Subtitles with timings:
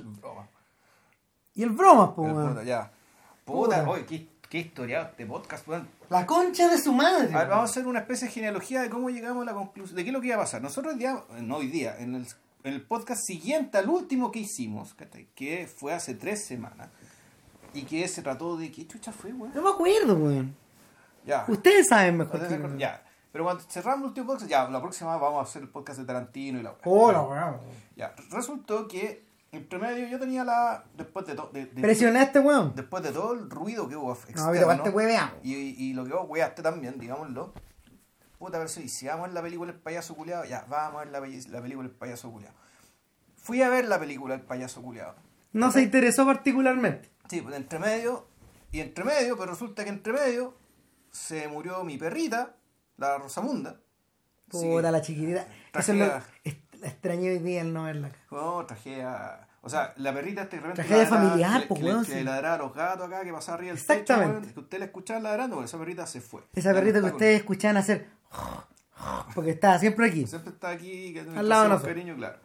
[0.00, 0.48] El broma.
[1.54, 2.48] Y el broma, po, El weón.
[2.50, 2.92] puta, ya.
[3.44, 4.06] Puta, Puta.
[4.06, 5.88] qué, qué historia este podcast, weón.
[6.10, 7.34] La concha de su madre.
[7.34, 9.96] A ver, vamos a hacer una especie de genealogía de cómo llegamos a la conclusión,
[9.96, 10.62] de qué es lo que iba a pasar.
[10.62, 12.26] Nosotros hoy día, no hoy día, en el,
[12.64, 14.94] en el podcast siguiente al último que hicimos,
[15.34, 16.88] que fue hace tres semanas,
[17.72, 18.70] y que se trató de...
[18.70, 19.52] ¿Qué chucha fue, weón?
[19.54, 20.54] No me acuerdo, weón.
[21.24, 21.44] Ya.
[21.48, 23.02] Ustedes saben mejor que Ya.
[23.32, 26.06] Pero cuando cerramos el último podcast, ya, la próxima vamos a hacer el podcast de
[26.06, 26.80] Tarantino y la weá.
[26.84, 27.56] Hola, weón.
[27.94, 29.25] Ya, resultó que
[29.56, 30.84] entre medio yo tenía la...
[30.96, 31.50] Después de todo...
[31.52, 32.72] De, de- Presionaste, weón.
[32.74, 34.66] después de todo el ruido que hubo externo, No, pero
[35.42, 37.52] y, y lo que vos weaste también, digámoslo.
[38.38, 41.04] Puta, pero si si vamos a ver la película El payaso culiado, ya, vamos a
[41.04, 42.54] ver la, la película El payaso culiado.
[43.36, 45.14] Fui a ver la película El payaso culiado.
[45.52, 47.10] No se interesó particularmente.
[47.30, 48.26] Sí, pues entre medio,
[48.72, 50.54] y entre medio, pero resulta que entre medio
[51.10, 52.56] se murió mi perrita,
[52.98, 53.80] la Rosamunda.
[54.50, 55.46] Puta que- la chiquitita.
[55.74, 56.04] Eso es lo
[56.44, 58.12] est- la extrañé hoy día el no verla.
[58.30, 59.45] No, tragedia.
[59.66, 62.22] O sea, la perrita este repente Tragedia familiar, que, pues, weón, que sí.
[62.24, 64.32] ladraba a los gatos acá, que pasaba arriba del Exactamente.
[64.32, 66.42] techo, weón, que usted la escuchaba ladrando, esa perrita se fue.
[66.54, 68.06] Esa no perrita que está con- ustedes escuchaban hacer.
[69.34, 70.26] Porque estaba siempre aquí.
[70.26, 71.88] Siempre está aquí, que Al lado nosotros.
[71.92, 72.38] cariño, claro.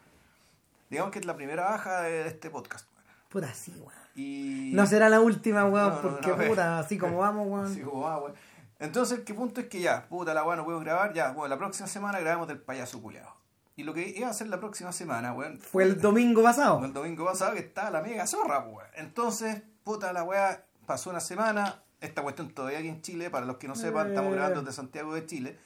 [0.89, 2.87] Digamos que es la primera baja de este podcast.
[2.93, 3.05] weón.
[3.29, 3.93] Puta, sí, weón.
[4.15, 4.71] Y...
[4.73, 7.65] No será la última, weón, No, no, porque no, puta, así como vamos, weón.
[7.71, 8.33] Así como va, weón.
[8.79, 10.07] Entonces, ¿qué punto es que ya?
[10.09, 11.13] Puta, la weá no puedo grabar.
[11.13, 13.31] Ya, bueno, la próxima semana grabamos del payaso culiado.
[13.75, 15.59] Y lo que iba a hacer la próxima semana, weón.
[15.59, 16.83] Fue el domingo pasado.
[16.83, 18.87] El domingo pasado que estaba la mega zorra, weón.
[18.95, 21.83] Entonces, puta, la weá pasó una semana.
[22.01, 25.13] Esta cuestión todavía aquí en Chile, para los que no sepan, estamos grabando desde Santiago
[25.13, 25.57] de Chile.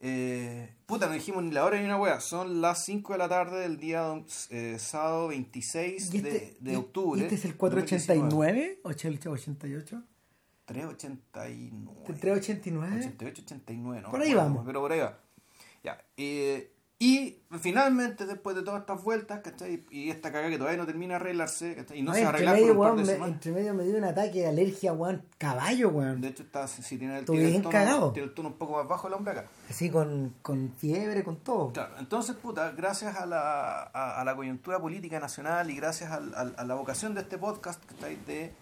[0.00, 2.20] Eh, puta, no dijimos ni la hora ni una weá.
[2.20, 6.76] Son las 5 de la tarde del día eh, sábado 26 ¿Y este, de, de
[6.76, 7.20] octubre.
[7.20, 8.80] ¿y este es el 2019.
[8.80, 8.80] 489?
[8.82, 10.02] ¿O el 88?
[10.66, 11.94] 389.
[12.08, 12.96] ¿El 389?
[12.96, 14.10] 88, 89, ¿no?
[14.10, 14.62] Por ahí vamos.
[14.66, 15.18] Pero por ahí va.
[15.82, 16.04] Ya.
[16.16, 19.84] eh, y finalmente, después de todas estas vueltas, ¿cachai?
[19.90, 21.98] Y esta caga que todavía no termina de arreglarse, ¿cachai?
[21.98, 23.34] Y no Ay, se a medio, por un par de me, semanas.
[23.34, 25.22] entre medio me dio un ataque de alergia, weón.
[25.36, 26.20] Caballo, weón.
[26.20, 28.88] De hecho, está, si tiene el, tiene el tono, tiene el tono un poco más
[28.88, 29.46] bajo el hombre acá.
[29.68, 31.72] Así con, con fiebre, con todo.
[31.72, 36.54] Claro, entonces, puta, gracias a la, a, a la coyuntura política nacional y gracias al-
[36.56, 38.16] a la vocación de este podcast, ¿cachai?
[38.24, 38.52] De,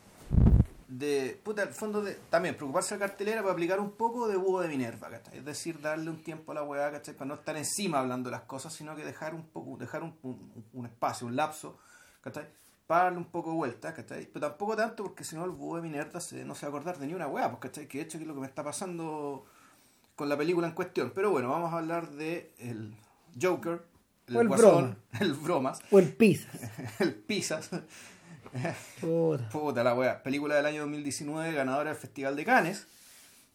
[0.98, 4.36] de, puta, al fondo de, también preocuparse de la cartelera para aplicar un poco de
[4.36, 5.38] búho de Minerva, ¿cachai?
[5.38, 7.14] Es decir, darle un tiempo a la weá, ¿cachai?
[7.14, 10.64] Para no estar encima hablando las cosas, sino que dejar un poco, dejar un, un,
[10.74, 11.78] un espacio, un lapso,
[12.20, 12.46] ¿cachai?
[12.86, 14.26] Para darle un poco de vuelta, ¿cachai?
[14.26, 16.76] Pero tampoco tanto porque si no el búho de Minerva se, no se va a
[16.76, 17.88] acordar de ni una weá, pues, ¿cachai?
[17.88, 19.46] Que de hecho que es lo que me está pasando
[20.14, 21.10] con la película en cuestión.
[21.14, 22.94] Pero bueno, vamos a hablar de el
[23.40, 23.82] Joker,
[24.26, 24.96] el, O el Guasón, Broma.
[25.20, 26.50] el Bromas, O el pizza.
[26.98, 27.70] el Pisas.
[29.00, 29.48] Puta.
[29.48, 30.22] Puta la wea.
[30.22, 32.86] Película del año 2019, ganadora del Festival de Cannes.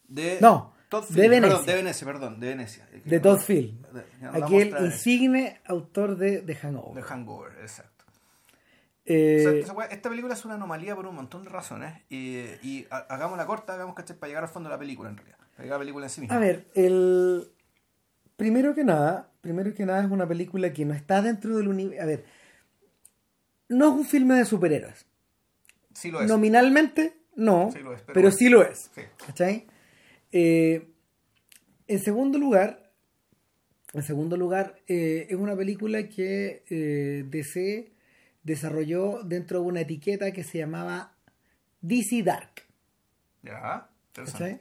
[0.08, 1.30] De No, Todd de Phillips.
[1.30, 1.48] Venecia.
[1.50, 2.88] Perdón, de Venecia, perdón, de Venecia.
[3.04, 3.86] De Todd Field.
[3.92, 6.94] De- ya nos Aquel vamos a traer- insigne autor de The Hangover.
[7.02, 8.04] De Hangover, exacto.
[9.04, 11.94] Eh, O sea, esa wea- esta película es una anomalía por un montón de razones.
[12.10, 15.08] Y, y ha- hagamos la corta, hagamos que para llegar al fondo de la película
[15.10, 15.38] en realidad.
[15.56, 16.36] Para llegar a la película en sí misma.
[16.36, 17.50] A ver, el
[18.36, 22.02] primero que nada, primero que nada es una película que no está dentro del universo.
[22.02, 22.24] A ver,
[23.68, 25.06] no es un filme de superhéroes.
[25.94, 26.28] Sí lo es.
[26.28, 28.90] Nominalmente, no, Sí lo es, pero sí lo es.
[28.94, 29.02] Sí.
[29.26, 29.66] ¿Cachai?
[30.32, 30.88] Eh,
[31.86, 32.90] en segundo lugar,
[33.92, 37.92] en segundo lugar, eh, es una película que eh, DC
[38.42, 41.14] desarrolló dentro de una etiqueta que se llamaba
[41.80, 42.62] DC Dark.
[43.42, 44.44] Ya, interesante.
[44.44, 44.60] ¿cachai?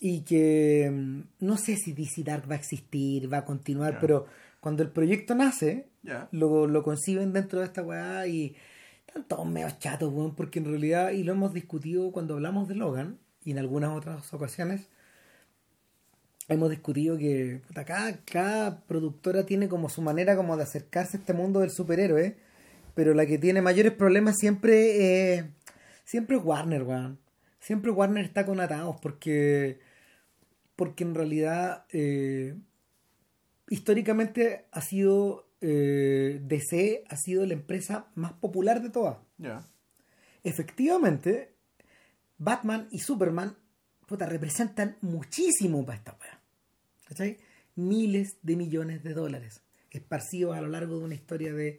[0.00, 4.00] Y que mm, no sé si DC Dark va a existir, va a continuar, Ya.
[4.00, 4.26] pero
[4.60, 5.87] cuando el proyecto nace,
[6.30, 8.56] Lo, lo conciben dentro de esta weá y
[9.06, 12.74] están todos medio chatos, weón, porque en realidad, y lo hemos discutido cuando hablamos de
[12.74, 14.88] Logan y en algunas otras ocasiones,
[16.48, 21.32] hemos discutido que cada, cada productora tiene como su manera como de acercarse a este
[21.32, 22.36] mundo del superhéroe,
[22.94, 25.50] pero la que tiene mayores problemas siempre, eh,
[26.04, 27.18] siempre es Warner, weón.
[27.60, 29.80] Siempre Warner está con atados porque,
[30.76, 32.56] porque en realidad eh,
[33.68, 39.18] históricamente ha sido eh, DC ha sido la empresa más popular de todas.
[40.44, 41.54] Efectivamente,
[42.38, 43.56] Batman y Superman
[44.08, 46.40] puta, representan muchísimo para esta weá.
[47.06, 47.38] ¿Cachai?
[47.76, 51.78] Miles de millones de dólares esparcidos a lo largo de una historia de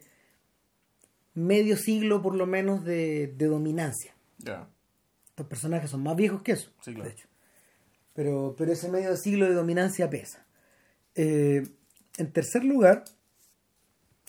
[1.34, 4.14] medio siglo por lo menos de, de dominancia.
[4.38, 4.68] Ya.
[5.28, 7.08] Estos personajes son más viejos que eso, Sí, claro.
[7.08, 7.28] de hecho.
[8.14, 10.44] Pero, pero ese medio siglo de dominancia pesa.
[11.14, 11.62] Eh,
[12.18, 13.04] en tercer lugar,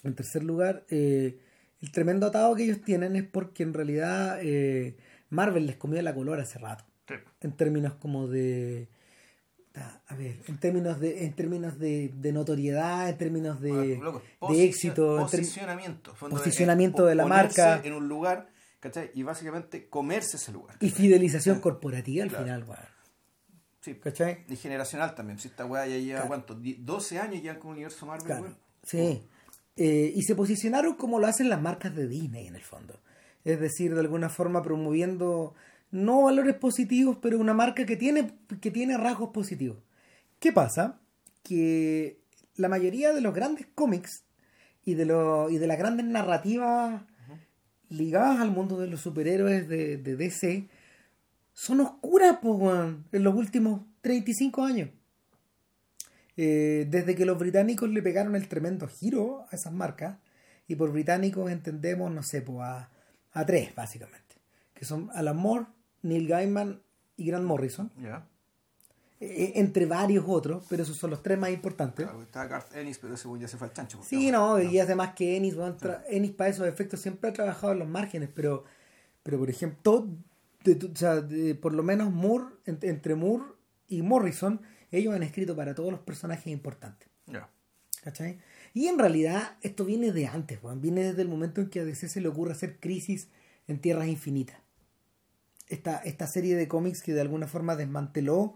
[0.04, 1.38] en tercer lugar, eh,
[1.82, 4.98] el tremendo atado que ellos tienen es porque en realidad eh,
[5.30, 6.84] Marvel les comió la color hace rato.
[7.08, 7.16] Sí.
[7.42, 8.88] En términos como de.
[9.74, 14.22] A ver, en términos de, en términos de, de notoriedad, en términos de, loco,
[14.52, 16.14] de éxito, posicionamiento.
[16.14, 17.80] Posicionamiento de la marca.
[17.82, 18.50] En un lugar,
[18.82, 19.12] ¿cachai?
[19.14, 20.76] Y básicamente comerse ese lugar.
[20.82, 22.44] y fidelización corporativa al Claro.
[22.44, 22.80] final, weón.
[23.80, 23.96] Sí.
[23.96, 24.44] ¿Cachai?
[24.50, 25.40] Y generacional también.
[25.40, 26.28] Si esta weá ya lleva, Claro.
[26.28, 26.56] ¿cuánto?
[26.56, 29.24] Die- 12 años ya con el universo Marvel, Claro, sí.
[29.78, 33.00] Eh, y se posicionaron como lo hacen las marcas de Disney en el fondo.
[33.44, 35.54] Es decir, de alguna forma promoviendo
[35.92, 39.78] no valores positivos, pero una marca que tiene, que tiene rasgos positivos.
[40.40, 41.00] ¿Qué pasa?
[41.44, 42.20] Que
[42.56, 44.24] la mayoría de los grandes cómics
[44.86, 47.04] y de, lo- y de las grandes narrativas
[47.90, 50.70] ligadas al mundo de los superhéroes de, de DC
[51.54, 52.72] son oscuras, po,
[53.12, 54.90] en los últimos 35 años.
[56.44, 60.18] Eh, desde que los británicos le pegaron el tremendo giro a esas marcas,
[60.68, 62.90] y por británicos entendemos, no sé, pues a,
[63.34, 64.38] a tres, básicamente,
[64.74, 65.66] que son Alan Moore,
[66.02, 66.82] Neil Gaiman
[67.16, 68.26] y Grant Morrison, Ya.
[69.20, 72.06] eh, entre varios otros, pero esos son los tres más importantes.
[72.08, 74.00] Claro, estaba Garth Ennis, pero ese weón ya se fue al chancho.
[74.04, 77.80] Sí, no, y además que Ennis, tra- Ennis para esos efectos siempre ha trabajado en
[77.80, 78.64] los márgenes, pero,
[79.22, 80.08] pero por ejemplo, todo-
[80.64, 83.44] de tu- o sea, de- por lo menos Moore, en- entre Moore
[83.88, 84.62] y Morrison,
[84.92, 87.08] ellos han escrito para todos los personajes importantes.
[87.28, 87.50] Ya.
[88.04, 88.40] ¿Cachai?
[88.74, 90.82] Y en realidad esto viene de antes, weón.
[90.82, 93.30] Viene desde el momento en que a DC se le ocurre hacer Crisis
[93.68, 94.58] en Tierras Infinitas.
[95.70, 98.56] Esta, esta serie de cómics que de alguna forma desmanteló,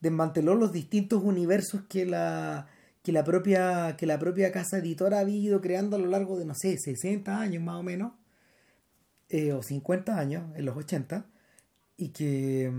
[0.00, 2.68] desmanteló los distintos universos que la,
[3.02, 6.46] que la propia, que la propia casa editora había ido creando a lo largo de,
[6.46, 8.12] no sé, 60 años más o menos,
[9.28, 11.26] eh, o 50 años, en los 80,
[11.96, 12.72] y que...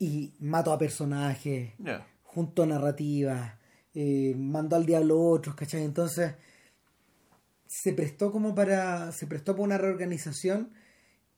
[0.00, 2.04] Y mató a personajes, Ya.
[2.24, 3.52] junto a narrativas,
[3.94, 5.84] eh, mandó al diablo otros, ¿cachai?
[5.84, 6.34] Entonces
[7.66, 10.70] se prestó como para, se prestó para una reorganización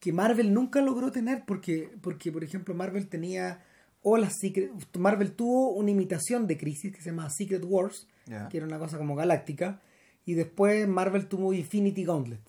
[0.01, 3.63] que Marvel nunca logró tener porque, porque por ejemplo, Marvel tenía,
[4.03, 8.07] o las Secret, Marvel tuvo una imitación de Crisis que se llama Secret Wars,
[8.49, 9.81] que era una cosa como galáctica,
[10.25, 12.41] y después Marvel tuvo Infinity Gauntlet,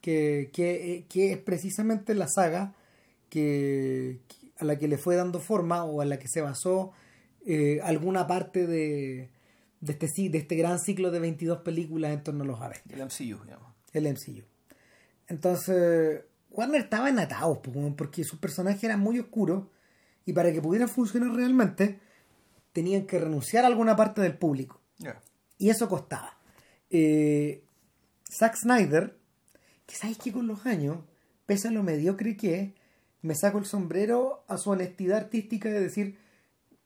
[0.00, 2.74] que, que, eh, que es precisamente la saga
[3.28, 6.92] que, que- a la que le fue dando forma o a la que se basó
[7.46, 9.30] eh, alguna parte de,
[9.80, 13.04] de, este, de este gran ciclo de 22 películas en torno a los Avengers, El
[13.04, 13.74] MCU, digamos.
[13.92, 14.44] el MCU.
[15.26, 17.58] Entonces, Warner estaba en atados
[17.96, 19.64] porque sus personajes eran muy oscuros
[20.26, 21.98] y para que pudieran funcionar realmente
[22.72, 24.80] tenían que renunciar a alguna parte del público.
[25.58, 26.38] Y eso costaba.
[26.88, 27.62] Eh,
[28.30, 29.16] Zack Snyder,
[29.86, 30.98] que sabéis que con los años,
[31.46, 32.72] pese a lo mediocre que es,
[33.22, 36.18] me saco el sombrero a su honestidad artística de decir,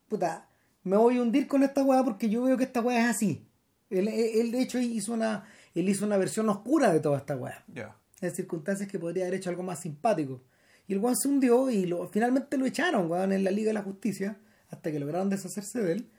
[0.08, 0.48] puta,
[0.82, 3.46] me voy a hundir con esta weá porque yo veo que esta weá es así.
[3.90, 5.44] Él, él, de hecho hizo una,
[5.74, 7.64] él hizo una versión oscura de toda esta weá.
[7.68, 7.96] Ya.
[8.20, 10.42] En circunstancias que podría haber hecho algo más simpático.
[10.86, 13.74] Y el weón se hundió y lo, finalmente lo echaron, weón, en la Liga de
[13.74, 14.38] la Justicia,
[14.68, 16.10] hasta que lograron deshacerse de él.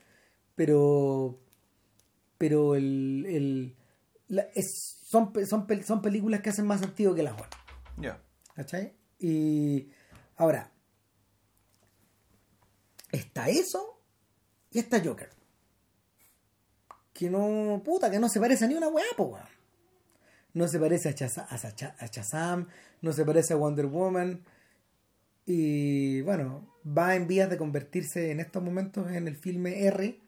[0.56, 1.40] Pero
[2.38, 3.76] pero el, el
[4.28, 7.50] la- es- son, son, son películas que hacen más sentido que las otras.
[7.98, 8.22] Ya.
[8.56, 8.94] ¿Cachai?
[9.20, 9.90] Y
[10.38, 10.72] ahora,
[13.12, 14.00] está eso
[14.72, 15.30] y está Joker.
[17.14, 19.46] Que no, puta, que no se parece a ni una weá, po, weón.
[20.54, 22.68] No se parece a, Chaza- a, Sacha- a Shazam,
[23.02, 24.44] no se parece a Wonder Woman.
[25.46, 30.20] Y bueno, va en vías de convertirse en estos momentos en el filme R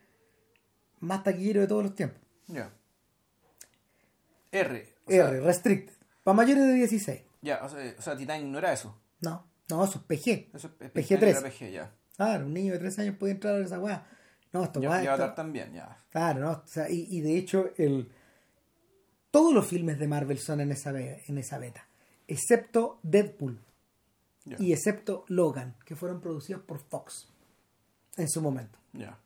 [1.00, 2.22] más taquillero de todos los tiempos.
[2.48, 2.72] Ya.
[4.52, 4.96] R.
[5.06, 5.94] O sea, R, restricted.
[6.24, 7.22] Para mayores de 16.
[7.42, 9.00] Ya, o sea, o sea, Titanic no era eso.
[9.22, 10.50] No, no, eso es PG.
[10.56, 11.22] Eso es PG-13.
[11.28, 11.92] era PG, ya.
[12.16, 14.08] Claro, un niño de 3 años puede entrar a esa weá.
[14.54, 16.04] No, esto y esto- Avatar también, ya.
[16.10, 16.52] Claro, ¿no?
[16.52, 18.10] O sea, y, y de hecho, el,
[19.32, 21.88] todos los filmes de Marvel son en esa, en esa beta.
[22.28, 23.60] Excepto Deadpool
[24.60, 27.28] y excepto Logan, que fueron producidos por Fox
[28.16, 28.80] en su momento.
[28.94, 29.18] Ya.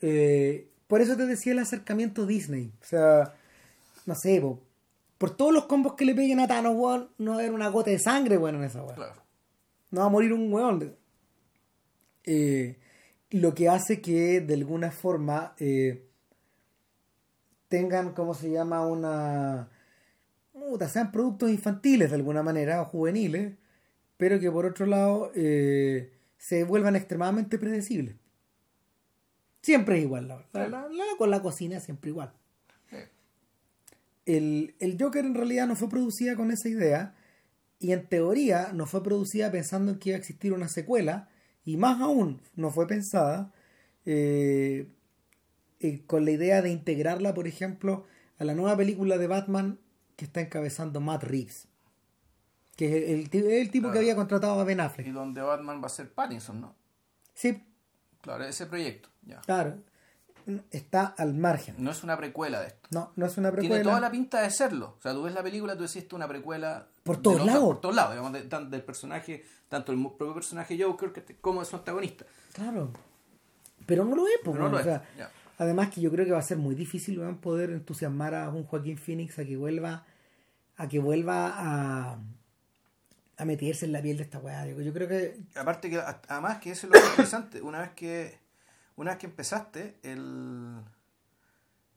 [0.00, 2.72] Eh, por eso te decía el acercamiento Disney.
[2.80, 3.34] O sea,
[4.06, 4.60] no sé, po,
[5.18, 7.68] por todos los combos que le peguen a Thanos, weón, no va a haber una
[7.68, 8.94] gota de sangre, weón, en esa weá.
[8.94, 9.21] Claro.
[9.92, 10.96] No va a morir un weón.
[12.24, 12.78] Eh,
[13.30, 16.08] lo que hace que de alguna forma eh,
[17.68, 18.86] tengan, ¿cómo se llama?
[18.86, 19.68] Una...
[20.52, 23.54] puta, sean productos infantiles de alguna manera, o juveniles,
[24.16, 28.16] pero que por otro lado eh, se vuelvan extremadamente predecibles.
[29.62, 32.32] Siempre es igual, la, la- con la cocina es siempre igual.
[34.24, 37.14] El, el Joker en realidad no fue producida con esa idea
[37.82, 41.28] y en teoría no fue producida pensando en que iba a existir una secuela
[41.64, 43.52] y más aún no fue pensada
[44.06, 44.88] eh,
[45.80, 48.06] eh, con la idea de integrarla, por ejemplo,
[48.38, 49.78] a la nueva película de Batman
[50.16, 51.68] que está encabezando Matt Reeves,
[52.76, 55.06] que es el, el ti- el tipo que había contratado a Ben Y Affleck.
[55.08, 56.74] donde Batman va a ser Pattinson, ¿no?
[57.34, 57.62] Sí,
[58.20, 59.08] Claro, ese proyecto.
[59.26, 59.40] Ya.
[59.40, 59.82] claro.
[60.70, 61.76] Está al margen.
[61.78, 62.88] No es una precuela de esto.
[62.90, 63.74] No, no es una precuela.
[63.76, 64.96] Tiene toda la pinta de serlo.
[64.98, 66.86] O sea, tú ves la película, tú decís una precuela.
[67.02, 67.64] Por de todos lados.
[67.64, 71.60] Por todos lados, digamos, de- tan- del personaje, tanto el propio personaje Joker que como
[71.60, 72.24] de su antagonista.
[72.52, 72.90] Claro.
[73.86, 75.02] Pero no lo es, no lo o es, sea.
[75.58, 78.64] Además que yo creo que va a ser muy difícil weón, poder entusiasmar a un
[78.64, 80.04] Joaquín Phoenix a que vuelva
[80.76, 82.18] a que vuelva a,
[83.36, 84.64] a meterse en la piel de esta weá.
[84.64, 88.38] Digo, Yo creo que Aparte que, además que eso es lo interesante, una vez que,
[88.96, 90.82] una vez que empezaste, el,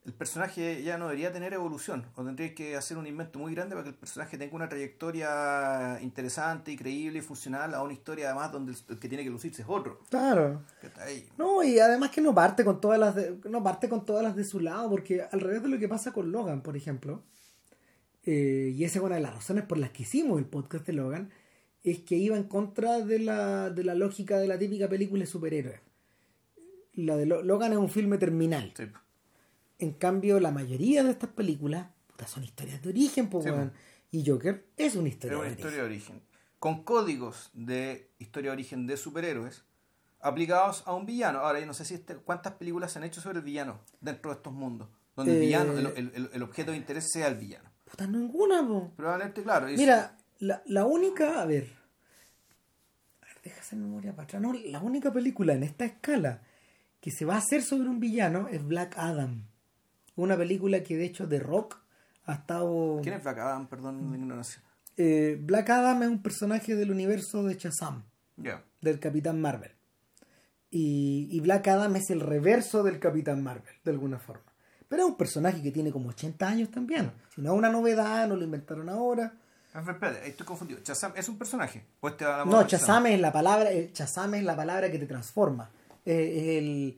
[0.05, 3.73] el personaje ya no debería tener evolución, o tendrías que hacer un invento muy grande
[3.73, 8.27] para que el personaje tenga una trayectoria interesante y creíble y funcional a una historia
[8.27, 9.99] además donde el, que tiene que lucirse es otro.
[10.09, 10.61] Claro.
[10.79, 11.27] que está ahí.
[11.37, 14.35] No, y además que no parte con todas las de, no parte con todas las
[14.35, 17.23] de su lado, porque al revés de lo que pasa con Logan, por ejemplo,
[18.25, 20.93] eh, y esa es una de las razones por las que hicimos el podcast de
[20.93, 21.31] Logan,
[21.83, 25.27] es que iba en contra de la, de la lógica de la típica película de
[25.27, 25.79] superhéroes.
[26.95, 28.73] La de Lo- Logan es un filme terminal.
[28.75, 28.83] Sí.
[29.79, 33.49] En cambio, la mayoría de estas películas puta, son historias de origen, Sí.
[34.11, 36.13] Y Joker es una historia Es una de historia origen.
[36.13, 36.35] de origen.
[36.59, 39.63] Con códigos de historia de origen de superhéroes
[40.21, 41.39] aplicados a un villano.
[41.39, 44.31] Ahora, yo no sé si este- cuántas películas se han hecho sobre el villano dentro
[44.31, 44.87] de estos mundos.
[45.17, 47.69] Donde el Eh, villano, el, el- el- el objeto de interés sea el villano.
[47.83, 48.93] Puta, ninguna, po.
[48.95, 49.67] Probablemente, claro.
[49.67, 51.67] Mira, la, la única, a ver,
[53.21, 54.41] a ver, deja hacer memoria para atrás.
[54.41, 56.41] No, la única película en esta escala
[57.05, 59.45] que se va a hacer sobre un villano es Black Adam.
[60.15, 61.77] Una película que de hecho The Rock
[62.25, 62.99] ha estado...
[63.03, 63.67] ¿Quién es Black Adam?
[63.67, 64.59] Perdón la ignorancia.
[64.97, 68.05] Eh, Black Adam es un personaje del universo de Shazam,
[68.37, 68.63] Ya.
[68.81, 69.69] del Capitán Marvel.
[70.71, 74.51] Y, y Black Adam es el reverso del Capitán Marvel, de alguna forma.
[74.87, 77.11] Pero es un personaje que tiene como 80 años también.
[77.35, 79.31] Si no es una novedad, no lo inventaron ahora.
[79.75, 80.79] Ah, espérate, estoy confundido.
[80.83, 81.85] ¿Shazam es un personaje?
[82.01, 85.05] ¿O este No, moda Shazam es la palabra, eh, Shazam es la palabra que te
[85.05, 85.69] transforma.
[86.05, 86.97] Eh, es el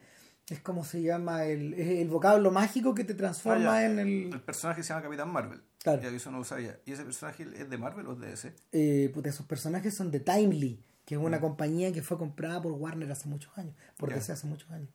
[0.50, 3.86] es como se llama el, el vocablo mágico que te transforma Ah, ya.
[3.86, 5.62] en el El personaje se llama Capitán Marvel.
[5.84, 6.02] Claro.
[6.02, 6.80] Ya, eso no lo sabía.
[6.86, 8.54] ¿Y ese personaje es de Marvel o es de DC?
[8.72, 12.72] eh, puta, esos personajes son de Timely, que es una compañía que fue comprada por
[12.74, 14.16] Warner hace muchos años, por Ya.
[14.16, 14.90] DC hace muchos años,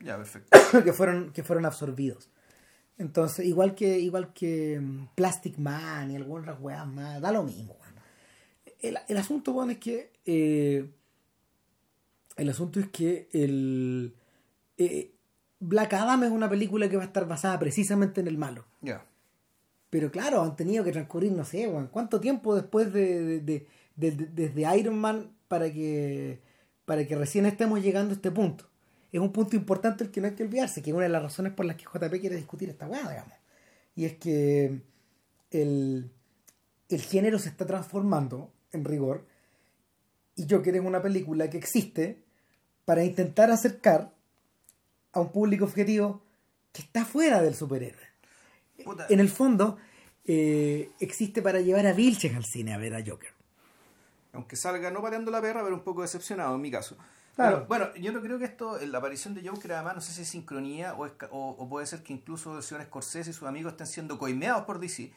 [0.00, 0.58] Ya, perfecto.
[0.84, 2.30] que fueron que fueron absorbidos.
[2.96, 7.76] Entonces, igual que igual que mm, Plastic Man y algunas weas más, da lo mismo.
[8.80, 10.90] El, el asunto, bueno, es que eh,
[12.36, 14.14] el asunto es que el
[14.78, 15.12] eh,
[15.60, 18.64] Black Adam es una película que va a estar basada precisamente en el malo.
[18.80, 19.04] Ya.
[19.90, 24.10] Pero claro, han tenido que transcurrir, no sé, ¿cuánto tiempo después de, de- de- de-
[24.12, 26.40] de- desde Iron Man para que,
[26.84, 28.68] para que recién estemos llegando a este punto?
[29.12, 31.22] Es un punto importante el que no hay que olvidarse, que es una de las
[31.22, 33.32] razones por las que JP quiere discutir esta weá, digamos.
[33.94, 34.80] Y es que
[35.52, 36.10] el,
[36.88, 39.24] el género se está transformando, en rigor,
[40.34, 42.23] y Joker es una película que existe
[42.84, 44.12] para intentar acercar
[45.12, 46.22] a un público objetivo
[46.72, 48.08] que está fuera del superhéroe
[48.84, 49.78] Puta, en el fondo
[50.24, 53.30] eh, existe para llevar a Vilches al cine a ver a Joker.
[54.32, 56.96] aunque salga no pateando la perra, pero un poco decepcionado en mi caso.
[57.36, 57.56] Claro.
[57.56, 60.22] Pero, bueno, yo no creo que esto, la aparición de Joker además, no sé si
[60.22, 63.48] es sincronía o, es o, o puede ser que incluso el señor Scorsese y sus
[63.48, 65.12] amigos estén siendo coimeados por DC.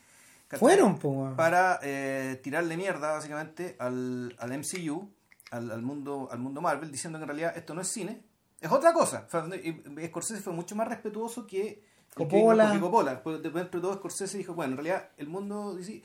[0.57, 1.33] Fueron, po.
[1.35, 5.09] Para eh, tirarle mierda básicamente al, al MCU,
[5.51, 8.21] al, al mundo, al mundo Marvel, diciendo que en realidad esto no es cine,
[8.59, 9.27] es otra cosa.
[9.63, 12.71] Y- y Scorsese fue mucho más respetuoso que Coppola.
[12.73, 13.21] que Coppola.
[13.23, 16.01] Pues, de- Dentro de todo, Scorsese dijo, bueno, en realidad el mundo DC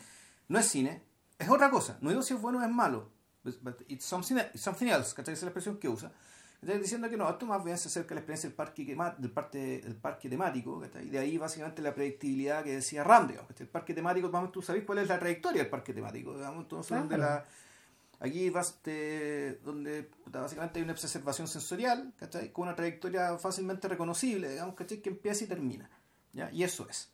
[0.49, 1.03] no es cine,
[1.39, 1.99] es otra cosa.
[2.01, 3.11] No digo si es bueno o es malo.
[3.45, 5.33] But it's something, it's something else, ¿cachai?
[5.35, 6.13] Esa es la expresión que usa.
[6.61, 8.85] Entonces, diciendo que no, esto más bien se acerca a la experiencia del parque,
[9.19, 11.09] del parte, del parque temático, ¿cachai?
[11.11, 13.33] De ahí básicamente la predictibilidad que decía Ram.
[13.59, 16.87] El parque temático, vamos, tú sabes cuál es la trayectoria del parque temático, digamos, entonces
[16.89, 17.03] Claro.
[17.03, 17.45] donde la...
[18.25, 22.53] Aquí vas te- donde básicamente hay una exacerbación sensorial, ¿cachai?
[22.53, 24.99] Con una trayectoria fácilmente reconocible, digamos, ¿cachai?
[25.03, 25.91] Que empieza y termina.
[26.33, 26.49] ¿ya?
[26.53, 27.11] Y eso es.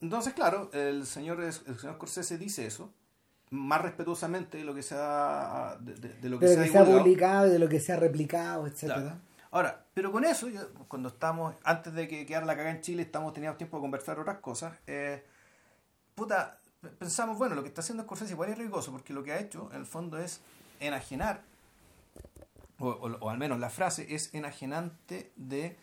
[0.00, 2.92] Entonces, claro, el señor, el señor Scorsese dice eso,
[3.50, 6.62] más respetuosamente de lo que se ha, de, de- de lo que De se lo
[6.62, 9.00] ha que se ha publicado, de lo que se ha replicado, etcétera.
[9.02, 9.16] Claro.
[9.50, 10.46] Ahora, pero con eso,
[10.86, 14.20] cuando estamos, antes de que quedara la cagada en Chile, estamos teníamos tiempo de conversar
[14.20, 14.74] otras cosas.
[14.86, 15.24] eh,
[16.14, 16.59] puta,
[16.98, 19.68] pensamos, bueno, lo que está haciendo Scorsese igual es riesgoso, porque lo que ha hecho,
[19.72, 20.40] en el fondo, es
[20.80, 21.42] enajenar,
[22.78, 25.76] o, o- o al menos la frase es enajenante de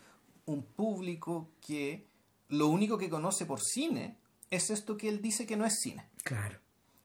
[0.46, 2.08] un público que
[2.50, 4.18] lo único que conoce por cine
[4.50, 6.08] es esto que él dice que no es cine.
[6.24, 6.58] Claro.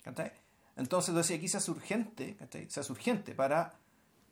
[0.02, 0.32] ¿cachai?
[0.76, 2.68] Entonces, decía, aquí se hace urgente, ¿cachai?
[2.88, 3.74] Urgente para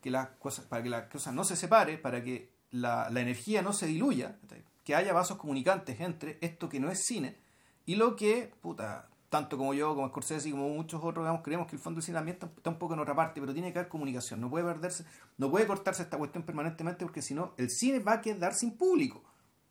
[0.01, 3.61] que las cosas, para que la cosa no se separe, para que la, la energía
[3.63, 4.65] no se diluya, ¿cachai?
[4.85, 7.37] que haya vasos comunicantes entre esto que no es cine
[7.85, 11.67] y lo que, puta, tanto como yo, como Scorsese y como muchos otros, digamos, creemos
[11.69, 13.79] que el fondo del cine también está, un poco en otra parte, pero tiene que
[13.79, 15.05] haber comunicación, no puede perderse,
[15.39, 18.77] no puede cortarse esta cuestión permanentemente porque si no, el cine va a quedar sin
[18.77, 19.23] público,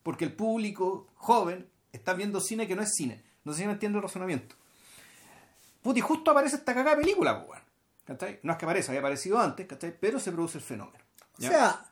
[0.01, 3.73] porque el público joven está viendo cine que no es cine, no sé si me
[3.73, 4.55] entiende el razonamiento.
[5.81, 7.59] Puti, justo aparece esta cagada película, pues,
[8.05, 8.39] ¿cachai?
[8.43, 9.95] No es que aparezca, había aparecido antes, ¿cachai?
[9.99, 11.03] Pero se produce el fenómeno.
[11.37, 11.85] O sea,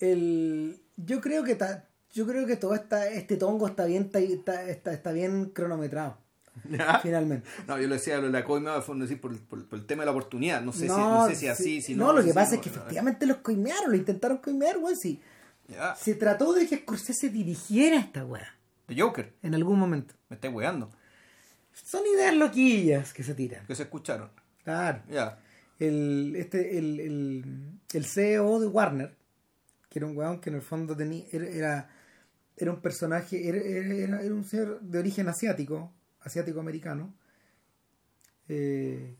[0.00, 4.62] el, yo creo que ta- yo creo que todo esta, este tongo está bien está,
[4.62, 6.18] está, está bien cronometrado,
[6.70, 6.98] ¿Ya?
[7.00, 7.48] finalmente.
[7.66, 10.02] No, yo lo decía, lo de la coima, fondo, decir, por, por- por el tema
[10.02, 12.20] de la oportunidad, no sé, si, no, sé si así, sí, si no, no.
[12.20, 15.20] lo que pasa es que efectivamente los coimearon, lo intentaron coimear, weón, sí.
[15.68, 18.54] Ya, Se trató de que Scorsese dirigiera esta weá
[18.86, 20.14] The Joker, en algún momento.
[20.30, 20.90] me estáis weando,
[21.72, 23.66] Son ideas loquillas que se tiran.
[23.66, 24.30] que se escucharon.
[24.64, 25.02] Claro.
[25.10, 25.38] Ya,
[25.78, 27.44] El, este, el, el,
[27.92, 29.14] el CEO de Warner,
[29.90, 31.90] que era un weón que en el fondo tenía, era, era,
[32.56, 35.92] era un personaje, era, era, era un ser de origen asiático,
[36.28, 37.12] asiático-americano.
[38.48, 39.16] Eh,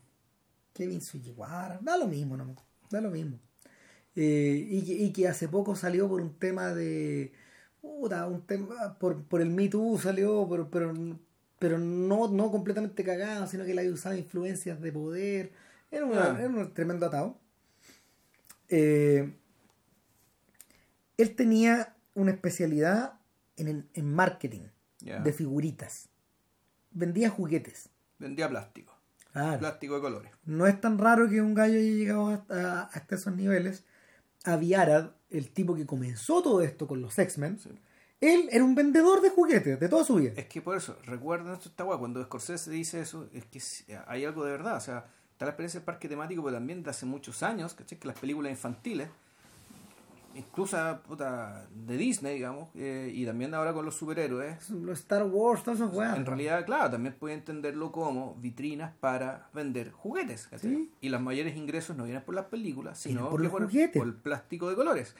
[0.73, 2.55] Kevin Sujiwara, da lo mismo, no,
[2.89, 3.37] da lo mismo.
[4.15, 7.31] Eh, y, que, y que hace poco salió por un tema de.
[7.81, 10.93] puta, un tema, por, por el Me Too salió, pero, pero,
[11.59, 15.51] pero no, no completamente cagado, sino que le había usado influencias de poder.
[15.91, 16.37] Era, una- Ah.
[16.39, 17.37] era un tremendo atado.
[18.69, 19.33] Eh,
[21.17, 23.13] él tenía una especialidad
[23.57, 24.61] en, en marketing
[25.01, 26.08] de figuritas.
[26.91, 27.89] Vendía juguetes.
[28.17, 28.93] Vendía plástico,
[29.31, 29.59] Claro.
[29.59, 30.31] plástico de colores.
[30.45, 33.83] No es tan raro que un gallo haya llegado hasta, hasta esos niveles.
[34.45, 37.69] Avi Arad, el tipo que comenzó todo esto con los X-Men, Sí.
[38.21, 40.33] él era un vendedor de juguetes de toda su vida.
[40.35, 43.61] Es que por eso, recuerden esto está guay, cuando Scorsese dice eso, es que
[44.07, 46.89] hay algo de verdad, o sea, está la experiencia del parque temático, pero también de
[46.89, 47.99] hace muchos años, ¿cachai?
[47.99, 49.09] Que las películas infantiles,
[50.35, 55.63] incluso puta, de Disney, digamos, eh, y también ahora con los superhéroes, Los Star Wars,
[55.63, 56.17] todos esos weas.
[56.17, 60.49] en realidad, claro, también puede entenderlo como vitrinas para vender juguetes.
[60.61, 60.91] Sí.
[61.01, 63.97] Y los mayores ingresos no vienen por las películas, sino por que por, juguetes.
[63.97, 65.15] por el plástico de colores.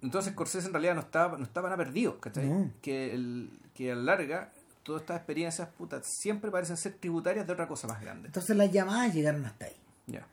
[0.00, 2.48] Entonces Scorsese en realidad no estaba, no estaba nada perdido, ¿cachai?
[2.48, 2.70] No.
[2.82, 4.52] Que, el, que a la larga
[4.88, 8.28] todas estas experiencias puta, siempre parecen ser tributarias de otra cosa más grande.
[8.28, 9.76] Entonces las llamadas llegaron hasta ahí.
[10.06, 10.26] Ya.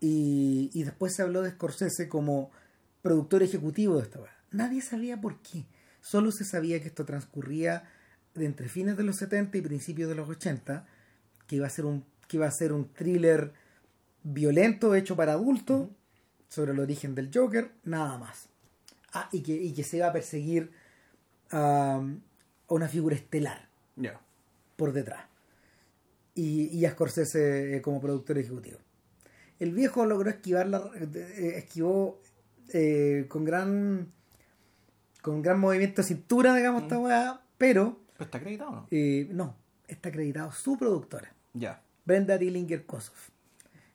[0.00, 2.50] Y, y después se habló de Scorsese como
[3.06, 4.36] productor ejecutivo de esta wea.
[4.50, 5.64] Nadie sabía por qué.
[6.00, 7.88] Solo se sabía que esto transcurría
[8.34, 10.84] de entre fines de los 70 y principios de los 80,
[11.46, 13.52] que iba a ser un, que iba a ser un thriller
[14.24, 15.88] violento hecho para adultos
[16.48, 18.48] sobre el origen del Joker, nada más.
[19.12, 20.72] Ah, y que, y que se iba a perseguir
[21.52, 22.02] a,
[22.68, 23.68] a una figura estelar
[24.74, 25.26] por detrás.
[26.34, 28.78] Y, y a Scorsese eh, como productor ejecutivo.
[29.60, 32.20] El viejo logró esquivar la, eh, esquivó
[32.72, 34.12] eh, con gran
[35.22, 38.86] con gran movimiento de cintura, digamos, esta weá, pero ¿Pero está acreditado o no?
[38.90, 39.56] eh, no,
[39.88, 41.82] está acreditado su productora, Ya.
[42.04, 43.30] Brenda Dillinger Kosoff,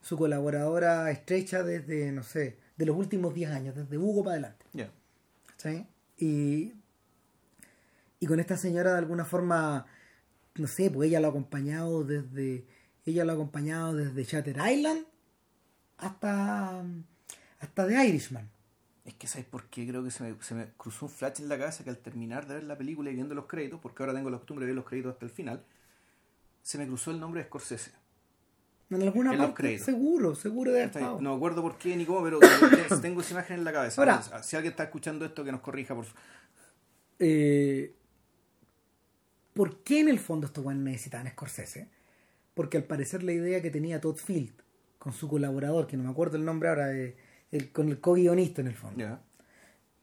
[0.01, 4.65] su colaboradora estrecha desde, no sé, de los últimos 10 años, desde Hugo para adelante.
[4.73, 4.91] Ya.
[5.55, 5.85] ¿sí?
[6.17, 6.73] Y,
[8.19, 9.85] y con esta señora de alguna forma,
[10.55, 12.65] no sé, pues ella lo ha acompañado desde,
[13.05, 15.05] ella lo ha acompañado desde Shatter Island
[15.97, 16.83] hasta,
[17.59, 18.49] hasta The Irishman.
[19.03, 19.87] Es que ¿sabes por qué?
[19.87, 22.47] Creo que se me, se me cruzó un flash en la cabeza que al terminar
[22.47, 24.75] de ver la película y viendo los créditos, porque ahora tengo la costumbre de ver
[24.75, 25.63] los créditos hasta el final,
[26.61, 27.91] se me cruzó el nombre de Scorsese.
[28.91, 29.85] En alguna En los parte, créditos.
[29.85, 31.19] seguro, seguro de estado.
[31.21, 32.39] No me acuerdo por qué ni cómo, pero
[33.01, 34.01] tengo esa imagen en la cabeza.
[34.01, 36.21] Ahora- si alguien está escuchando esto, que nos corrija, por favor.
[37.19, 37.95] Eh,
[39.53, 41.87] ¿Por qué en el fondo estos weones necesitaban Scorsese?
[42.53, 44.51] Porque al parecer la idea que tenía Todd Field
[44.99, 47.15] con su colaborador, que no me acuerdo el nombre ahora, eh,
[47.51, 49.19] el- con el co-guionista en el fondo.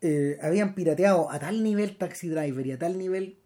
[0.01, 3.37] Eh, habían pirateado a tal nivel Taxi Driver y a tal nivel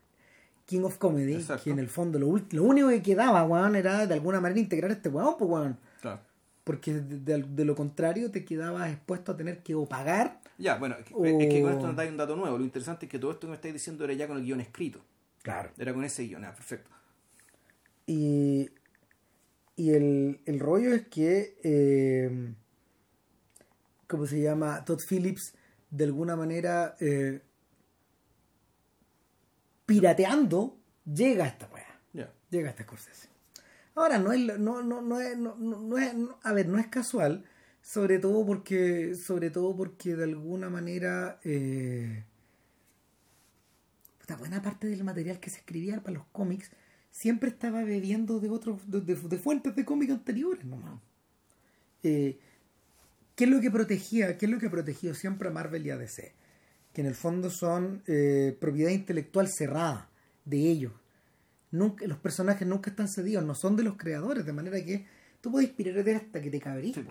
[0.66, 1.64] King of Comedy Exacto.
[1.64, 4.90] que en el fondo lo, lo único que quedaba, weón, era de alguna manera integrar
[4.90, 5.78] a este weón, pues weón.
[6.00, 6.20] Claro.
[6.64, 10.40] Porque de, de- de lo contrario te quedabas expuesto a tener que o pagar.
[10.58, 12.58] Ya, bueno, es que, es que con esto nos da un dato nuevo.
[12.58, 14.60] Lo interesante es que todo esto que me estáis diciendo era ya con el guion
[14.60, 15.00] escrito.
[15.42, 15.70] Claro.
[15.78, 16.88] Era con ese guion, ah, perfecto.
[18.06, 18.70] Y,
[19.76, 22.54] y el, el rollo es que, eh,
[24.12, 24.84] ¿cómo se llama?
[24.84, 25.54] Todd Phillips,
[25.90, 27.40] de alguna manera, eh,
[29.86, 31.86] pirateando, llega a esta weá.
[32.50, 33.28] Llega a esta Scorsese.
[33.94, 36.86] Ahora, no es, no, no, no es, no, no- no es, a ver, no es
[36.88, 37.44] casual,
[37.80, 42.24] sobre todo porque, sobre todo porque de alguna manera, eh,
[44.28, 46.70] una buena parte del material que se escribía para los cómics
[47.10, 51.00] siempre estaba bebiendo de otros, de, de- de fuentes de cómics anteriores nomás.
[52.02, 52.38] Eh,
[53.34, 54.36] ¿Qué es lo que protegía?
[54.36, 56.32] ¿Qué es lo que protegió siempre a Marvel y a DC?
[56.92, 60.10] Que en el fondo son eh, propiedad intelectual cerrada
[60.44, 60.92] de ellos.
[61.70, 65.06] nunca, los personajes nunca están cedidos, no son de los creadores, de manera que
[65.40, 66.94] tú puedes inspirarte hasta que te cabrís.
[66.94, 67.04] Sí.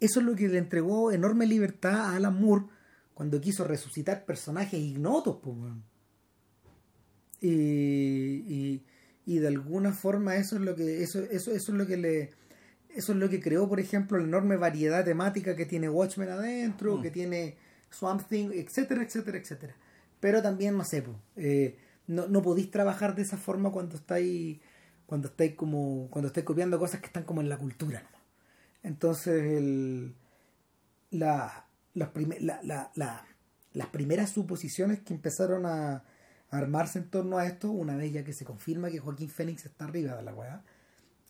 [0.00, 2.64] Eso es lo que le entregó enorme libertad a Alan Moore
[3.14, 5.56] cuando quiso resucitar personajes ignotos, pues,
[7.40, 8.84] y, y,
[9.26, 12.30] y de alguna forma eso es lo que eso, eso, eso es lo que le
[12.94, 16.96] eso es lo que creó, por ejemplo, la enorme variedad temática que tiene Watchmen adentro,
[16.98, 17.02] Mm.
[17.02, 17.56] que tiene
[17.90, 19.74] Swamp Thing, etcétera, etcétera, etcétera.
[20.20, 21.04] Pero también, no sé,
[21.36, 24.60] eh, no, no podéis trabajar de esa forma cuando estáis
[25.06, 28.02] cuando estáis como cuando estáis copiando cosas que están como en la cultura.
[28.12, 28.18] ¿no?
[28.82, 30.14] Entonces, el,
[31.10, 31.66] la,
[32.12, 33.24] prime- la- la- la-
[33.72, 36.02] las primeras suposiciones que empezaron a, a
[36.50, 39.84] armarse en torno a esto, una vez ya que se confirma que Joaquín Fénix está
[39.86, 40.62] arriba de la weá,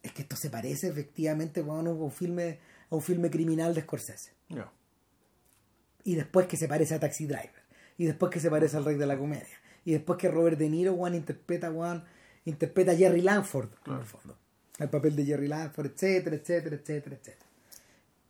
[0.02, 2.58] es que esto se parece efectivamente a un filme,
[2.90, 4.32] a un filme criminal de Scorsese.
[6.04, 7.62] Y después que se parece a Taxi Driver.
[7.98, 9.58] Y después que se parece al rey de la comedia.
[9.84, 12.04] Y después que Robert De Niro, weón, interpreta, weón,
[12.44, 14.36] interpreta a Jerry Langford, en el fondo.
[14.78, 17.46] El papel de Jerry Langford, etcétera, etcétera, etcétera, etcétera.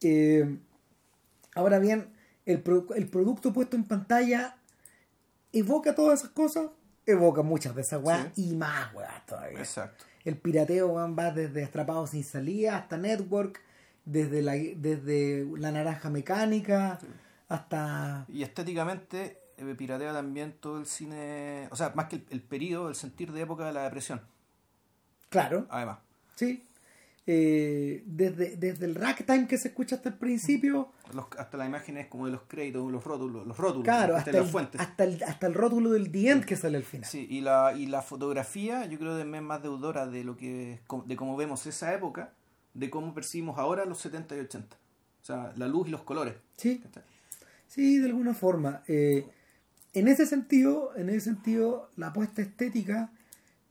[0.03, 0.59] Eh,
[1.55, 2.13] ahora bien,
[2.47, 4.57] el, pro- el producto puesto en pantalla
[5.53, 6.71] evoca todas esas cosas,
[7.07, 9.59] evoca muchas de esas weas y más weas todavía.
[9.61, 10.05] Exacto.
[10.25, 13.61] El pirateo va desde Atrapados sin salida hasta Network,
[14.05, 16.99] desde la, desde la naranja mecánica
[17.49, 18.25] hasta...
[18.29, 22.89] Y estéticamente eh, piratea también todo el cine, o sea, más que el, el periodo,
[22.89, 24.21] el sentir de época de la depresión,
[25.29, 25.99] Claro, además.
[26.35, 26.67] sí.
[27.27, 32.09] Eh, desde, desde el ragtime que se escucha hasta el principio, Los- hasta las imágenes
[32.09, 34.81] como de los créditos, los rótulos, los rótulos, claro, hasta las el, fuentes.
[34.81, 37.09] hasta, el, hasta el rótulo del The End que sale al final.
[37.09, 40.81] Sí, y la, y la fotografía yo creo que es más deudora de lo que
[41.07, 42.33] de cómo vemos esa época,
[42.75, 44.77] de cómo percibimos ahora los 70 y 80.
[44.77, 46.35] O sea, la luz y los colores.
[46.57, 46.83] Sí.
[47.69, 48.83] Sí, de alguna forma.
[48.89, 49.27] Eh,
[49.93, 53.13] en ese sentido, en ese sentido, la apuesta estética,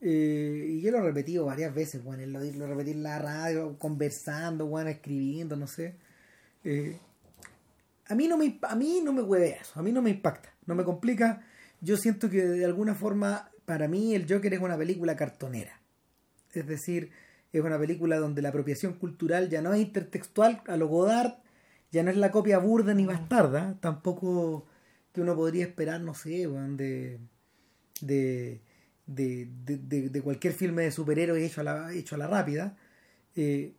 [0.01, 3.77] eh, y yo lo he repetido varias veces, bueno, lo, lo repetí en la radio,
[3.77, 5.95] conversando, bueno, escribiendo, no sé.
[6.63, 6.99] eh,
[8.07, 10.49] a mí no me a mí no me hueve eso, a mí no me impacta,
[10.65, 11.43] no me complica.
[11.81, 15.79] Yo siento que de alguna forma, para mí, el Joker es una película cartonera.
[16.53, 17.11] Es decir,
[17.53, 21.35] es una película donde la apropiación cultural ya no es intertextual a lo Godard,
[21.91, 24.65] ya no es la copia burda ni bastarda, tampoco
[25.13, 27.19] que uno podría esperar, no sé, de,
[28.01, 28.61] de,
[29.15, 32.77] de, de, de- cualquier filme de superhéroes hecho a la, hecho a la rápida.
[33.35, 33.73] Eh,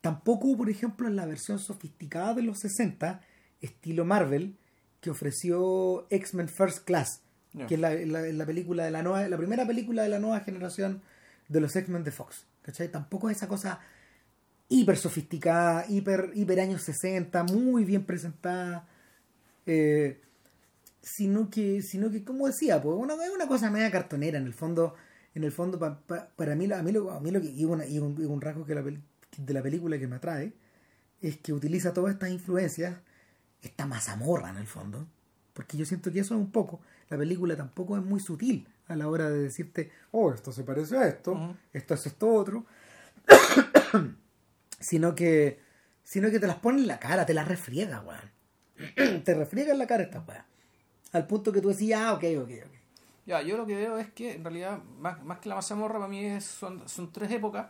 [0.00, 3.20] tampoco, por ejemplo, en la versión sofisticada de los 60,
[3.60, 4.56] estilo Marvel,
[5.00, 7.22] que ofreció X-Men First Class,
[7.66, 10.40] que es la, la- la película de la nueva, la primera película de la nueva
[10.40, 11.02] generación
[11.48, 12.46] de los X-Men de Fox.
[12.62, 12.88] ¿Cachai?
[12.90, 13.80] Tampoco es esa cosa
[14.68, 18.88] hiper sofisticada, hiper, hiper años 60, muy bien presentada.
[19.66, 20.20] eh,
[21.04, 24.54] sino que, sino que como decía, pues una, es una cosa media cartonera en el
[24.54, 24.94] fondo,
[25.34, 27.64] en el fondo pa- pa- para mí, a mí lo, a mí lo que, y,
[27.64, 30.52] una- y un, y un rasgo que la de la película que me atrae
[31.22, 32.96] es que utiliza todas estas influencias,
[33.62, 35.06] esta mazamorra en el fondo,
[35.52, 38.96] porque yo siento que eso es un poco, la película tampoco es muy sutil a
[38.96, 42.66] la hora de decirte, oh, esto se parece a esto, esto es esto otro,
[44.80, 45.60] sino que
[46.02, 49.22] sino que te las pone en la cara, te las refriega, weón.
[49.24, 50.44] te refriega en la cara esta weá.
[51.14, 52.72] Al punto que tú decías, ah, ok, ok, ok.
[53.26, 56.08] Ya, yo lo que veo es que en realidad, más, más que la mazamorra, para
[56.08, 57.68] mí es- son, son tres épocas,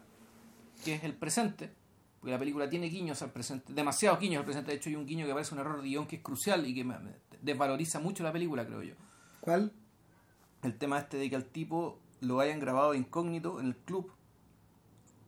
[0.84, 1.70] que es el presente,
[2.18, 5.06] porque la película tiene guiños al presente, demasiados guiños al presente, de hecho hay un
[5.06, 6.84] guiño que parece un error de guion que es crucial y que
[7.42, 8.94] desvaloriza mucho la película, creo yo.
[9.40, 9.72] ¿Cuál?
[10.62, 14.10] El tema este de que al tipo lo hayan grabado de incógnito en el club,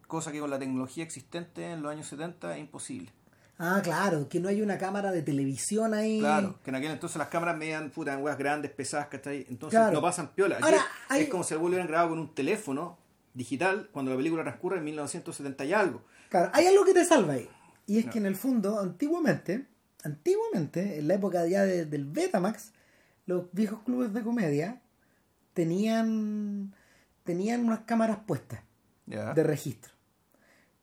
[0.06, 3.12] cosa que con la tecnología existente en los años 70 es imposible.
[3.58, 6.18] Ah, claro, que no hay una cámara de televisión ahí.
[6.20, 9.46] Claro, que en aquel entonces las cámaras medían puta en weas grandes, pesadas, ¿cachai?
[9.48, 9.94] Entonces Claro.
[9.94, 10.58] no pasan piola.
[10.60, 12.98] Ahora, hay- Es como si algo lo hubieran grabado con un teléfono
[13.32, 16.02] digital cuando la película transcurre en 1970 y algo.
[16.28, 17.48] Claro, hay algo que te salva ahí.
[17.86, 18.12] Y es No.
[18.12, 19.66] que en el fondo, antiguamente,
[20.04, 22.72] antiguamente, en la época ya de- del Betamax,
[23.26, 24.82] los viejos clubes de comedia
[25.54, 26.74] tenían
[27.24, 28.60] tenían unas cámaras puestas
[29.06, 29.92] de registro.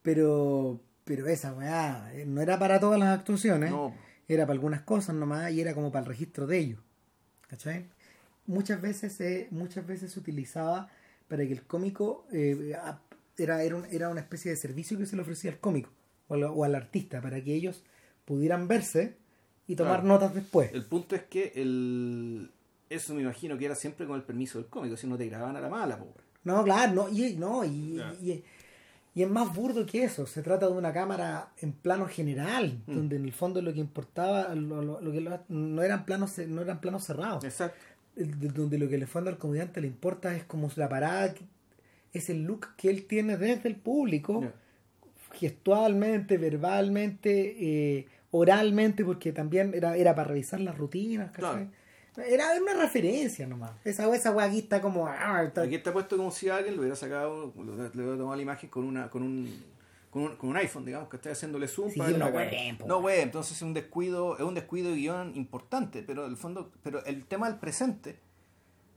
[0.01, 3.93] Pero pero esa weá eh, no era para todas las actuaciones, No.
[4.27, 6.79] era para algunas cosas nomás y era como para el registro de ellos.
[7.49, 7.85] ¿Cachai?
[8.47, 10.89] Muchas veces se, muchas veces se utilizaba
[11.27, 12.75] para que el cómico eh,
[13.37, 15.89] era, era, un- era una especie de servicio que se le ofrecía al cómico
[16.27, 17.83] o, al- o al artista para que ellos
[18.25, 19.15] pudieran verse
[19.67, 20.07] y tomar Claro.
[20.07, 20.71] notas después.
[20.73, 22.51] El punto es que el...
[22.89, 25.55] eso me imagino que era siempre con el permiso del cómico, si no te grababan
[25.55, 26.15] a la mala, po, weón.
[26.43, 28.13] No, claro, no, y, no, y, Ya.
[28.21, 28.43] y-
[29.15, 30.25] y es más burdo que eso.
[30.25, 32.95] Se trata de una cámara en plano general, Mm.
[32.95, 36.37] donde en el fondo lo que importaba, lo, lo- lo que lo- no eran planos,
[36.39, 37.43] no eran planos cerrados.
[37.43, 37.75] Exacto.
[38.15, 41.33] Donde lo que le fondo al comediante le importa es como la parada
[42.11, 44.51] es el look que él tiene desde el público,
[45.31, 47.55] gestualmente, verbalmente,
[47.99, 51.69] eh, oralmente, porque también era, era para revisar las rutinas, ¿cachai?
[52.17, 53.71] Era una referencia nomás.
[53.83, 55.07] Esa, esa wea aquí está como.
[55.63, 58.69] Aquí está puesto como si alguien lo hubiera sacado, lo- le hubiera tomado la imagen
[58.69, 59.73] con una con un
[60.11, 63.09] con un, con un iPhone, digamos, que está haciéndole zoom Sí, para no, po, No,
[63.09, 67.25] entonces es un descuido, es un descuido de guion importante, pero el fondo, pero el
[67.25, 68.19] tema del presente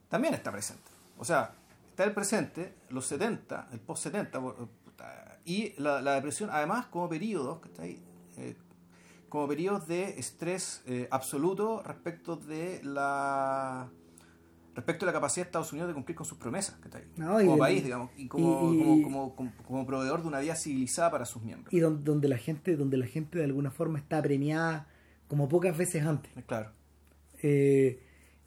[0.09, 0.83] también está presente.
[1.17, 1.53] O sea,
[1.89, 6.85] está el presente, los 70, el post 70 por- puta, y la, la depresión, además
[6.85, 7.99] como periodos, que está ahí,
[8.37, 8.55] eh,
[9.29, 13.89] como periodos de estrés eh, absoluto respecto de la
[14.75, 17.05] respecto de la capacidad de Estados Unidos de cumplir con sus promesas, que está ahí,
[17.17, 20.39] No, como el- país, digamos, y como, y- como, como, como- como proveedor de una
[20.39, 21.73] vida civilizada para sus miembros.
[21.73, 24.87] y don- donde la gente, donde la gente de alguna forma está premiada
[25.27, 26.31] como pocas veces antes.
[26.45, 26.71] Claro.
[27.41, 27.99] Eh,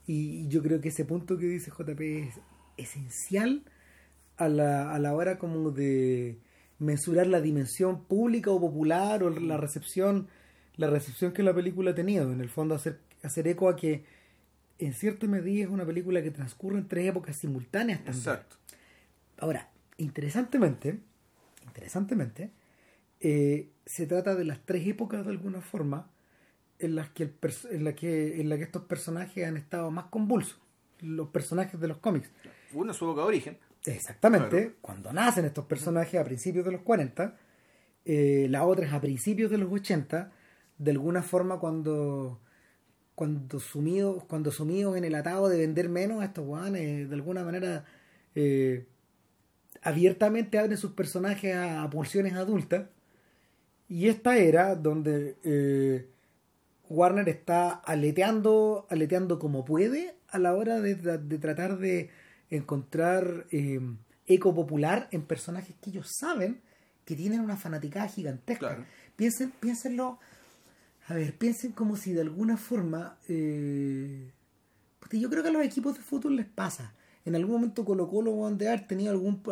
[0.07, 2.41] y yo creo que ese punto que dice JP es
[2.77, 3.65] esencial
[4.37, 6.39] a la, a la hora como de
[6.79, 10.29] mensurar la dimensión pública o popular o la recepción
[10.81, 14.05] la recepción que la película ha tenido en el fondo hacer, hacer eco a que
[14.79, 18.17] en cierta medida es una película que transcurre en tres épocas simultáneas también.
[18.19, 18.57] Exacto.
[19.39, 20.99] Ahora, interesantemente,
[21.67, 22.51] interesantemente,
[23.21, 26.11] eh, se trata de las tres épocas de alguna forma
[26.79, 27.35] en las que, el
[27.73, 30.59] en la que, en la que estos personajes han estado más convulsos,
[31.01, 32.31] los personajes de los cómics.
[32.73, 33.59] Uno es su época de origen.
[33.85, 34.75] Exactamente, Claro.
[34.81, 37.37] cuando nacen estos personajes a principios de los 40,
[38.07, 40.33] eh, la otra es a principios de los 80,
[40.81, 42.41] de alguna forma cuando
[43.15, 47.45] cuando sumidos cuando sumidos en el atado de vender menos a estos guanes, de alguna
[47.45, 47.85] manera
[48.35, 48.87] eh,
[49.83, 52.87] abiertamente abren sus personajes a, a pulsiones adultas
[53.89, 56.09] y esta era donde eh,
[56.89, 62.09] Warner está aleteando, aleteando como puede a la hora de, de tratar de
[62.49, 63.81] encontrar eh,
[64.27, 66.63] eco popular en personajes que ellos saben
[67.05, 68.69] que tienen una fanaticada gigantesca.
[68.69, 68.85] Claro.
[69.17, 70.19] Piensen, piénsenlo,
[71.11, 74.31] a ver, piensen como si de alguna forma, eh,
[74.99, 76.95] porque yo creo que a los equipos de fútbol les pasa.
[77.25, 79.43] En algún momento Colo Colo weón, de haber tenido algún,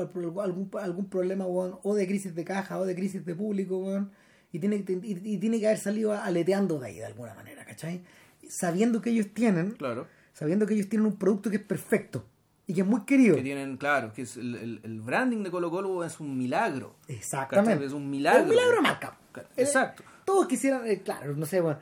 [0.43, 4.07] algún, algún problema o de crisis de caja o de crisis de público
[4.53, 7.65] y, tiene, que- y, y tiene que haber salido aleteando de ahí de alguna manera,
[7.67, 8.03] ¿cachai?
[8.49, 10.07] Sabiendo que ellos tienen, Claro.
[10.33, 12.25] sabiendo que ellos tienen un producto que es perfecto
[12.67, 13.37] y que es muy querido.
[13.37, 16.95] Que tienen, claro, que es el, el- el branding de Colo Colo es un milagro.
[17.09, 17.73] Exactamente.
[17.73, 17.87] ¿Cachai?
[17.87, 18.41] Es un milagro.
[18.41, 19.19] Es un milagro marca.
[19.57, 20.03] Exacto.
[20.29, 21.79] Todos quisieran, eh, claro, no sé, bueno,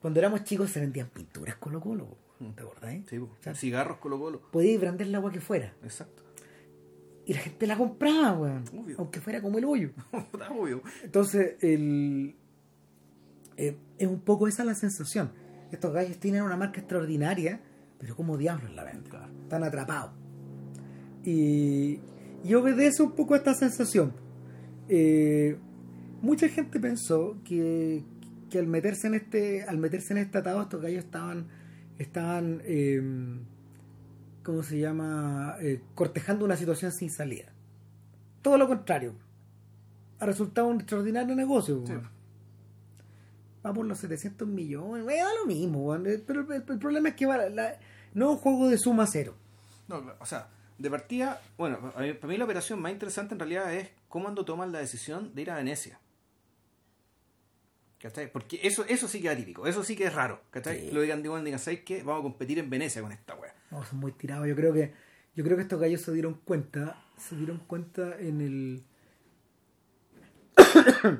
[0.00, 2.16] cuando éramos chicos se vendían pinturas Colo Colo,
[2.54, 2.92] ¿te acordás?
[2.94, 3.02] eh?
[3.10, 3.18] Sí.
[3.18, 4.40] O sea, cigarros Colo Colo.
[4.52, 5.74] podías vender el agua que fuera.
[5.82, 6.22] Exacto.
[7.26, 8.64] Y la gente la compraba, weón.
[8.72, 8.96] Obvio.
[9.00, 9.90] Aunque fuera como el hoyo.
[10.56, 10.80] Obvio.
[11.02, 12.36] Entonces, el,
[13.56, 15.32] eh, es un poco esa la sensación.
[15.72, 17.60] Estos gallos tienen una marca extraordinaria,
[17.98, 19.10] pero como diablos la venden.
[19.10, 19.32] Claro.
[19.42, 20.12] Están atrapados.
[21.24, 21.98] Y,
[22.44, 24.14] y obedece un poco a esta sensación.
[24.88, 25.58] Eh,
[26.22, 28.02] mucha gente pensó que,
[28.50, 31.46] que al meterse en este al meterse en este atado estos gallos estaban
[31.98, 33.00] estaban eh,
[34.42, 35.56] ¿cómo se llama?
[35.60, 37.52] Eh, cortejando una situación sin salida.
[38.42, 39.14] Todo lo contrario.
[40.20, 41.82] Ha resultado un extraordinario negocio.
[41.86, 41.92] Sí.
[43.64, 45.04] Va por los 700 millones.
[45.06, 45.94] Da lo mismo.
[45.96, 47.78] Eh, pero el, el problema es que va, la-
[48.14, 49.34] no es un juego de suma cero.
[49.88, 53.72] No, o sea, de partida, bueno, mí- para mí la operación más interesante en realidad
[53.74, 55.98] es cómo ando toman la decisión de ir a Venecia.
[57.98, 58.30] ¿Cachai?
[58.30, 60.40] Porque eso, eso sí que es atípico, eso sí que es raro.
[60.50, 60.80] ¿Cachai?
[60.80, 60.90] Sí.
[60.92, 62.02] Lo digan, digan, digan, ¿sabes qué?
[62.02, 63.54] Vamos a competir en Venecia con esta wea.
[63.70, 64.46] No, son muy tirados.
[64.46, 64.92] Yo creo que
[65.34, 68.82] yo creo que estos gallos se dieron cuenta, se dieron cuenta en el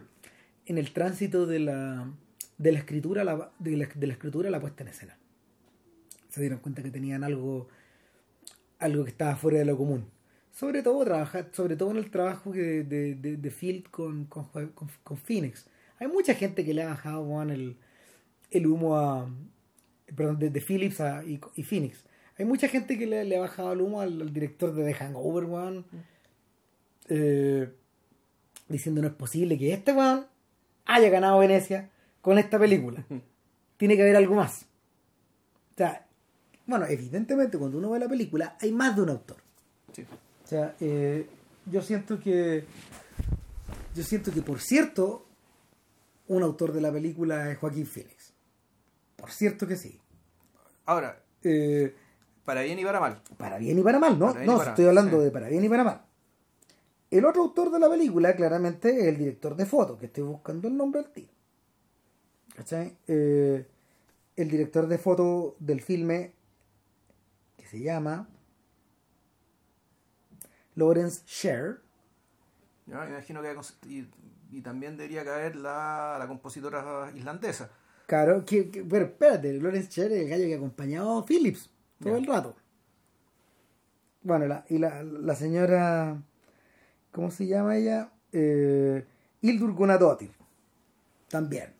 [0.66, 2.10] en el tránsito de la
[2.58, 5.18] de la escritura la, de la, de la escritura a la puesta en escena.
[6.28, 7.68] Se dieron cuenta que tenían algo
[8.78, 10.10] algo que estaba fuera de lo común.
[10.52, 14.90] Sobre todo trabajar, sobre todo en el trabajo de, de, de Field con, con, con,
[15.02, 15.66] con Phoenix.
[15.98, 17.76] Hay mucha gente que le ha bajado weón, el,
[18.50, 19.28] el humo a
[20.14, 22.04] perdón, de, de Phillips a, y, y Phoenix.
[22.38, 24.94] Hay mucha gente que le, le ha bajado el humo al, al director de The
[24.94, 25.84] Hangover, weón.
[27.08, 27.72] Eh,
[28.68, 30.26] diciendo no es posible que este weón
[30.84, 33.04] haya ganado Venecia con esta película.
[33.76, 34.66] Tiene que haber algo más.
[35.74, 36.06] O sea,
[36.66, 39.38] bueno, evidentemente cuando uno ve la película hay más de un autor.
[39.92, 40.02] Sí.
[40.02, 41.26] O sea, eh,
[41.66, 42.64] yo siento que.
[43.94, 45.27] Yo siento que, por cierto,
[46.28, 48.32] un autor de la película es Joaquín Phoenix.
[49.16, 50.00] Por cierto que sí.
[50.86, 51.94] Ahora, Eh,
[52.44, 53.22] para bien y para mal.
[53.36, 54.32] para bien y para mal, ¿no?
[54.32, 55.24] Para no, para estoy hablando sí.
[55.24, 56.02] de para bien y para mal.
[57.10, 60.68] El otro autor de la película, claramente, es el director de fotos, que estoy buscando
[60.68, 61.32] el nombre al tiro.
[62.54, 62.96] ¿Cachai?
[63.06, 63.66] Eh,
[64.36, 66.32] el director de foto del filme,
[67.56, 68.28] que se llama
[70.74, 71.80] Lawrence Sher.
[72.86, 73.56] Imagino que
[74.50, 77.70] y, también debería caer la, la compositora islandesa.
[78.06, 81.70] Claro, que, que- pero espérate, Lawrence Sher es el gallo que acompañó a Phillips
[82.02, 82.56] todo el rato.
[84.22, 86.20] Bueno, la, y la, la señora,
[87.12, 88.10] ¿cómo se llama ella?
[88.32, 89.04] Eh,
[89.40, 89.74] Hildur.
[91.28, 91.74] También.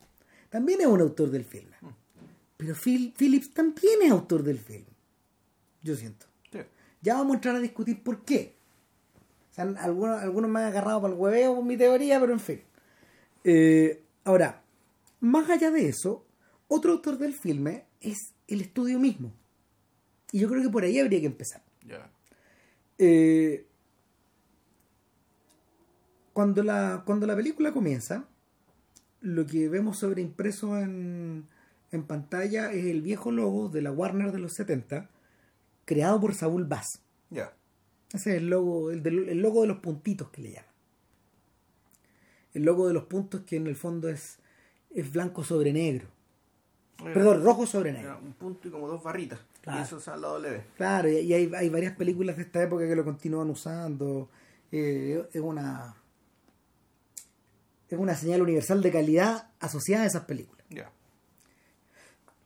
[0.51, 1.77] También es un autor del filme.
[2.57, 4.87] Pero Phil, Phillips también es autor del film.
[5.83, 6.27] Yo siento.
[7.01, 8.58] Ya vamos a entrar a discutir por qué.
[9.59, 12.63] Algunos, algunos me han agarrado para el hueveo con mi teoría, pero en fin.
[13.45, 14.63] Eh, ahora,
[15.21, 16.25] más allá de eso,
[16.69, 19.33] otro autor del filme es el estudio mismo.
[20.33, 21.63] Y yo creo que por ahí habría que empezar.
[21.87, 22.11] Ya.
[22.99, 23.67] Eh,
[26.33, 28.29] cuando, la, cuando la película comienza,
[29.21, 31.47] lo que vemos sobreimpreso en,
[31.91, 35.09] en pantalla es el viejo logo de la Warner de los 70,
[35.85, 37.03] creado por Saúl Bass.
[37.31, 37.53] Ya.
[38.13, 40.71] Ese es el logo, el, el logo de los puntitos que le llaman.
[42.55, 44.39] El logo de los puntos que en el fondo es,
[44.95, 46.09] es blanco sobre negro.
[46.97, 48.19] Perdón, rojo sobre negro.
[48.21, 49.39] un punto y como dos barritas.
[49.61, 49.79] Claro.
[49.79, 50.63] Y eso es al lado W.
[50.77, 54.29] Claro, y, hay, hay varias películas de esta época que lo continúan usando.
[54.73, 55.95] Eh, es una
[57.89, 60.65] es una señal universal de calidad asociada a esas películas.
[60.71, 60.91] Ya.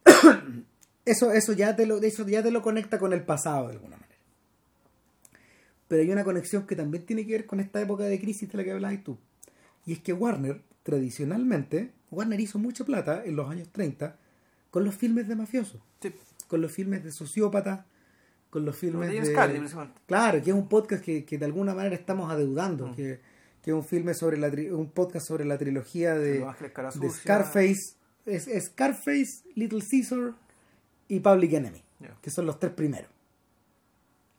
[1.05, 3.97] Eso, eso ya te lo, eso ya te lo conecta con el pasado de alguna
[3.97, 4.02] manera.
[5.93, 8.57] Pero hay una conexión que también tiene que ver con esta época de crisis de
[8.57, 9.19] la que hablabas tú.
[9.85, 14.17] Y es que Warner, tradicionalmente, Warner hizo mucha plata en los años 30
[14.71, 16.15] con los filmes de mafiosos, Sí.
[16.49, 17.85] con los filmes de sociópatas,
[18.49, 19.35] con los filmes de.
[20.07, 23.21] Claro, que es un podcast que, que de alguna manera estamos adeudando, que,
[23.61, 26.39] que es un filme sobre la tri- un podcast sobre la trilogía de.
[27.23, 30.33] Scarface, es, es Scarface, Little Caesar
[31.09, 31.83] y Public Enemy,
[32.23, 33.11] que son los tres primeros.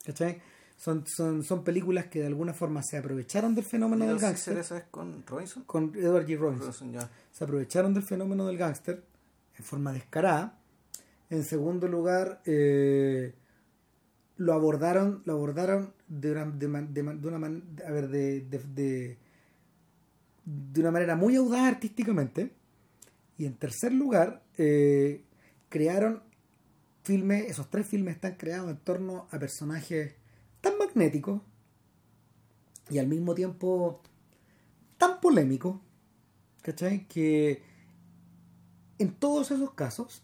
[0.04, 0.42] ¿Cachai?
[0.84, 4.78] Son, son, son películas que de alguna forma se aprovecharon del fenómeno del gángster esa
[4.80, 5.64] es con Robinson.
[5.64, 6.38] con Edward G.
[6.38, 6.68] Robinson.
[6.68, 7.10] Robinson, ya.
[7.32, 9.02] Se aprovecharon del fenómeno del gángster
[9.58, 10.60] en forma descarada.
[11.30, 13.34] En segundo lugar, eh,
[14.38, 18.60] lo abordaron, lo abordaron de una, de, de de una man- a ver, de, de,
[18.60, 19.18] de-
[20.46, 22.52] de una manera muy audaz artísticamente.
[23.38, 25.24] Y en tercer lugar, eh,
[25.70, 26.22] crearon
[27.04, 30.16] filmes, esos tres filmes están creados en torno a personajes
[30.64, 31.42] tan magnéticos
[32.90, 34.02] y al mismo tiempo
[34.98, 35.78] tan polémicos,
[36.62, 37.06] ¿cachai?
[37.08, 37.62] Que
[38.98, 40.24] en todos esos casos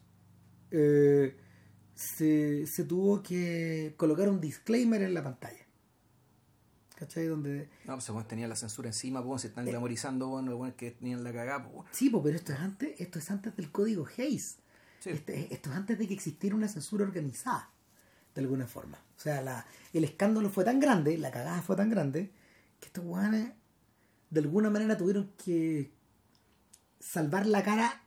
[0.72, 1.36] eh,
[1.94, 5.66] se, se tuvo que colocar un disclaimer en la pantalla.
[6.96, 7.28] ¿Cachai?
[7.28, 9.72] Donde No, pues bueno, tenía la censura encima, pues se están Eh.
[9.72, 11.88] glamorizando, bueno, bueno, que tenían la cagada, pues.
[11.92, 14.58] Sí, po, pero esto es antes, esto es antes del código Hayes.
[15.00, 15.10] Sí.
[15.12, 17.72] Este- esto es antes de que existiera una censura organizada,
[18.36, 18.98] de alguna forma.
[19.18, 22.32] O sea, la, el escándalo fue tan grande, la cagada fue tan grande,
[22.80, 23.52] que estos guanes
[24.30, 25.92] de alguna manera tuvieron que
[27.00, 28.04] salvar la cara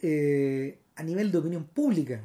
[0.00, 2.20] eh, a nivel de opinión pública.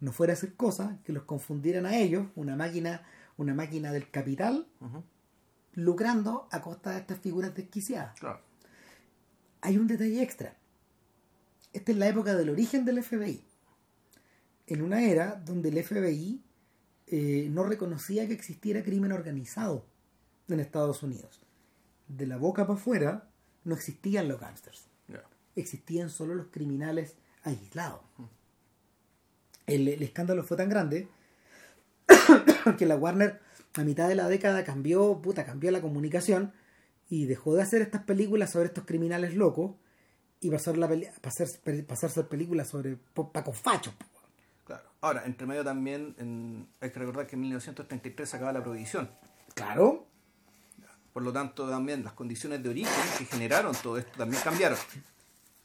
[0.00, 3.02] No fuera a hacer cosas que los confundieran a ellos, una máquina,
[3.36, 5.02] una máquina del capital, Ujú.
[5.74, 8.18] lucrando a costa de estas figuras desquiciadas.
[8.20, 8.40] Claro.
[9.62, 10.54] hay un detalle extra.
[11.72, 13.42] Esta es la época del origen del FBI.
[14.68, 16.42] En una era donde el FBI
[17.06, 19.84] eh, no reconocía que existiera crimen organizado
[20.48, 21.40] en Estados Unidos.
[22.08, 23.28] De la boca para afuera
[23.64, 24.86] no existían los gangsters.
[25.56, 28.00] Existían solo los criminales aislados.
[29.66, 31.08] El, el escándalo fue tan grande
[32.78, 33.40] que la Warner
[33.74, 36.52] a mitad de la década cambió, puta, cambió la comunicación
[37.08, 39.72] y dejó de hacer estas películas sobre estos criminales locos
[40.40, 40.88] y pasó la
[41.20, 41.48] pasar,
[41.86, 43.94] pasar a hacer películas sobre po- pacos fachos.
[43.94, 44.06] po.
[44.66, 44.82] Claro.
[45.00, 49.08] Ahora, entre medio también en- hay que recordar que en 1933 se acaba la prohibición.
[49.54, 50.06] Claro,
[51.12, 54.76] Por lo tanto, también las condiciones de origen que generaron todo esto también cambiaron.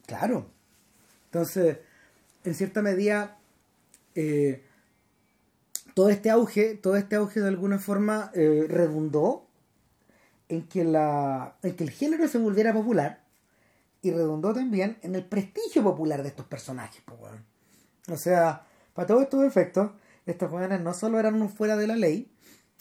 [0.05, 0.45] Claro.
[1.25, 1.79] Entonces,
[2.45, 3.37] en cierta medida,
[4.15, 4.63] eh,
[5.93, 9.45] todo este auge, todo este auge de alguna forma eh, redundó
[10.47, 13.21] en que la, en que el género se volviera popular
[14.01, 17.01] y redundó también en el prestigio popular de estos personajes.
[17.01, 17.17] po.
[18.07, 18.65] O sea,
[19.01, 19.89] para todos estos efectos,
[20.27, 22.31] estos jóvenes no solo eran fuera de la ley,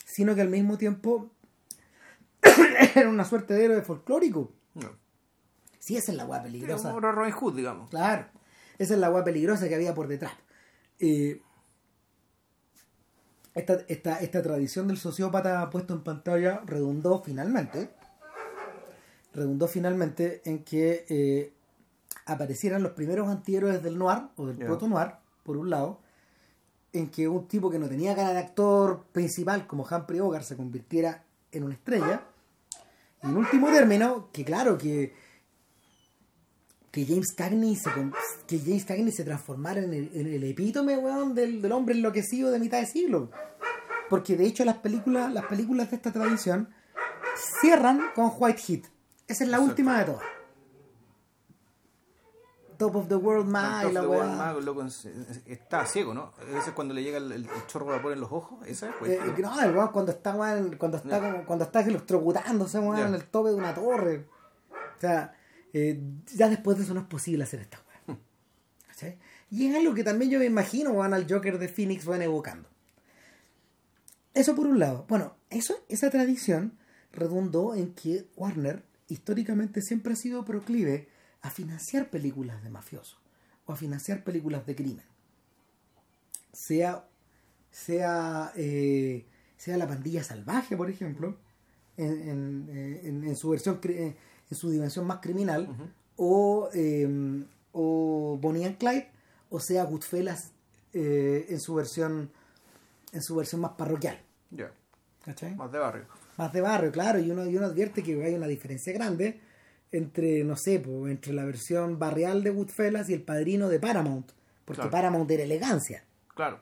[0.05, 1.31] sino que al mismo tiempo
[2.95, 4.51] eran una suerte de héroe folclórico.
[4.75, 4.91] No.
[5.79, 6.91] Sí, esa es la weá Era peligrosa.
[6.91, 7.89] Robin Hood, digamos.
[7.89, 8.27] Claro,
[8.77, 10.33] esa es la agua peligrosa que había por detrás.
[10.99, 11.41] Eh,
[13.55, 17.89] esta, esta, esta tradición del sociópata puesto en pantalla redundó finalmente,
[19.33, 21.53] redundó finalmente en que eh,
[22.27, 24.67] aparecieran los primeros antihéroes del noir o del Ya.
[24.67, 25.99] proto noir, por un lado,
[26.93, 30.57] en que un tipo que no tenía cara de actor principal como Humphrey Bogart se
[30.57, 32.23] convirtiera en una estrella.
[33.23, 35.13] Y en último término, que claro, que,
[36.91, 37.89] que James Cagney se,
[38.47, 42.51] que James Cagney se transformara en el, en el epítome, weón, del, del hombre enloquecido
[42.51, 43.31] de mitad de siglo.
[44.09, 46.69] Porque de hecho las películas, las películas de esta tradición
[47.61, 48.81] cierran con White Heat.
[49.27, 49.69] Esa es la Exacto.
[49.69, 50.23] última de todas.
[52.81, 54.37] Top of the World Mag, Top la of the World weá.
[54.53, 56.33] Mag, loco, es- es- está ciego, ¿no?
[56.49, 58.65] Ese es cuando le llega el, el chorro de vapor en los ojos.
[58.67, 58.95] ¿Esa es?
[59.07, 62.97] Eh, Pues, no, el weón cuando está weón, cuando está como, cuando está electrocutándose weón,
[62.97, 63.07] Ya.
[63.07, 64.25] en el tope de una torre.
[64.97, 65.33] O sea,
[65.73, 66.01] eh,
[66.33, 68.17] ya después de eso no es posible hacer esta weá.
[68.87, 69.17] ¿Cachai?
[69.49, 72.67] Y es algo que también yo me imagino weón, al Joker de Phoenix van evocando.
[74.33, 75.05] Eso por un lado.
[75.09, 76.77] Bueno, eso, esa tradición
[77.11, 81.09] redundó en que Warner históricamente siempre ha sido proclive
[81.41, 83.19] a financiar películas de mafiosos
[83.65, 85.05] o a financiar películas de crimen.
[86.53, 87.05] Sea,
[87.71, 89.25] sea, eh,
[89.57, 91.37] sea la pandilla salvaje, por ejemplo,
[91.97, 94.15] en, en- eh, en- en su versión eh,
[94.49, 95.69] en su dimensión más criminal,
[96.17, 99.09] o, eh, o Bonnie and Clyde,
[99.49, 100.51] o sea Goodfellas
[100.93, 102.29] eh, en su versión
[103.13, 104.21] en su versión más parroquial.
[104.51, 104.71] ya,
[105.25, 105.55] ¿Cachai?
[105.55, 106.05] más de barrio.
[106.37, 109.39] más de barrio, claro, y uno, y uno advierte que hay una diferencia grande
[109.91, 114.31] entre, no sé, po, entre la versión barrial de Goodfellas y el padrino de Paramount,
[114.65, 114.91] porque Claro.
[114.91, 116.03] Paramount era elegancia.
[116.35, 116.59] Claro,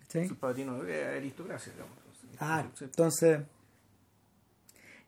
[0.00, 0.24] ¿cachai?
[0.26, 1.96] el padrino de aristocracia, digamos.
[2.36, 2.84] Claro, Sí.
[2.84, 3.40] entonces,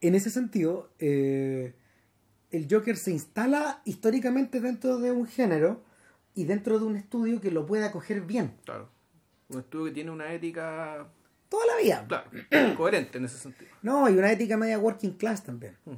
[0.01, 1.75] en ese sentido, eh,
[2.51, 5.83] el Joker se instala históricamente dentro de un género
[6.35, 8.89] y dentro de un estudio que lo pueda coger bien, Claro.
[9.49, 11.07] Un estudio que tiene una ética,
[11.51, 12.07] toda la vida.
[12.09, 12.31] claro,
[12.79, 13.71] coherente en ese sentido.
[13.83, 15.77] No, y una ética media working class también.
[15.85, 15.93] Mm.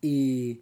[0.00, 0.60] Y,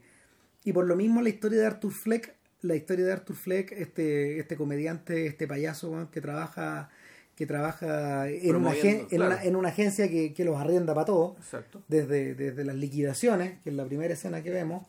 [0.65, 4.39] y por lo mismo la historia de Arthur Fleck, la historia de Arthur Fleck, este,
[4.41, 6.89] este comediante, este payaso que trabaja
[7.37, 9.35] que trabaja en una, agen- en claro.
[9.35, 11.83] una, en una agencia que, que los arrienda para todo, Exacto.
[11.87, 14.87] desde, desde las liquidaciones, que es la primera escena que vemos,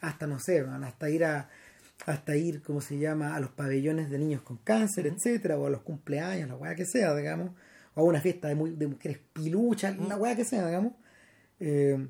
[0.00, 1.50] hasta no sé, hasta ir a
[2.06, 5.70] hasta ir, ¿cómo se llama?, a los pabellones de niños con cáncer, etcétera, o a
[5.70, 7.50] los cumpleaños, la weá que sea, digamos,
[7.94, 10.94] o a una fiesta de, muy, de mujeres piluchas, la weá que sea, digamos.
[11.60, 12.08] Eh,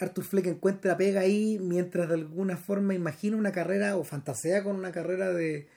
[0.00, 4.76] Arthur Fleck encuentra pega ahí mientras de alguna forma imagina una carrera o fantasea con
[4.76, 5.68] una carrera de,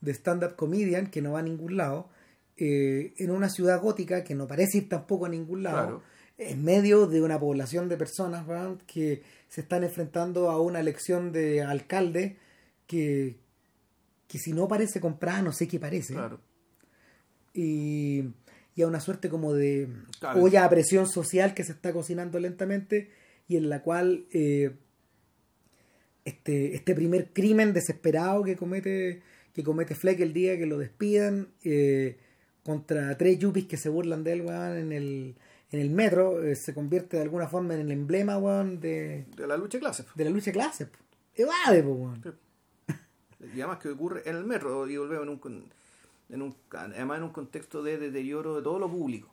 [0.00, 2.08] de stand-up comedian que no va a ningún lado,
[2.56, 6.02] eh, en una ciudad gótica que no parece ir tampoco a ningún lado, Claro.
[6.38, 8.44] en medio de una población de personas
[8.86, 12.36] que se están enfrentando a una elección de alcalde
[12.86, 13.36] que,
[14.28, 16.38] que si no parece comprada, no sé qué parece Claro.
[17.52, 18.24] y,
[18.76, 19.88] y a una suerte como de
[20.20, 20.42] Claro.
[20.42, 23.10] olla a presión social que se está cocinando lentamente
[23.48, 24.76] y en la cual eh,
[26.24, 29.22] este, este primer crimen desesperado que comete
[29.52, 32.18] que comete Fleck el día que lo despidan eh,
[32.64, 35.34] contra tres yuppies que se burlan de él weón, en el
[35.70, 39.46] en el metro eh, se convierte de alguna forma en el emblema weón, de, De
[39.46, 40.06] la lucha de clases.
[40.14, 40.88] de la lucha de clases
[41.34, 42.22] evade po, weón.
[43.52, 45.70] Y además que ocurre en el metro, y volvemos en un,
[46.30, 49.28] en un, además en un contexto de deterioro de todo lo público.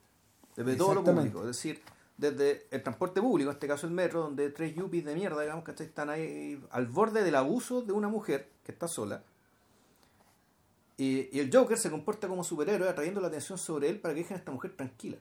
[0.55, 1.41] Desde todo lo público.
[1.41, 1.80] Es decir,
[2.22, 5.63] desde el transporte público, en este caso el metro, donde tres yuppies de mierda, digamos,
[5.65, 9.24] que están ahí al borde del abuso de una mujer que está sola.
[10.97, 14.19] Y, y el Joker se comporta como superhéroe atrayendo la atención sobre él para que
[14.22, 15.17] dejen a esta mujer tranquila.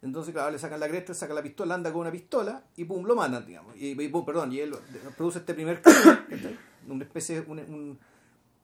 [0.00, 2.84] Entonces, claro, le sacan la cresta, le sacan la pistola, anda con una pistola y
[2.84, 3.76] pum, lo matan, digamos.
[3.76, 4.74] Y, y pum, perdón, y él
[5.16, 5.82] produce este primer
[6.88, 7.98] una especie, un, un-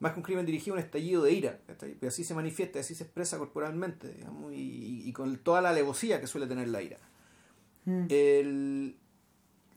[0.03, 1.59] más que un crimen dirigido, un estallido de ira.
[1.65, 6.19] Pero así se manifiesta, así se expresa corporalmente, digamos, y, y con toda la alevosía
[6.19, 6.97] que suele tener la ira.
[7.85, 8.05] Mm.
[8.09, 8.97] El,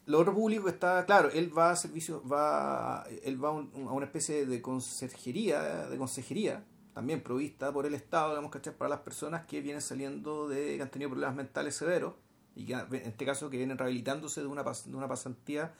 [0.07, 3.93] lo otro público está, claro, él va a servicio, va, él va a, un- a
[3.93, 8.77] una especie de conserjería, de consejería, también provista por el Estado, digamos, ¿cachai?
[8.77, 12.15] para las personas que vienen saliendo de, que han tenido problemas mentales severos,
[12.55, 15.73] y que en este caso que vienen rehabilitándose de una, pas- de una pasantía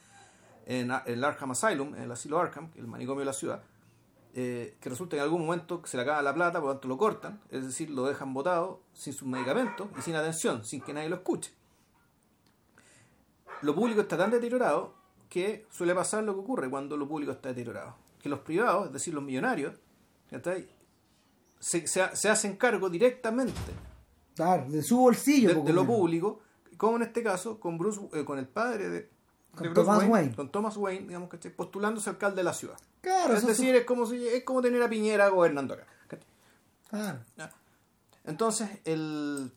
[0.65, 3.63] en el Arkham Asylum, en el asilo Arkham, el manicomio de la ciudad,
[4.37, 6.87] eh, que resulta que en algún momento se le acaba la plata, por lo tanto
[6.87, 10.93] lo cortan, es decir, lo dejan botado sin sus medicamentos y sin atención, sin que
[10.93, 11.57] nadie lo escuche
[13.61, 14.93] lo público está tan deteriorado
[15.29, 17.95] que suele pasar lo que ocurre cuando lo público está deteriorado.
[18.21, 19.73] Que los privados, es decir, los millonarios,
[21.59, 23.73] se, se, se hacen cargo directamente
[24.35, 26.41] Claro, de su bolsillo de, lo público,
[26.77, 29.09] como en este caso con Bruce, eh, con el padre de,
[29.57, 30.35] Con Thomas Wayne, Wayne.
[30.35, 31.51] con Thomas Wayne, digamos, ¿cachai?
[31.51, 32.77] postulándose alcalde de la ciudad.
[33.01, 35.85] Claro, es decir, es como si es como tener a Piñera gobernando acá.
[38.25, 39.51] Entonces, el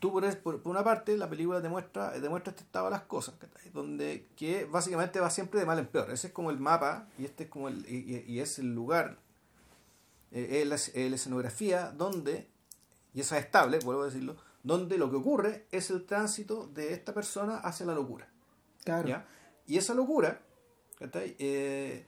[0.00, 3.70] tú por, por- una parte la película demuestra demuestra este estado de las cosas ¿cachai?
[3.70, 7.24] donde que básicamente va siempre de mal en peor ese es como el mapa y
[7.24, 9.16] este es como el y, es el lugar
[10.30, 10.76] eh, es la,
[11.08, 12.48] la escenografía donde
[13.14, 16.92] y esa es estable vuelvo a decirlo donde lo que ocurre es el tránsito de
[16.92, 18.26] esta persona hacia la locura.
[19.66, 20.40] Y esa locura.
[21.00, 22.06] Eh,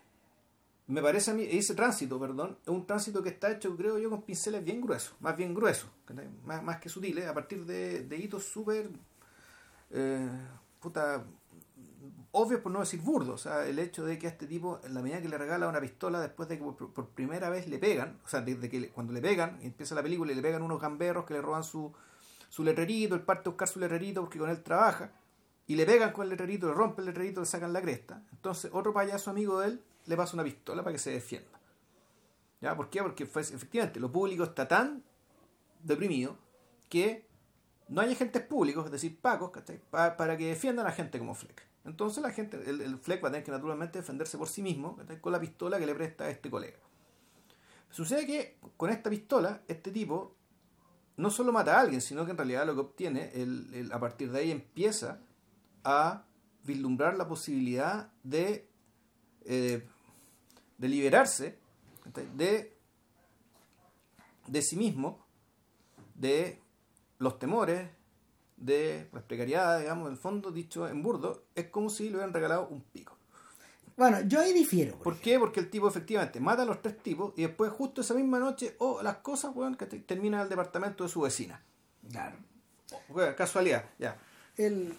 [0.86, 4.08] me parece a mí, ese tránsito, perdón, es un tránsito que está hecho, creo yo,
[4.08, 5.90] con pinceles bien gruesos, más bien gruesos,
[6.44, 8.88] más, más que sutiles, a partir de, de hitos súper,
[9.90, 10.28] eh,
[10.80, 11.24] puta,
[12.30, 13.34] obvios por no decir burdos.
[13.46, 15.66] O sea, el hecho de que a este tipo, en la medida que le regala
[15.68, 18.88] una pistola después de que por, primera vez le pegan, o sea, desde que le-
[18.90, 21.92] cuando le pegan, empieza la película y le pegan unos gamberros que le roban su,
[22.48, 25.10] su letrerito, él parte a buscar su letrerito porque con él trabaja,
[25.66, 28.22] y le pegan con el letrerito, le rompen el letrerito, le sacan la cresta.
[28.32, 31.58] Entonces, otro payaso amigo de él le pasa una pistola para que se defienda.
[32.60, 32.76] ¿Ya?
[32.76, 33.02] ¿Por qué?
[33.02, 35.02] Porque fue, efectivamente, lo público está tan
[35.82, 36.36] deprimido
[36.88, 37.26] que
[37.88, 39.50] no hay agentes públicos, es decir, pacos.
[39.90, 41.62] Pa- para que defiendan a gente como Fleck.
[41.84, 45.20] Entonces la gente, el, Fleck va a tener que naturalmente defenderse por sí mismo ¿cachai?
[45.20, 46.78] con la pistola que le presta a este colega.
[47.90, 50.34] Sucede que con esta pistola, este tipo
[51.16, 53.30] no solo mata a alguien, sino que en realidad lo que obtiene,
[53.92, 55.20] a partir de ahí empieza
[55.88, 56.24] a
[56.64, 58.68] vislumbrar la posibilidad de,
[59.44, 59.86] eh,
[60.78, 61.58] de liberarse
[62.34, 62.76] de,
[64.48, 65.24] de sí mismo,
[66.16, 66.60] de
[67.18, 67.88] los temores,
[68.56, 72.32] de las precariedades, digamos, en el fondo, dicho en burdo, es como si le hubieran
[72.34, 73.16] regalado un pico.
[73.96, 74.98] Bueno, yo ahí difiero.
[74.98, 75.38] ¿Por qué?
[75.38, 78.74] Porque el tipo efectivamente mata a los tres tipos y después justo esa misma noche,
[78.78, 81.62] oh, las cosas, weón, que te- termina en el departamento de su vecina.
[82.10, 82.36] Claro.
[83.36, 84.18] Casualidad, ya.
[84.56, 84.94] El,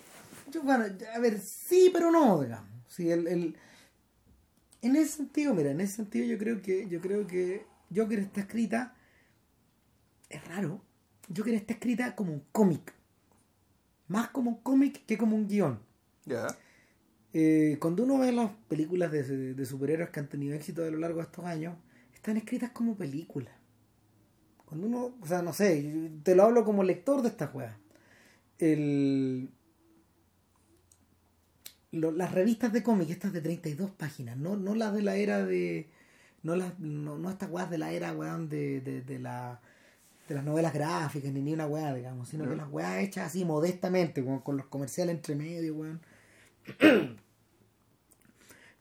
[0.51, 2.69] yo, bueno, a ver, sí, pero no, digamos.
[2.87, 3.55] Sí, el, el-
[4.81, 8.41] en ese sentido, mira, en ese sentido yo creo que, yo creo que Joker está
[8.41, 8.95] escrita,
[10.29, 10.81] es raro,
[11.35, 12.93] Joker está escrita como un cómic.
[14.09, 15.79] Más como un cómic que como un guion.
[16.25, 16.47] Ya.
[17.33, 20.97] Eh, cuando uno ve las películas de, de superhéroes que han tenido éxito a lo
[20.97, 21.75] largo de estos años,
[22.13, 23.53] están escritas como películas.
[24.65, 27.77] Cuando uno, o sea, no sé, te lo hablo como lector de esta juega.
[28.59, 29.49] El,
[31.97, 35.45] lo- las revistas de cómic, estas de 32 páginas, no, no las de la era
[35.45, 35.87] de.
[36.43, 39.59] No, las, no, no estas weas de la era, weón, de, de, de la
[40.29, 43.45] de las novelas gráficas, ni ni una weá, digamos, sino que las weas hechas así
[43.45, 46.01] modestamente, con los comerciales entre medio, weón.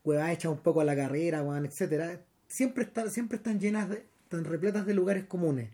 [0.03, 2.21] Weas hechas un poco a la carrera, weón, etcétera.
[2.47, 5.69] Siempre, está, siempre están llenas de, están repletas de lugares comunes.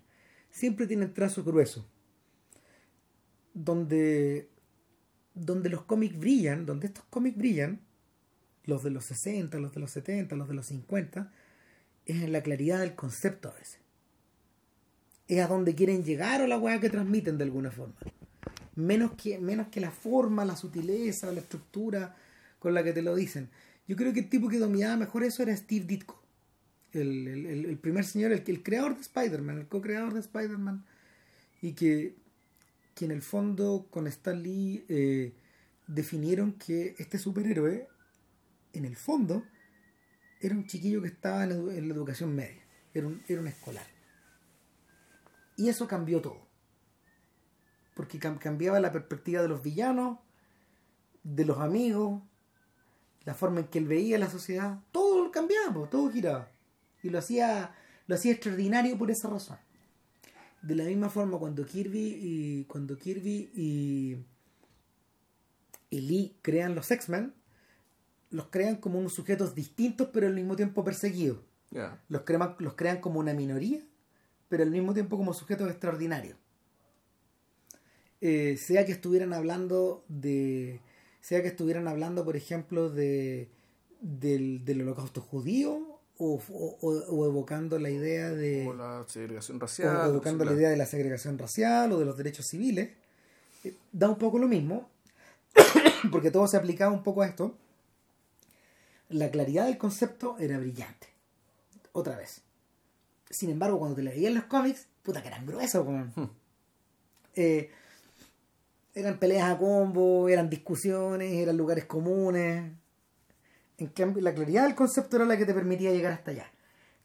[0.52, 1.86] Siempre tienen trazo grueso.
[3.54, 4.50] Donde,
[5.36, 7.80] donde los cómics brillan, donde estos cómics brillan,
[8.66, 11.32] los de los 60, los de los 70, los de los 50,
[12.06, 13.80] es en la claridad del concepto a veces.
[15.28, 17.96] Es a donde quieren llegar o la weá que transmiten de alguna forma.
[18.76, 22.16] Menos que, menos que la forma, la sutileza, la estructura
[22.60, 23.50] con la que te lo dicen.
[23.88, 26.22] Yo creo que el tipo que dominaba mejor eso era Steve Ditko.
[26.92, 30.86] El, el- primer señor, el, el creador de Spider-Man, el co-creador de Spider-Man.
[31.62, 32.16] Y que,
[32.96, 35.34] que en el fondo con Stan Lee eh,
[35.88, 37.88] definieron que este superhéroe,
[38.74, 39.44] en el fondo,
[40.39, 42.62] era un chiquillo que estaba en, en la educación media.
[42.94, 43.88] Era un, era un escolar.
[45.56, 46.48] Y eso cambió todo.
[47.96, 50.20] Porque cam- cambiaba la perspectiva de los villanos,
[51.24, 52.22] de los amigos,
[53.24, 54.80] la forma en que él veía la sociedad.
[54.91, 56.52] Todo cambiaba, todo giraba.
[57.02, 57.76] Y lo hacía,
[58.08, 59.58] lo hacía extraordinario por esa razón.
[60.64, 64.18] De la misma forma cuando Kirby y cuando Kirby y,
[65.89, 67.34] y Lee crean los X-Men,
[68.30, 71.39] los crean como unos sujetos distintos pero al mismo tiempo perseguidos.
[72.07, 73.82] Los, crean, los crean como una minoría,
[74.47, 76.38] pero al mismo tiempo como sujetos extraordinarios.
[78.22, 80.80] Eh, sea que estuvieran hablando de.
[81.20, 83.49] Sea que estuvieran hablando, por ejemplo, de
[83.99, 85.93] del, del holocausto judío
[86.26, 90.09] o, o- o- o evocando la idea de O la segregación o racial.
[90.09, 92.89] evocando o la sea, idea de la segregación racial o de los derechos civiles,
[93.63, 94.89] eh, da un poco lo mismo,
[96.11, 97.55] porque todo se aplicaba un poco a esto.
[99.09, 101.07] La claridad del concepto era brillante.
[101.91, 102.41] Otra vez.
[103.30, 105.86] Sin embargo, cuando te leías los cómics, puta que eran gruesos.
[106.15, 106.24] Hmm.
[107.36, 107.69] Eh,
[108.95, 112.71] eran peleas a combo, eran discusiones, eran lugares comunes.
[113.78, 116.45] En cambio, la claridad del concepto era la que te permitía llegar hasta allá.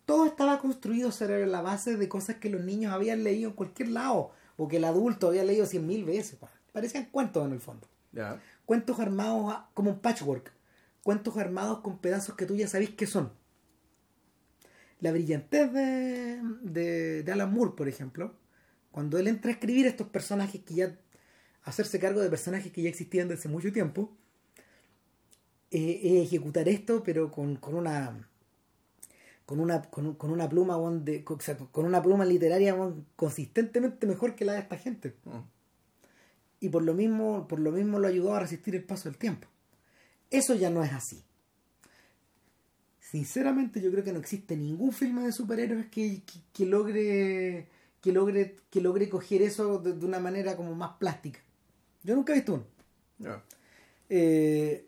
[0.04, 3.88] Todo estaba construido sobre la base de cosas que los niños habían leído en cualquier
[3.88, 6.36] lado, o que el adulto había leído cien mil veces.
[6.36, 6.50] pa.
[6.72, 7.86] Parecían cuentos en el fondo.
[8.64, 10.52] Cuentos armados a- como un patchwork.
[11.02, 13.32] Cuentos armados con pedazos que tú ya sabéis que son.
[15.00, 18.34] La brillantez de, de, de Alan Moore, por ejemplo,
[18.90, 20.98] cuando él entra a escribir estos personajes que ya.
[21.62, 24.16] hacerse cargo de personajes que ya existían desde hace mucho tiempo,
[25.70, 28.28] eh, es ejecutar esto, pero con, con una.
[29.46, 32.76] con una, con, un- con una pluma, de, con, o sea, con una pluma literaria
[33.16, 35.14] consistentemente mejor que la de esta gente.
[35.24, 35.38] Mm.
[36.60, 39.48] y por lo mismo, por lo mismo lo ayudó a resistir el paso del tiempo.
[40.30, 41.24] Eso ya no es así.
[43.00, 47.68] Sinceramente yo creo que no existe ningún filme de superhéroes que, que, logre
[48.02, 51.40] que logre que logre coger eso de, una manera como más plástica.
[52.02, 52.64] Yo nunca he visto uno.
[54.08, 54.86] Eh,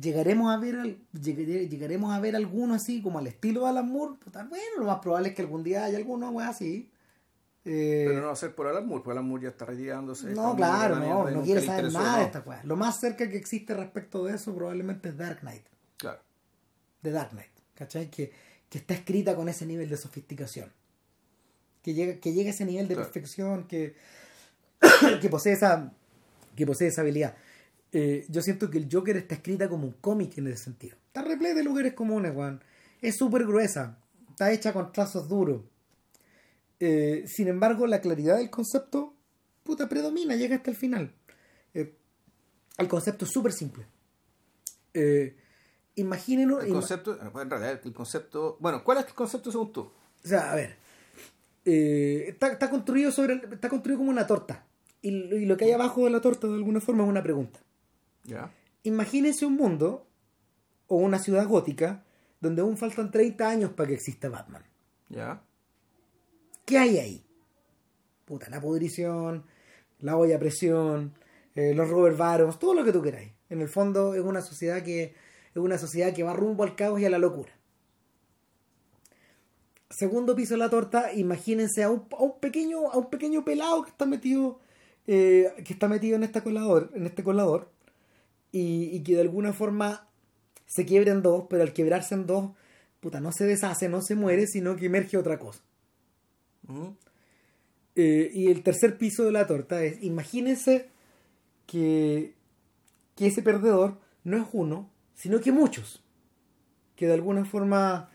[0.00, 4.14] llegaremos a ver llegaremos a ver alguno así como al estilo de Alan Moore.
[4.48, 6.90] bueno, lo más probable es que algún día haya alguno así.
[7.64, 10.30] Eh, Pero no va a ser por Alan Moore, porque Alan Moore ya está retirándose.
[10.30, 12.60] No, claro, no, no quiere saber nada de esta cosa.
[12.64, 15.64] Lo más cerca que existe respecto de eso probablemente es Dark Knight.
[15.96, 16.20] Claro.
[17.02, 17.52] De Dark Knight.
[17.82, 18.10] ¿cachai?
[18.10, 18.32] Que,
[18.70, 20.72] está escrita con ese nivel de sofisticación.
[21.82, 23.94] Que llega, que llega a ese nivel de perfección, que,
[25.20, 25.92] que, posee esa,
[26.56, 27.36] que posee esa habilidad.
[27.92, 30.96] Eh, yo siento que el Joker está escrita como un cómic en ese sentido.
[31.06, 32.60] Está repleta de lugares comunes, Juan.
[33.02, 33.98] Es súper gruesa.
[34.30, 35.60] Está hecha con trazos duros.
[36.84, 39.14] Eh, sin embargo, la claridad del concepto,
[39.62, 41.12] puta, predomina, llega hasta el final.
[41.74, 41.94] Eh,
[42.76, 43.86] el concepto es súper simple.
[44.92, 45.36] Eh,
[45.94, 46.60] Imagínenlo.
[46.60, 48.56] El concepto, en realidad, el concepto.
[48.58, 49.82] Bueno, ¿cuál es el concepto según tú?
[49.82, 50.76] O sea, a ver.
[51.64, 54.66] Está, construido sobre está construido como una torta.
[55.02, 57.60] Y, lo que hay abajo de la torta, de alguna forma, es una pregunta.
[58.82, 60.06] Imagínense un mundo
[60.88, 62.04] o una ciudad gótica
[62.40, 64.64] donde aún faltan 30 años para que exista Batman.
[65.08, 65.42] Ya.
[66.64, 67.24] ¿Qué hay ahí?
[68.24, 69.44] Puta, la pudrición,
[70.00, 71.14] la olla a presión,
[71.54, 73.32] eh, los Robert Barons, todo lo que tú queráis.
[73.48, 75.14] En el fondo es una sociedad que
[75.54, 77.52] es una sociedad que va rumbo al caos y a la locura.
[79.90, 82.08] Segundo piso de la torta, imagínense a un,
[82.40, 84.58] pequeño, a un pequeño pelado que está metido,
[85.06, 87.70] eh, que está metido en este colador, en este colador,
[88.52, 90.06] y, que de alguna forma
[90.66, 92.52] se quiebra en dos, pero al quebrarse en dos,
[93.00, 95.62] puta, no se deshace, no se muere, sino que emerge otra cosa.
[97.96, 100.90] Eh, y el tercer piso de la torta es, imagínense
[101.66, 102.34] que,
[103.16, 106.04] que ese perdedor no es uno, sino que muchos,
[106.94, 108.10] que de alguna forma,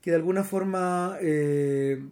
[0.00, 2.02] que de alguna forma eh,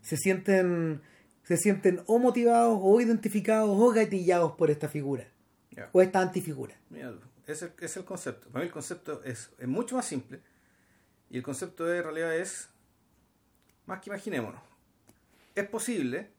[0.00, 1.02] se sienten
[1.44, 5.28] se sienten o motivados o identificados o gatillados por esta figura
[5.92, 6.74] o esta antifigura.
[7.46, 8.48] ese es el concepto.
[8.48, 10.40] Para mí el concepto es, es, mucho más simple
[11.30, 12.68] y el concepto de realidad es
[13.86, 14.62] más que imaginémonos.
[15.54, 16.30] Es posible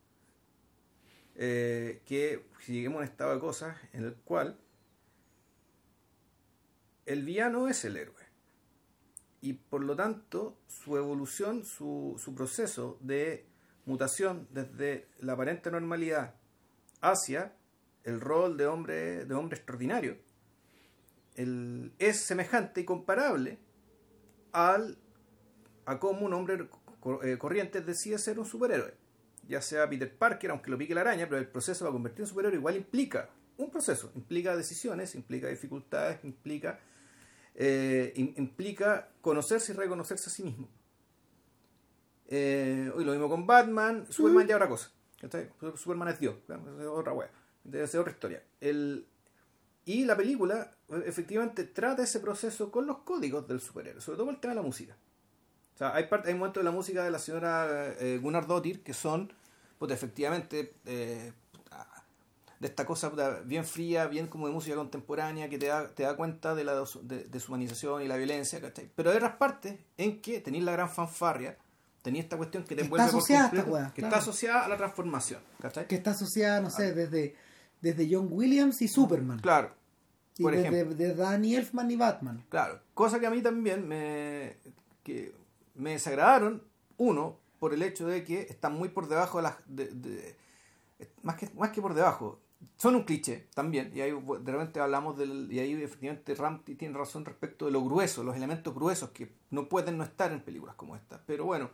[1.36, 4.58] eh, que si lleguemos a un estado de cosas en el cual
[7.06, 8.24] el villano es el héroe.
[9.42, 13.46] Y por lo tanto, su evolución, su, proceso de
[13.86, 16.34] mutación desde la aparente normalidad
[17.02, 17.54] hacia
[18.06, 20.18] el rol de hombre, de hombre extraordinario
[21.38, 23.58] es semejante y comparable
[24.54, 24.98] al,
[25.86, 26.70] a cómo un hombre
[27.24, 28.94] eh, corriente decide ser un superhéroe.
[29.48, 32.30] Ya sea Peter Parker, aunque lo pique la araña, pero el proceso para convertirse en
[32.30, 36.80] superhéroe igual implica un proceso, implica decisiones, implica dificultades, implica
[37.54, 40.70] eh, implica conocerse y reconocerse a sí mismo.
[42.28, 44.92] Eh, lo mismo con Batman, Superman ya otra cosa.
[45.76, 47.30] Superman es Dios, es otra wea,
[47.66, 48.42] debe ser otra historia.
[48.62, 49.06] El,
[49.86, 50.72] y la película
[51.06, 54.66] efectivamente trata ese proceso con los códigos del superhéroe, sobre todo el tema de la
[54.66, 54.96] música.
[55.76, 58.82] O sea, hay, parte, hay momentos de la música de la señora eh, Gunnar Dottir
[58.82, 59.34] que son,
[59.78, 61.34] pues efectivamente, eh,
[62.60, 63.12] de esta cosa
[63.44, 66.84] bien fría, bien como de música contemporánea, que te da, te da cuenta de la
[67.04, 68.60] deshumanización y la violencia,
[68.96, 71.58] Pero hay otras partes en que tenéis la gran fanfarria,
[72.02, 75.42] tenéis esta cuestión que te envuelve por completo, que está asociada a la transformación,
[75.88, 77.36] Que está asociada, no sé, desde,
[77.82, 79.40] desde John Williams y Superman.
[79.40, 79.72] Claro.
[80.40, 80.96] Por y ejemplo.
[80.96, 82.44] De, Danny Elfman y Batman.
[82.50, 82.80] Claro.
[82.94, 84.58] Cosa que a mí también me,
[85.04, 85.34] que
[85.76, 86.64] me desagradaron,
[86.98, 89.56] uno, por el hecho de que están muy por debajo de las...
[89.68, 90.36] De,
[91.24, 92.40] más, que, más que por debajo,
[92.78, 96.98] son un cliché también, y ahí de repente hablamos del, y ahí efectivamente Ram tiene
[96.98, 100.76] razón respecto de lo grueso, los elementos gruesos que no pueden no estar en películas
[100.76, 101.22] como esta.
[101.26, 101.70] Pero bueno,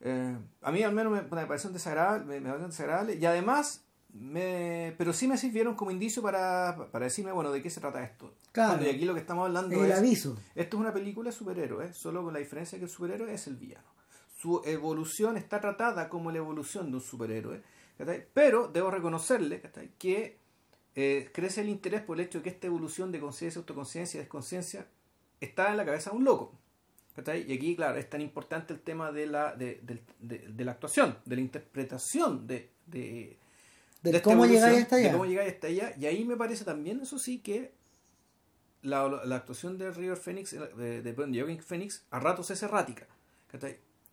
[0.00, 5.12] eh, a mí al menos me, me pareció desagradable, me, desagradable, y además, me, pero
[5.12, 8.34] sí me sirvieron como indicio para, para decirme, bueno, de qué se trata esto.
[8.52, 8.84] Claro.
[8.84, 9.94] y aquí lo que estamos hablando es...
[9.94, 10.38] aviso.
[10.54, 13.56] Esto es una película de superhéroes, solo con la diferencia que el superhéroe es el
[13.56, 13.86] villano.
[14.36, 17.62] Su evolución está tratada como la evolución de un superhéroe
[18.34, 19.62] pero debo reconocerle
[19.98, 20.38] que
[20.94, 24.20] eh, crece el interés por el hecho de que esta evolución de conciencia, autoconciencia y
[24.20, 24.86] desconciencia
[25.40, 26.58] está en la cabeza de un loco.
[27.16, 29.80] Y aquí, claro, es tan importante el tema de la, de,
[30.56, 33.38] la actuación, de la interpretación de,
[34.02, 35.12] de, cómo llegáis hasta allá.
[35.12, 35.94] cómo hasta allá.
[35.98, 37.72] Y ahí me parece también, eso sí, que
[38.82, 39.04] la,
[39.36, 43.06] actuación de River Phoenix, de, de Phoenix, a ratos es errática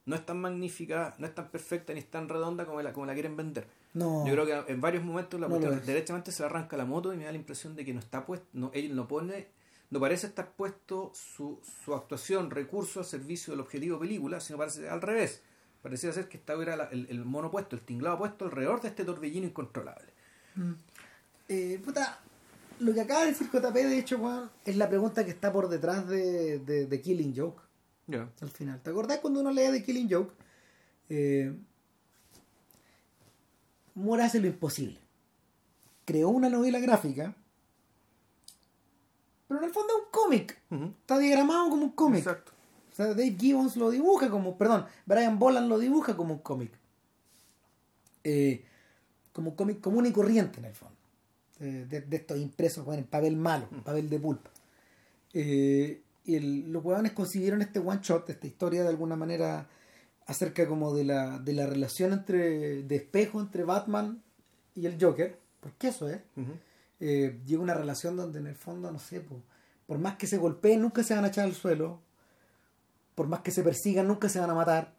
[0.06, 3.06] no es tan magnífica, no es tan perfecta ni es tan redonda como la, como
[3.06, 3.68] la quieren vender.
[3.94, 4.26] No.
[4.26, 7.18] Yo creo que en varios momentos la No derechamente se le arranca la moto y
[7.18, 9.48] me da la impresión de que no está puesto, no, él no pone,
[9.90, 14.90] no parece estar puesto su, su actuación, recurso al servicio del objetivo película, sino parece
[14.90, 15.44] al revés.
[15.82, 18.90] Parecía ser que estaba era la- el, el mono puesto, el tinglado puesto alrededor de
[18.90, 20.12] este torbellino incontrolable.
[21.48, 22.20] Eh, puta,
[22.80, 25.70] lo que acaba de decir JP, de hecho, weón, es la pregunta que está por
[25.70, 27.62] detrás de, de, de Killing Joke.
[28.08, 28.28] Ya.
[28.42, 28.82] al final.
[28.82, 30.34] ¿Te acordás cuando uno lee The Killing Joke?
[31.10, 31.56] Eh,
[33.96, 35.00] Moore hace lo imposible.
[36.06, 37.36] Creó una novela gráfica,
[39.48, 40.60] pero en el fondo es un cómic.
[41.02, 42.20] Está diagramado como un cómic.
[42.20, 42.52] Exacto.
[43.06, 46.72] Sea, Dave Gibbons lo dibuja como, perdón, Brian Boland lo dibuja como un cómic.
[48.24, 48.64] Eh,
[49.34, 50.96] como un cómic común y corriente en el fondo.
[51.62, 54.50] Eh, de, de estos impresos bueno, en papel malo, en papel de pulpa.
[55.34, 59.68] Eh, y el- los huevones concibieron este one shot, esta historia de alguna manera
[60.26, 64.22] acerca como de la, de la relación entre, de espejo entre Batman
[64.76, 66.20] y el Joker, porque eso es.
[67.00, 69.42] Eh, llega una relación donde en el fondo, no sé, po,
[69.88, 72.00] por más que se golpeen, nunca se van a echar al suelo.
[73.20, 74.94] Por más que se persigan, nunca se van a matar.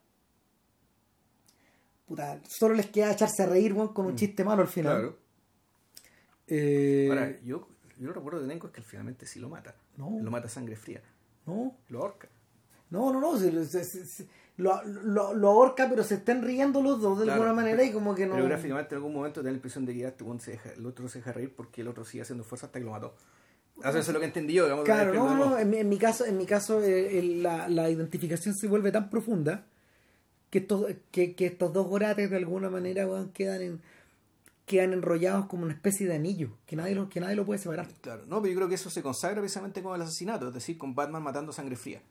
[2.05, 4.93] Puta, solo les queda echarse a reír weón, con un chiste malo al final.
[4.99, 5.17] Claro.
[6.45, 7.67] Eh, Ahora, yo,
[7.97, 9.73] yo lo recuerdo de Nenko es que finalmente sí lo mata.
[9.97, 10.19] No.
[10.21, 11.01] Lo mata sangre fría.
[11.47, 12.29] no, Lo ahorca.
[12.91, 13.39] no, no, no.
[13.39, 17.41] se- se- se- lo, lo, lo ahorca, pero se están riendo los dos de Claro.
[17.41, 18.35] alguna manera y como que no.
[18.35, 20.51] Pero gráficamente en algún momento te da la impresión de que ya este weón se
[20.51, 22.91] deja- el otro se deja reír porque el otro sigue haciendo fuerza hasta que lo
[22.91, 23.15] mató.
[23.89, 24.85] Eso es lo que entendí yo, digamos.
[24.85, 27.89] Claro, no, no, en, mi- en mi caso, en mi caso eh, el- la, la
[27.89, 29.65] identificación se vuelve tan profunda
[30.49, 33.81] que estos, que, que estos dos gorates de alguna manera quedan en,
[34.65, 37.87] quedan enrollados como una especie de anillo, que nadie lo, que nadie lo puede separar.
[38.01, 40.77] Claro, no, pero yo creo que eso se consagra precisamente con el asesinato, es decir,
[40.77, 42.01] con Batman matando sangre fría.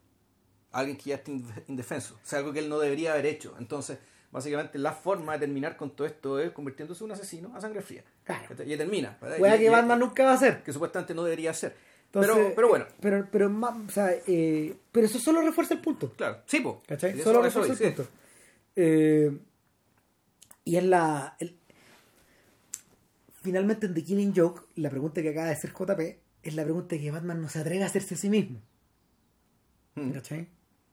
[0.73, 2.15] Alguien que ya está indef- indefenso.
[2.15, 3.55] O sea, algo que él no debería haber hecho.
[3.59, 3.99] Entonces,
[4.31, 7.83] básicamente, la forma de terminar con todo esto es convirtiéndose en un asesino a sangre
[7.83, 8.05] fría.
[8.25, 8.55] Claro.
[8.65, 9.19] Y termina.
[9.39, 10.63] Y- que Batman nunca va a hacer.
[10.63, 11.75] Que supuestamente no debería ser.
[12.07, 15.81] Entonces, pero, pero bueno, Pero, pero, ma- o sea, eh, pero eso solo refuerza el
[15.81, 16.13] punto.
[16.13, 16.39] claro.
[16.47, 16.83] Sí, po.
[16.87, 17.13] ¿Cachai?
[17.13, 17.85] Eso- Solo refuerza el sí.
[17.85, 18.09] punto.
[18.77, 19.39] Eh,
[20.65, 21.37] y es la.
[21.39, 21.57] el-
[23.43, 26.97] finalmente en The Killing Joke, la pregunta que acaba de hacer JP es la pregunta
[26.99, 28.61] que Batman no se atreve a hacerse a sí mismo.
[29.95, 30.11] Mm.
[30.11, 30.49] ¿Cachai?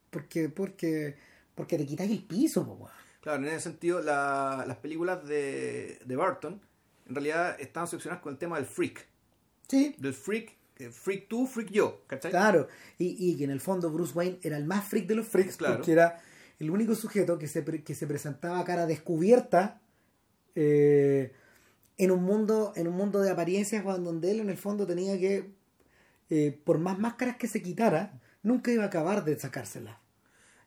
[0.09, 1.15] Porque, porque,
[1.55, 2.89] porque te quitas el piso, po.
[3.28, 6.61] Claro, en ese sentido, la- las películas de, de Barton
[7.09, 9.05] en realidad están obsesionadas con el tema del freak.
[9.67, 10.55] Sí, Del freak,
[10.91, 12.03] freak tú, freak yo.
[12.07, 12.32] ¿Cachai?
[12.32, 12.69] claro.
[12.97, 15.57] Y, y que en el fondo Bruce Wayne era el más freak de los freaks
[15.57, 15.75] Claro.
[15.75, 16.21] porque era
[16.57, 19.82] el único sujeto que se, que se presentaba a cara descubierta
[20.55, 21.34] eh,
[21.97, 25.51] en un mundo en un mundo de apariencias donde él en el fondo tenía que
[26.30, 29.97] eh, por más máscaras que se quitara nunca iba a acabar de sacárselas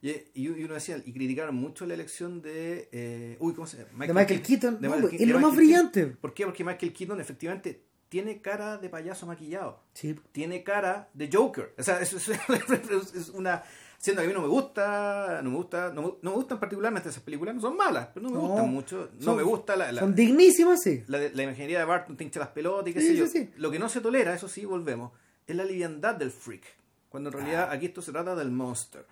[0.02, 2.88] Y, y uno decía, y criticaron mucho la elección de.
[2.92, 4.06] eh, uy, ¿cómo se llama?
[4.06, 4.80] De Michael Keaton.
[4.80, 6.00] de No, Michael es Keaton- lo más brillante.
[6.00, 6.18] Keaton.
[6.20, 6.44] ¿Por qué?
[6.46, 9.82] Porque Michael Keaton efectivamente tiene cara de payaso maquillado.
[9.92, 11.74] sí Tiene cara de Joker.
[11.78, 12.28] O sea, eso es,
[13.14, 13.62] es una.
[13.98, 16.58] Siendo que a mí no me gusta, no me gusta, no me, no me gustan
[16.58, 19.10] particularmente esas películas, no son malas, pero no me No, gustan mucho.
[19.18, 22.24] No son- me gusta la, la, son dignísimas sí la, la imaginería de Barton, te
[22.24, 23.26] hincha las pelotas y qué Sí, sé yo.
[23.26, 23.50] sí.
[23.58, 25.12] Lo que no se tolera, eso sí, volvemos,
[25.46, 26.62] es la liviandad del freak.
[27.10, 27.74] Cuando en realidad Ah.
[27.74, 29.04] aquí esto se trata del monster.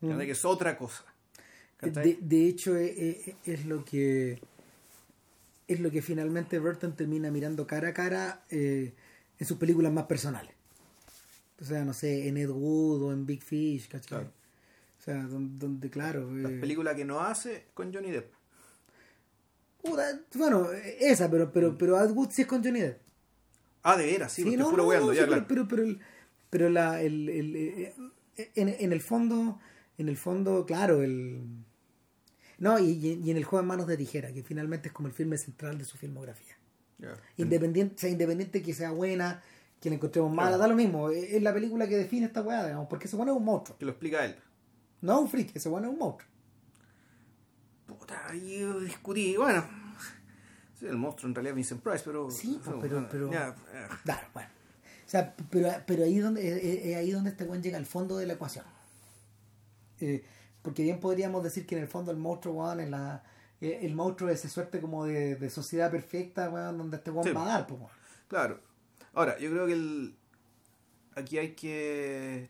[0.00, 1.04] Que es otra cosa.
[1.82, 2.96] De, de hecho, es,
[3.26, 4.40] es- es lo que
[5.68, 8.92] es lo que finalmente Burton termina mirando cara a cara eh,
[9.38, 10.52] en sus películas más personales.
[11.60, 14.08] O sea, no sé, en Ed Wood o en Big Fish, ¿cachai?
[14.08, 14.32] Claro.
[14.98, 16.30] O sea, don- donde, claro.
[16.34, 18.32] La eh, película que no hace con Johnny Depp.
[20.34, 22.98] bueno, eh, esa, pero, pero, pero Ed Wood sí es con Johnny Depp.
[23.82, 25.44] Ah, de veras, sí, Sí, porque no, no, ya, sí, claro.
[25.48, 26.00] pero, pero, pero, el,
[26.50, 27.94] pero la, el, el, eh,
[28.36, 29.58] eh, en, en el fondo,
[30.00, 31.44] en el fondo, claro, el
[32.58, 35.14] no, y, y- en el juego en manos de tijera, que finalmente es como el
[35.14, 36.56] filme central de su filmografía.
[36.98, 37.16] Ya.
[37.38, 39.42] Independiente, sea independiente que sea buena,
[39.80, 41.08] que la encontremos mala, da lo mismo.
[41.10, 43.78] Es es la película que define esta weá, digamos, porque ese bueno es un monstruo.
[43.78, 44.36] Que lo explica él.
[45.00, 46.28] No es un freak, ese bueno es un monstruo.
[47.86, 49.64] Puta, ahí yo discutí, bueno.
[50.78, 52.30] Sí, el monstruo en realidad es Vincent Price, pero.
[52.30, 54.48] Sí, pues, pero- pero- ya, eh, Claro, bueno.
[55.06, 57.86] O sea, pero, pero ahí donde es, es- es ahí donde este weón llega al
[57.86, 58.64] fondo de la ecuación.
[60.00, 60.24] Eh,
[60.62, 63.22] porque bien podríamos decir que en el fondo el monstruo, weón, es la,
[63.60, 67.24] eh, el monstruo es esa suerte como de, de sociedad perfecta, weón, donde este weón
[67.26, 67.32] Sí.
[67.32, 67.80] va a dar, pues.
[68.28, 68.60] Claro.
[69.14, 70.16] Ahora, yo creo que el...
[71.14, 72.48] aquí hay que...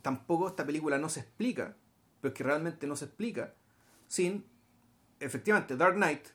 [0.00, 1.76] Tampoco esta película no se explica,
[2.20, 3.54] pero es que realmente no se explica
[4.08, 4.44] sin,
[5.20, 6.26] efectivamente, Dark Knight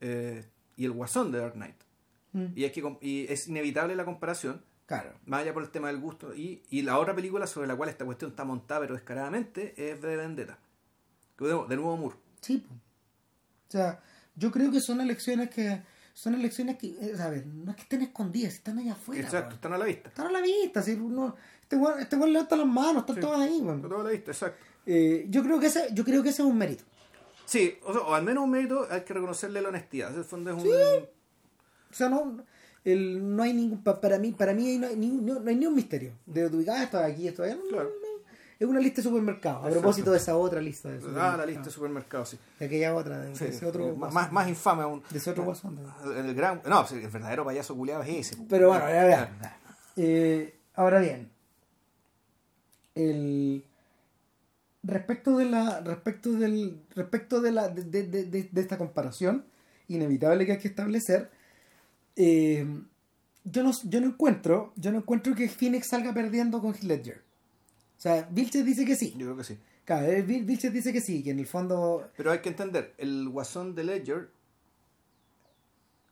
[0.00, 0.44] eh,
[0.76, 1.76] y el guasón de Dark Knight.
[2.32, 2.46] Mm.
[2.54, 5.14] Y, hay que, y es inevitable la comparación, Claro.
[5.26, 6.34] más allá por el tema del gusto.
[6.34, 10.00] Y, y la otra película sobre la cual esta cuestión está montada, pero descaradamente, es
[10.00, 10.58] de Vendetta.
[11.38, 12.16] De nuevo, Moore.
[12.40, 12.64] Sí.
[12.70, 14.00] O sea,
[14.36, 15.82] yo creo que son elecciones que
[16.14, 19.20] son elecciones que, eh, a ver, no es que estén escondidas, están allá afuera.
[19.20, 20.08] Exacto, están a la vista.
[20.08, 23.20] Están a la vista, si uno, este weón este levanta las manos, están Sí.
[23.20, 23.84] todas ahí, weón.
[23.84, 24.64] Están a la vista, exacto.
[24.86, 26.84] Eh, yo creo que ese, yo creo que ese es un mérito.
[27.44, 30.10] Sí, o, sea, o al menos un mérito hay que reconocerle la honestidad.
[30.12, 30.70] En el fondo es un...
[31.90, 32.42] O sea, no,
[32.86, 35.56] el, no hay ningún, pa- para mí, para mí no hay, ni, no, no hay
[35.56, 36.12] ni un misterio.
[36.24, 37.56] De tu ah, esto aquí, esto allá.
[37.56, 37.90] No, Claro.
[38.58, 39.66] Es una lista de supermercados.
[39.66, 42.38] A propósito de esa otra lista de Ah, la lista de supermercados, sí.
[42.58, 43.84] De aquella otra, de, Sí, de ese otro.
[43.88, 44.14] más, guasón.
[44.14, 45.02] más, más infame aún.
[45.10, 45.78] De ese otro guasón.
[46.16, 46.62] El gran...
[46.66, 48.42] No, el verdadero payaso culiado es ese.
[48.48, 49.28] Pero bueno, ya vean.
[49.96, 51.28] Eh, ahora bien,
[52.94, 53.64] el
[54.82, 59.44] respecto de la respecto del respecto de la de- de- de- de esta comparación
[59.88, 61.30] inevitable que hay que establecer
[62.16, 62.66] eh,
[63.44, 67.22] yo no yo no encuentro yo no encuentro que Phoenix salga perdiendo con Heath Ledger
[67.96, 69.58] o sea Vilches dice que sí Yo creo que sí.
[69.84, 72.94] claro eh, Vil- Vilches dice que sí que en el fondo Pero hay que entender,
[72.98, 74.30] el guasón de Ledger,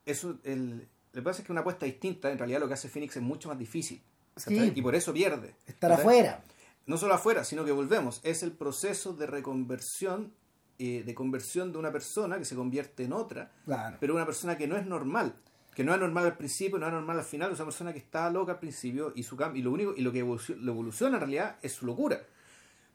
[0.06, 0.78] eso, el,
[1.12, 3.22] lo que pasa es que una apuesta distinta, en realidad lo que hace Phoenix es
[3.22, 4.02] mucho más difícil.
[4.36, 4.72] Sí.
[4.74, 5.54] Y por eso pierde.
[5.66, 6.02] estar ¿cachai?
[6.04, 6.42] afuera
[6.86, 8.20] No solo afuera, sino que volvemos.
[8.24, 10.32] Es el proceso de reconversión,
[10.78, 14.58] eh, de conversión de una persona que se convierte en otra, claro pero una persona
[14.58, 15.34] que no es normal.
[15.74, 17.98] Que no es normal al principio, no es normal al final, es una persona que
[17.98, 20.72] está loca al principio y su cam- y lo único y lo que evoluciona, lo
[20.72, 22.22] evoluciona en realidad es su locura.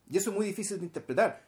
[0.09, 1.47] Y eso es muy difícil de interpretar.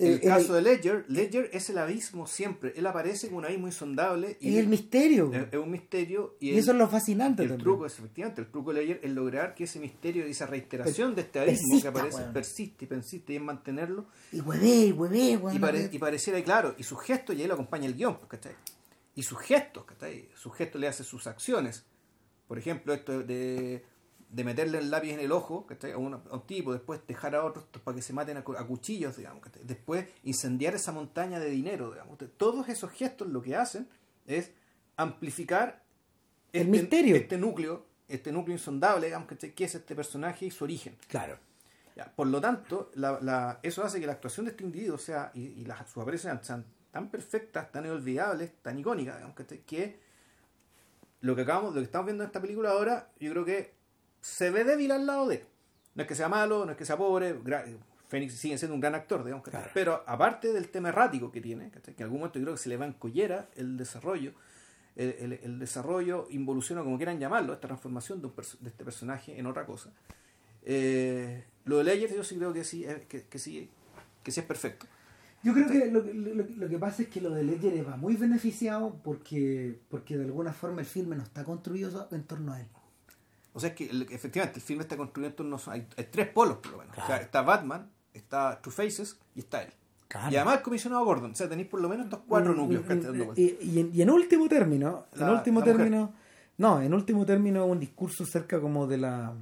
[0.00, 2.72] En el Eh, caso el- de Ledger, Ledger es el abismo siempre.
[2.76, 6.36] Él aparece como un abismo insondable y es el misterio es, es un misterio.
[6.38, 7.64] Y, y eso es lo fascinante y el también.
[7.64, 11.16] truco es efectivamente, el truco de Ledger es lograr que ese misterio y esa reiteración
[11.16, 14.92] de este abismo persista, que aparece persiste y persiste y en mantenerlo y hueve y
[14.92, 17.94] hueve weón, y, pare- y pareciera claro, y sus gestos, y ahí lo acompaña el
[17.94, 18.52] guion, pues, ¿cachai?
[19.18, 20.28] Y sus gestos, ¿cachai?
[20.36, 21.84] Sus gestos le hace sus acciones.
[22.46, 23.84] Por ejemplo, esto de,
[24.30, 25.90] de meterle el lápiz en el ojo, ¿cachai?
[25.92, 28.66] A, un- a un tipo, después dejar a otros para que se maten a, a
[28.66, 29.62] cuchillos, digamos, ¿cachai?
[29.64, 32.16] Después incendiar esa montaña de dinero, digamos.
[32.36, 33.88] Todos esos gestos lo que hacen
[34.26, 34.52] es
[34.96, 35.82] amplificar
[36.52, 37.16] El misterio.
[37.16, 39.52] este núcleo, este núcleo insondable, digamos, ¿cachai?
[39.52, 40.96] Que es este personaje y su origen.
[41.08, 41.38] claro
[41.96, 45.30] Ya, Por lo tanto, la- la- eso hace que la actuación de este individuo sea,
[45.34, 49.60] y, y las, sus apariciones sean tan perfectas, tan inolvidables, tan icónicas, digamos, ¿cachai?
[49.60, 49.98] que
[51.20, 53.74] lo que acabamos, lo que estamos viendo en esta película ahora, yo creo que
[54.20, 55.44] se ve débil al lado de él.
[55.94, 57.36] No es que sea malo, no es que sea pobre,
[58.08, 59.44] Fénix sigue siendo un gran actor, digamos.
[59.44, 59.70] Claro.
[59.74, 61.94] pero aparte del tema errático que tiene, ¿cachai?
[61.94, 64.32] que en algún momento yo creo que se le va en collera el desarrollo,
[64.96, 69.38] el, el- el desarrollo involuciona, como quieran llamarlo, esta transformación de, un de este personaje
[69.38, 69.90] en otra cosa.
[70.62, 73.70] Eh, lo de Ledger yo sí creo que sí, eh, que, que sí,
[74.22, 74.86] que sí es perfecto.
[75.42, 78.16] Yo creo que lo, lo- lo que pasa es que lo de Ledger va muy
[78.16, 82.66] beneficiado porque, porque de alguna forma el filme no está construido en torno a él.
[83.52, 85.72] O sea, es que efectivamente el filme está construido en torno a...
[85.72, 86.92] Hay, hay tres polos, por lo menos.
[86.92, 87.22] O sea, Claro.
[87.24, 89.72] está Batman, está Two Faces y está él.
[90.08, 90.32] Claro.
[90.32, 91.32] Y además el comisionado Gordon.
[91.32, 93.80] O sea, tenéis por lo menos estos cuatro Mm, núcleos que mm, mm, y, y
[93.80, 95.76] en, y en último término, en último mujer.
[95.76, 96.12] término,
[96.56, 99.34] no, en último término un discurso acerca como de la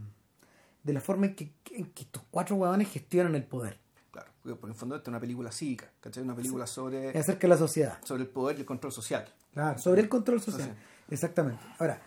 [0.82, 3.78] de la forma en que, en que estos cuatro huevones gestionan el poder,
[4.55, 6.22] porque, en el fondo esta es una película cívica, ¿cachai?
[6.22, 7.99] Una película sobre, es acerca de la sociedad.
[8.05, 9.28] sobre el poder y el control social.
[9.53, 10.68] Claro, sobre el control social.
[10.68, 11.05] Sí.
[11.14, 11.62] Exactamente.
[11.78, 12.01] Ahora,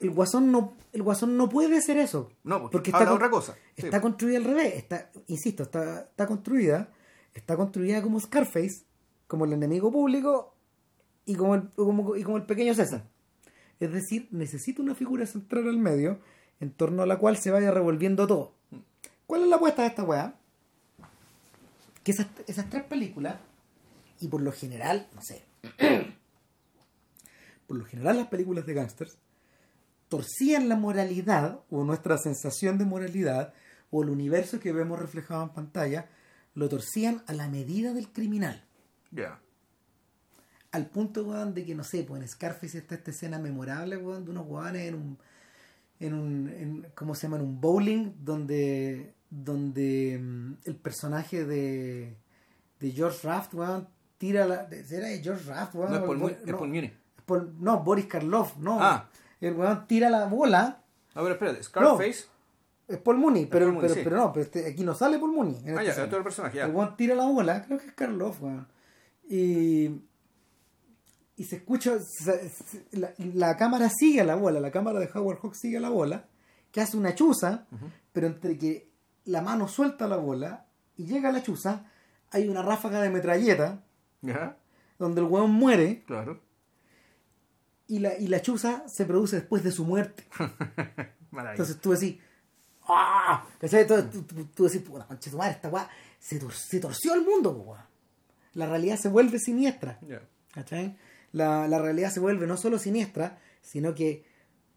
[0.00, 2.30] el guasón no el guasón no puede hacer eso.
[2.44, 3.54] No, porque, porque está con- otra cosa.
[3.76, 3.86] Sí.
[3.86, 6.88] Está construida al revés, está, insisto, está, está construida,
[7.32, 8.84] está construida como Scarface,
[9.26, 10.54] como el enemigo público
[11.26, 13.04] y como el, como, y como el pequeño César.
[13.80, 16.20] Es decir, necesita una figura central al medio
[16.60, 18.52] en torno a la cual se vaya revolviendo todo.
[19.26, 20.36] ¿Cuál es la apuesta de esta weá?
[22.04, 23.36] Que esas, esas tres películas,
[24.20, 25.42] y por lo general, no sé,
[27.66, 29.16] por lo general las películas de gangsters,
[30.08, 33.54] torcían la moralidad o nuestra sensación de moralidad
[33.90, 36.08] o el universo que vemos reflejado en pantalla,
[36.54, 38.62] lo torcían a la medida del criminal.
[39.10, 39.40] Ya.
[40.72, 44.24] Al punto, weón, de que, no sé, pues en Scarface está esta escena memorable, weón,
[44.24, 45.18] de unos weones en un,
[46.00, 47.36] en un, en- ¿cómo se llama?
[47.36, 52.16] En un bowling donde, donde mm, el personaje de,
[52.80, 54.68] de George Raft, weón, tira la...
[54.90, 55.90] ¿Era de George Raft, weón?
[55.90, 56.36] No es Paul.
[57.26, 58.78] Paul- no, Boris Karloff, no.
[58.80, 59.08] Ah.
[59.40, 60.82] El weón tira la bola
[61.14, 62.26] No, pero espérate, Scarface.
[62.86, 64.00] Es Paul Mooney, pero, Paul Mooney, pero, sí.
[64.04, 65.56] pero no, pero este- aquí no sale Paul Mooney.
[65.64, 66.66] en Ah, esta ya, es otro personaje, ya.
[66.66, 68.68] El weón tira la bola, creo que es Karloff, weón.
[69.28, 69.86] Y,
[71.36, 75.08] y se escucha, se- se- la, la cámara sigue a la bola, la cámara de
[75.14, 76.26] Howard Hawks sigue a la bola,
[76.70, 77.66] que hace una chuza,
[78.12, 78.90] pero entre que
[79.24, 80.66] la mano suelta la bola
[80.96, 81.84] y llega a la chuza,
[82.30, 83.82] hay una ráfaga de metralleta
[84.98, 86.40] donde el weón muere claro.
[87.86, 90.24] y la, y la chuza se produce después de su muerte.
[91.52, 92.18] Entonces tú decís,
[92.88, 93.44] ¡ah!
[93.58, 93.82] ¿Cachai?
[93.82, 97.14] Entonces tú, tú, tú decís, puta, concha tu madre, esta weá se, tor- se torció
[97.14, 97.80] el mundo, weón.
[98.54, 99.98] la realidad se vuelve siniestra.
[101.32, 104.24] La, la realidad se vuelve no solo siniestra, sino que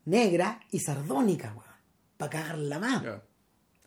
[0.06, 1.64] negra y sardónica, weón.
[2.18, 3.04] Para cagarla más.
[3.04, 3.22] Ya.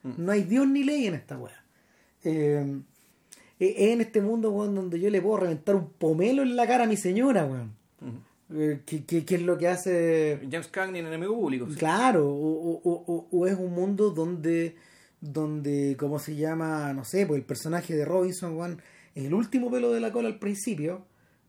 [0.03, 1.65] No hay Dios ni ley en esta weá.
[2.25, 2.81] Eh,
[3.59, 6.85] es en este mundo, weón, donde yo le puedo reventar un pomelo en la cara
[6.85, 7.79] a mi señora, weón.
[8.53, 10.41] Eh, que, que- que es lo que hace.
[10.51, 11.69] James Cagney en enemigo público.
[11.71, 11.77] sí.
[11.77, 14.75] Claro, o, o- o- o- es un mundo donde,
[15.21, 16.93] donde, ¿cómo se llama?
[16.93, 18.83] No sé, pues el personaje de Robinson, weón,
[19.15, 21.05] es el último pelo de la cola al principio,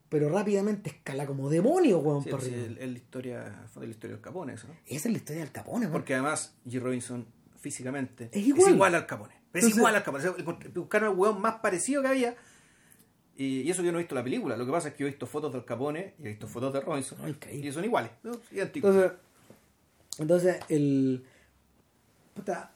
[0.10, 2.58] pero rápidamente escala como demonio, weón, Sí, por arriba.
[2.80, 4.74] el- historia, fue de la historia del Capone, eso, ¿no?
[4.86, 5.94] Esa es la historia del Capone, weón.
[5.94, 6.80] Porque además G.
[6.80, 7.26] Robinson
[7.62, 8.96] físicamente Es igual.
[8.96, 9.34] al Capone.
[9.54, 10.28] Es Entonces- igual al Capone.
[10.28, 12.36] O sea, buscaron el weón más parecido que había.
[13.38, 14.58] Y, eso yo no he visto la película.
[14.58, 16.74] Lo que pasa es que yo he visto fotos del Capone y he visto fotos
[16.74, 17.28] de Robinson.
[17.28, 17.70] Increíble.
[17.70, 18.12] y son iguales.
[18.24, 18.34] ¿no?
[18.52, 18.94] Idénticos.
[18.94, 19.20] Entonces,
[20.20, 21.26] entonces el.
[22.34, 22.72] puta,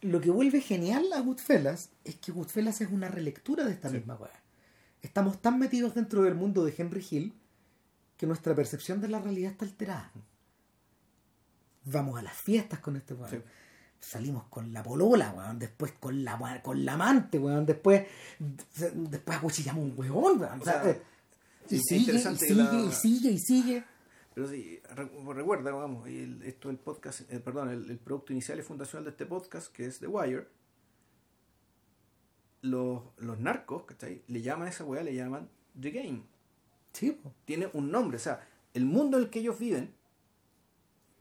[0.00, 4.14] lo que vuelve genial a Goodfellas es que Goodfellas es una relectura de esta misma
[4.16, 4.32] weá.
[5.02, 7.34] Estamos tan metidos dentro del mundo de Henry Hill
[8.16, 10.12] que nuestra percepción de la realidad está alterada.
[11.84, 13.30] Vamos a las fiestas con este weón.
[13.30, 13.36] Sí.
[14.00, 15.58] Salimos con la polola, weón.
[15.58, 17.66] Después con la, con la amante, weón.
[17.66, 18.06] Después,
[18.94, 20.60] después acuchillamos un weón, weón.
[20.60, 21.02] O sea, sea, eh,
[21.70, 23.84] y sigue, y sigue, la- y sigue, y sigue.
[24.34, 28.58] Pero sí, re- recuerda, vamos, el- esto el podcast, eh, perdón, el, el producto inicial
[28.58, 30.46] y fundacional de este podcast, que es The Wire.
[32.62, 34.22] Los, los narcos, ¿cachai?
[34.26, 35.48] Le llaman a esa weá, le llaman
[35.80, 36.22] The Game.
[36.92, 38.16] Sí, tiene un nombre.
[38.16, 39.94] O sea, el mundo en el que ellos viven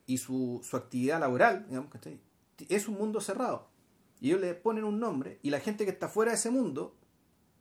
[0.08, 2.20] y su, su actividad laboral, digamos, ¿cachai?
[2.70, 3.68] Es un mundo cerrado.
[4.20, 6.96] Y ellos le ponen un nombre y la gente que está fuera de ese mundo,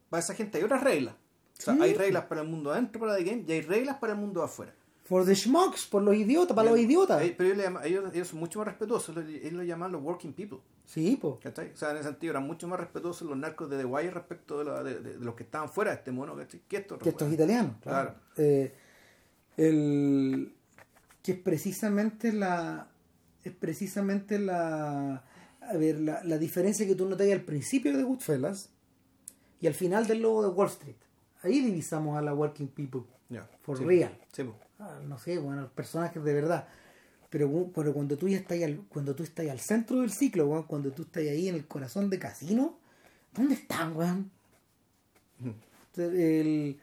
[0.09, 1.15] para esa gente hay otras reglas.
[1.59, 1.83] O sea, Sí.
[1.83, 4.43] hay reglas para el mundo adentro, para The Game, y hay reglas para el mundo
[4.43, 4.75] afuera.
[5.05, 7.23] For the schmucks, por los idiotas, para los idiotas.
[7.23, 10.33] Eh, Pero ellos, llaman- ellos, ellos son mucho más respetuosos, ellos, lo llaman los working
[10.33, 10.59] people.
[10.85, 11.39] Sí, po.
[11.41, 11.71] ¿cachai?
[11.73, 14.59] O sea, en ese sentido eran mucho más respetuosos los narcos de The Wire respecto
[14.59, 16.61] de, la- de- de- de los que estaban fuera de este mono, ¿cachai?
[16.69, 17.77] Que estos Que estos italianos.
[17.83, 18.15] Claro.
[18.37, 18.75] Eh,
[19.57, 20.53] el,
[21.23, 22.89] que es precisamente la.
[23.47, 25.23] Es precisamente la.
[25.61, 28.71] A ver, la, la diferencia que tú notas al principio de Goodfellas
[29.61, 30.97] y al final del logo de Wall Street.
[31.43, 33.03] Ahí divisamos a la working people.
[33.29, 33.49] Ya.
[33.63, 34.19] For Sí, real.
[34.33, 34.45] sí.
[34.79, 36.69] Ah, no sé, bueno, los personajes de verdad.
[37.31, 40.93] Pero, pero cuando tú ya estás al, cuando tú estás al centro del ciclo, cuando
[40.93, 42.79] tú estás ahí en el corazón de casino,
[43.35, 44.31] ¿dónde están, weón?
[45.97, 46.79] El,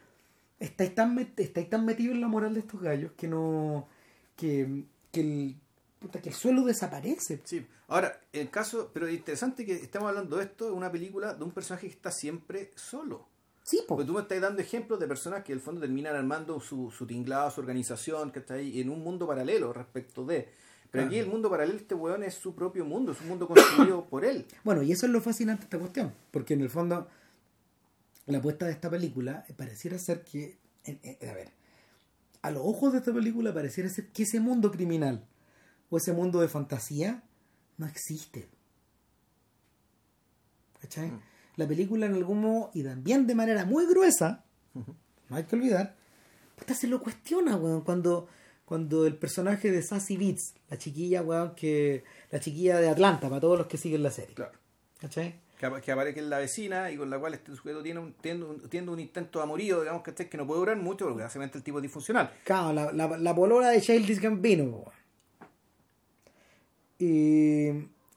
[0.59, 3.87] estáis, tan met- estáis tan metidos en la moral de estos gallos que no.
[4.35, 5.55] que, que el,
[6.03, 7.41] puta, que el suelo desaparece.
[7.43, 11.43] Sí, ahora, el caso, pero interesante que estamos hablando de esto, de una película de
[11.43, 13.27] un personaje que está siempre solo.
[13.63, 13.95] Sí, po.
[13.95, 16.91] Porque tú me estás dando ejemplos de personas que en el fondo terminan armando su,
[16.91, 20.49] su tinglado, su organización, que está ahí en un mundo paralelo respecto de.
[20.91, 24.05] Pero aquí el mundo paralelo, este weón es su propio mundo, es un mundo construido
[24.05, 24.45] por él.
[24.63, 27.07] Bueno, y eso es lo fascinante de esta cuestión, porque en el fondo
[28.27, 31.49] la apuesta de esta película eh, pareciera ser que, en- en- a ver,
[32.41, 35.25] a los ojos de esta película pareciera ser que ese mundo criminal
[35.93, 37.21] o ese mundo de fantasía
[37.77, 38.49] no existe.
[40.81, 41.11] ¿Cachai?
[41.55, 45.95] La película en algún modo, y también de manera muy gruesa, no hay que olvidar,
[46.55, 48.27] puta, se lo cuestiona, weón, cuando,
[48.65, 53.39] cuando el personaje de Sassy Beats, la chiquilla, weón, que, la chiquilla de Atlanta, para
[53.39, 54.57] todos los que siguen la serie, Claro.
[54.99, 55.41] ¿cachai?
[55.59, 58.13] Que, apa- que aparece es la vecina y con la cual este sujeto tiene un,
[58.13, 61.05] tiene un, tiene un intento de amorío, digamos que, este, que no puede durar mucho
[61.05, 62.33] porque básicamente el tipo es disfuncional.
[62.43, 65.02] Claro, la, la, la polola de Childish Gambino, weón.
[66.99, 67.67] Y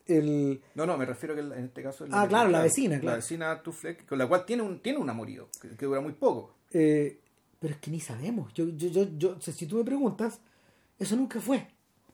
[0.07, 0.62] el...
[0.74, 3.12] No, no, me refiero que en este caso Ah, claro, la vecina, claro.
[3.12, 6.12] La vecina Tufleck, con la cual tiene un, tiene un amorío, que, que dura muy
[6.12, 6.55] poco.
[6.72, 7.20] eh,
[7.59, 8.53] pero es que ni sabemos.
[8.55, 10.41] Yo, yo, yo, yo, si tú me preguntas,
[10.99, 11.66] eso nunca fue.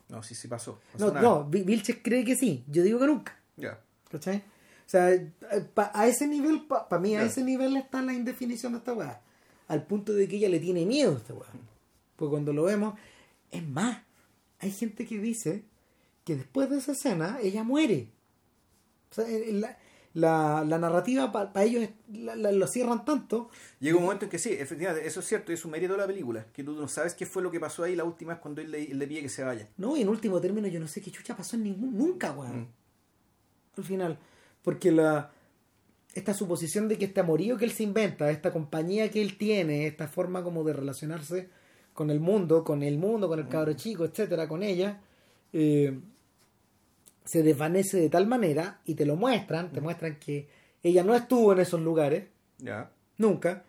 [0.09, 0.79] No, sí, sí pasó.
[0.93, 2.65] pasó No, una no, Vilches cree que sí.
[2.69, 3.37] Yo digo que nunca.
[3.57, 3.81] Ya.
[4.11, 4.37] ¿Cachai?
[4.37, 5.33] O sea, eh,
[5.75, 7.27] pa- a ese nivel, para mí, a Ya.
[7.27, 9.21] ese nivel está la indefinición de esta weá.
[9.69, 11.51] Al punto de que ella le tiene miedo a esta weá.
[12.17, 12.95] Pues cuando lo vemos,
[13.51, 13.99] es más,
[14.61, 15.65] hay gente que dice
[16.25, 18.09] que después de esa escena, ella muere.
[19.11, 19.79] O sea, la,
[20.15, 23.51] la, la narrativa para ellos es- la- la- lo cierran tanto.
[23.81, 26.07] Llega un momento en que sí, efectivamente, eso es cierto, es un mérito de la
[26.07, 28.61] película, que tú no sabes qué fue lo que pasó ahí la última vez cuando
[28.61, 29.69] él le, él le pide que se vaya.
[29.77, 32.61] No, y en último término, yo no sé qué chucha pasó en ningún, nunca, weón.
[32.61, 32.67] Mm.
[33.79, 34.19] Al final.
[34.63, 35.31] Porque la
[36.15, 39.87] esta suposición de que este amorío que él se inventa, esta compañía que él tiene,
[39.87, 41.49] esta forma como de relacionarse
[41.95, 45.01] con el mundo, con el mundo, con el cabro chico, etcétera, con ella,
[45.55, 45.99] eh,
[47.25, 50.49] se desvanece de tal manera y te lo muestran, te muestran que
[50.83, 52.29] ella no estuvo en esos lugares,
[53.17, 53.65] nunca,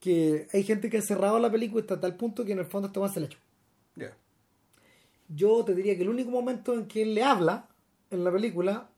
[0.00, 2.88] que hay gente que ha cerrado la película hasta tal punto que en el fondo
[2.88, 3.38] este weón se la echó.
[3.96, 4.16] Ya.
[5.28, 7.68] yo te diría que el único momento en que él le habla
[8.10, 8.90] en la película,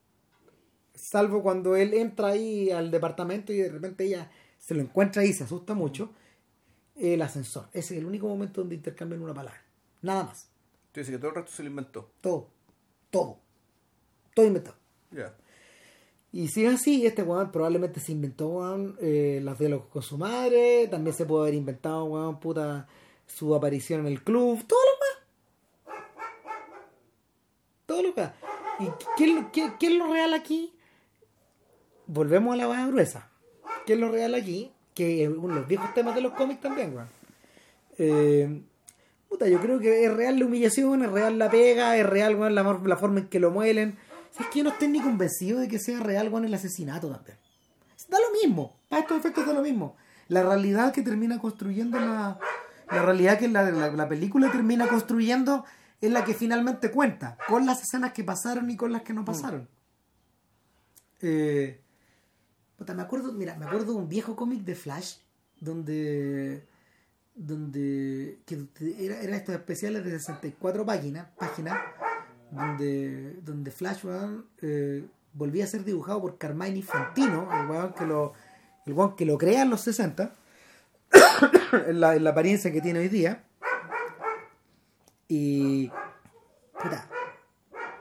[0.95, 5.31] salvo cuando él entra ahí al departamento y de repente ella se lo encuentra ahí
[5.31, 6.13] y se asusta mucho,
[6.97, 7.69] el ascensor.
[7.73, 9.63] Ese es el único momento donde intercambian una palabra.
[10.03, 10.49] Nada más.
[10.93, 12.13] Tú dices que todo el resto se lo inventó.
[12.21, 12.49] Todo.
[13.11, 13.41] Todo.
[14.35, 14.77] Todo inventado.
[15.11, 15.35] Ya.
[16.33, 20.17] Y si es así, este weón probablemente se inventó, weón, eh, los diálogos con su
[20.17, 20.89] madre.
[20.89, 22.87] También se puede haber inventado, weón, puta,
[23.27, 24.65] su aparición en el club.
[24.67, 25.95] Todo lo más.
[27.87, 28.33] Todo lo más.
[28.81, 28.85] ¿Y
[29.17, 30.73] qué es lo, qué- qué es lo real aquí?
[32.07, 33.29] Volvemos a la baja gruesa.
[33.87, 34.73] ¿Qué es lo real aquí?
[34.95, 37.09] Que es uno de los viejos temas de los cómics también, weón.
[37.99, 38.63] Eh,
[39.29, 42.55] puta, yo creo que es real la humillación, es real la pega, es real, weón,
[42.55, 43.99] la, la forma en que lo muelen.
[44.37, 47.11] Si es que yo no estoy ni convencido de que sea real, weón, el asesinato
[47.11, 47.37] también.
[48.09, 49.97] Da lo mismo, para estos efectos da lo mismo.
[50.29, 52.39] La realidad que termina construyendo la.
[52.91, 55.65] La realidad que la, la, la película termina construyendo
[56.01, 59.25] es la que finalmente cuenta, con las escenas que pasaron y con las que no
[59.25, 59.69] pasaron.
[61.21, 61.81] Eh,
[62.77, 65.19] puta, me acuerdo, mira, me acuerdo de un viejo cómic de Flash
[65.61, 66.67] donde
[67.35, 68.67] donde que
[68.99, 71.79] era, era estos especiales de 64 páginas, páginas
[72.53, 78.07] donde donde Flash weón, eh, volvía a ser dibujado por Carmine Fantino, el weón que
[78.07, 78.33] lo
[78.87, 80.33] el weón que lo crea en los 60
[81.89, 83.43] en, la, en la apariencia que tiene hoy día
[85.29, 85.91] y
[86.81, 87.09] puta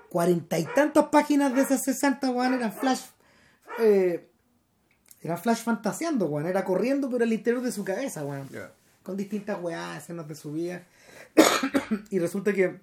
[0.10, 3.02] cuarenta y tantas páginas de esas 60 weón eran Flash
[3.80, 4.28] eh,
[5.22, 6.48] era Flash fantaseando, weón.
[6.48, 8.50] Era corriendo por el interior de su cabeza, weón.
[9.04, 10.84] Con distintas weas, escenas de su vida.
[12.10, 12.80] y resulta que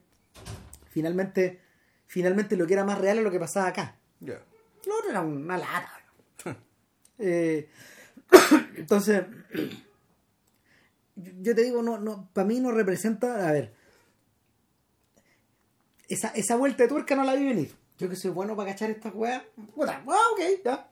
[0.91, 1.61] finalmente,
[2.07, 3.97] finalmente lo que era más real es lo que pasaba acá.
[4.21, 4.41] Ya.
[4.87, 5.93] Lo otro era una lata.
[7.19, 7.69] Eh,
[8.77, 9.25] entonces,
[11.17, 13.75] yo yo te digo, no, no, para mí no representa, a ver,
[16.09, 17.75] esa, esa vuelta de tuerca no la vi venir.
[17.99, 19.43] Yo que soy bueno para cachar estas weas,
[19.75, 20.89] puta, ah, ok, ya.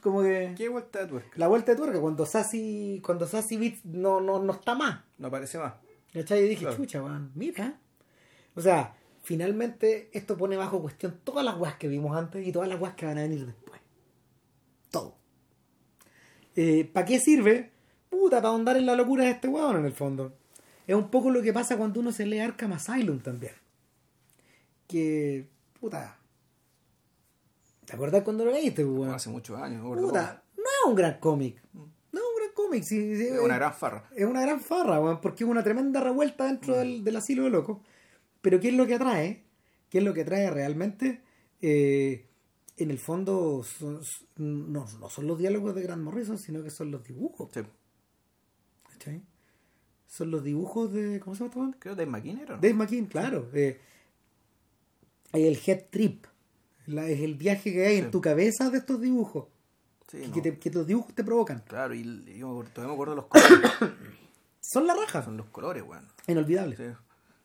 [0.00, 1.30] Como que ¿Qué vuelta de tuerca?
[1.36, 5.00] la vuelta de tuerca, cuando Sassy, cuando Sassy Beats no, no, no está más.
[5.18, 5.74] No aparece más.
[6.12, 6.44] ¿Cachai?
[6.44, 6.76] Y dije, Claro.
[6.76, 7.80] chucha, weón, mira.
[8.54, 12.68] O sea, finalmente esto pone bajo cuestión todas las weas que vimos antes y todas
[12.68, 13.80] las weas que van a venir después.
[14.90, 15.16] Todo.
[16.92, 17.70] ¿Para qué sirve?
[18.10, 20.34] Puta, para ahondar en la locura de este weón en el fondo.
[20.86, 23.52] Es un poco lo que pasa cuando uno se lee Arkham Asylum también.
[24.86, 25.48] Que,
[25.80, 26.18] puta.
[27.86, 29.14] ¿Te acuerdas cuando lo leíste, weón?
[29.14, 29.80] Hace muchos años.
[29.82, 31.62] acuerdo Puta, no es un gran cómic.
[31.72, 32.82] No es un gran cómic.
[32.82, 33.12] sí.
[33.12, 34.10] Es una gran farra.
[34.14, 37.50] es una gran farra, weón, porque es una tremenda revuelta dentro del, del asilo de
[37.50, 37.78] locos.
[38.42, 39.44] Pero ¿qué es lo que atrae?
[39.88, 41.22] ¿Qué es lo que atrae realmente?
[41.62, 42.26] Eh,
[42.76, 44.00] en el fondo son-
[44.36, 47.50] no, no son los diálogos de Grant Morrison, sino que son los dibujos.
[47.54, 47.60] Sí.
[48.90, 49.22] ¿cachai?
[50.06, 51.18] Son los dibujos de...
[51.20, 51.78] ¿Cómo se llama este?
[51.78, 52.56] Creo que Dave McKean era.
[52.56, 52.60] ¿no?
[52.60, 53.48] Dave McKean, claro.
[53.54, 53.80] Eh,
[55.32, 56.26] hay el head trip.
[56.86, 58.10] la- es el viaje que hay en Sí.
[58.10, 59.46] tu cabeza de estos dibujos.
[60.10, 60.34] Sí, que, no.
[60.34, 61.62] que te- que los dibujos te provocan.
[61.66, 63.70] Claro, y y yo todavía me acuerdo de los colores.
[64.60, 65.22] Son la raja.
[65.22, 66.06] Son los colores, weón.
[66.26, 66.78] Inolvidables.
[66.78, 66.84] Sí.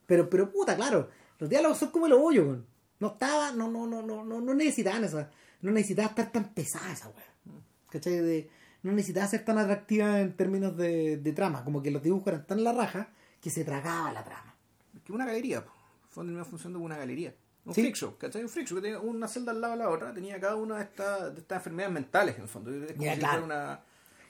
[0.07, 2.65] Pero, pero puta, claro, los diálogos son como el hoyo, weón.
[2.99, 5.29] No estaba, no, no, no, no, no, no necesitaban esa,
[5.61, 7.61] no necesitaba estar tan pesada esa weá.
[7.91, 8.13] ¿Cachai?
[8.17, 8.49] De,
[8.81, 12.47] no necesitaba ser tan atractiva en términos de, de trama, como que los dibujos eran
[12.47, 14.55] tan la raja que se tragaba la trama.
[15.03, 15.63] Que una galería.
[16.09, 17.35] Fue una función de una galería.
[17.65, 17.81] Un Sí.
[17.81, 18.41] freak show, ¿cachai?
[18.43, 20.77] Un freak show que tenía una celda al lado de la otra, tenía cada una
[20.77, 22.71] de estas, de estas enfermedades mentales, en el fondo.
[22.73, 23.39] Es como si claro.
[23.39, 23.79] fuera una.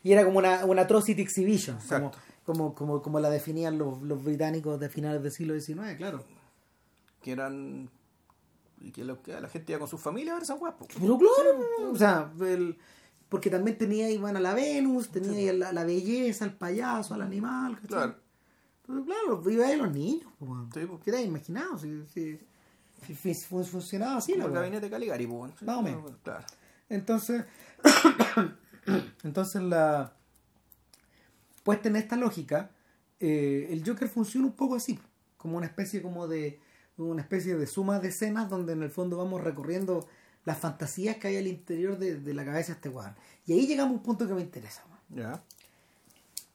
[0.03, 2.11] Y era como una, una atrocity exhibition, como, Exacto.
[2.11, 2.23] como,
[2.73, 6.23] como, como la definían los, los británicos de finales del siglo XIX, claro.
[7.21, 7.89] que eran.
[8.79, 10.87] Y que, la gente iba con sus familias a ver esas weas, po.
[10.99, 12.77] Pero claro, o sea, el-
[13.27, 17.13] porque también tenía iban a la Venus, tenía ahí a la, la belleza, al payaso,
[17.13, 17.87] al animal, ¿cachai?
[17.87, 18.15] Claro.
[18.85, 20.69] Pero claro, iba ahí los niños, weón.
[20.73, 20.87] Sí.
[21.03, 21.77] ¿qué te imaginado?
[21.77, 22.39] Si, si,
[23.05, 25.51] si- si fun- funcionaba así, Como el gabinete Caligari, weón.
[25.59, 26.11] Sí, Más o menos.
[26.23, 26.45] Claro.
[26.87, 27.43] Entonces,
[29.23, 30.13] entonces la
[31.67, 32.71] puesta en esta lógica,
[33.19, 34.97] eh, el Joker funciona un poco así,
[35.35, 36.61] como una especie como de
[36.95, 40.07] una especie de suma de escenas donde en el fondo vamos recorriendo
[40.45, 43.13] las fantasías que hay al interior de, de la cabeza de este weón.
[43.45, 44.81] Y ahí llegamos a un punto que me interesa.
[45.09, 45.43] Ya.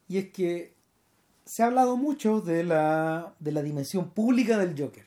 [0.08, 0.74] Y es que
[1.44, 5.06] se ha hablado mucho de la, de la dimensión pública del Joker.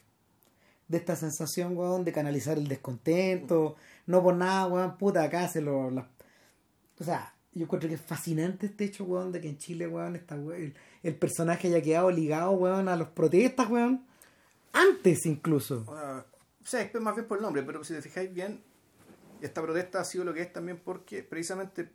[0.88, 3.76] De esta sensación, weón, de canalizar el descontento.
[4.06, 5.90] No por nada, weón, puta, acá se lo...
[5.90, 6.07] la-
[6.99, 10.15] O sea, yo encuentro que es fascinante este hecho, weón, de que en Chile, weón,
[10.15, 14.06] está, weón, el, el personaje haya quedado ligado, weón, a los protestas, weón.
[14.73, 15.86] Antes incluso.
[15.90, 16.26] Ah,
[16.61, 18.61] o sea, es más bien por el nombre, pero si te fijáis bien,
[19.41, 21.90] esta protesta ha sido lo que es también porque, precisamente,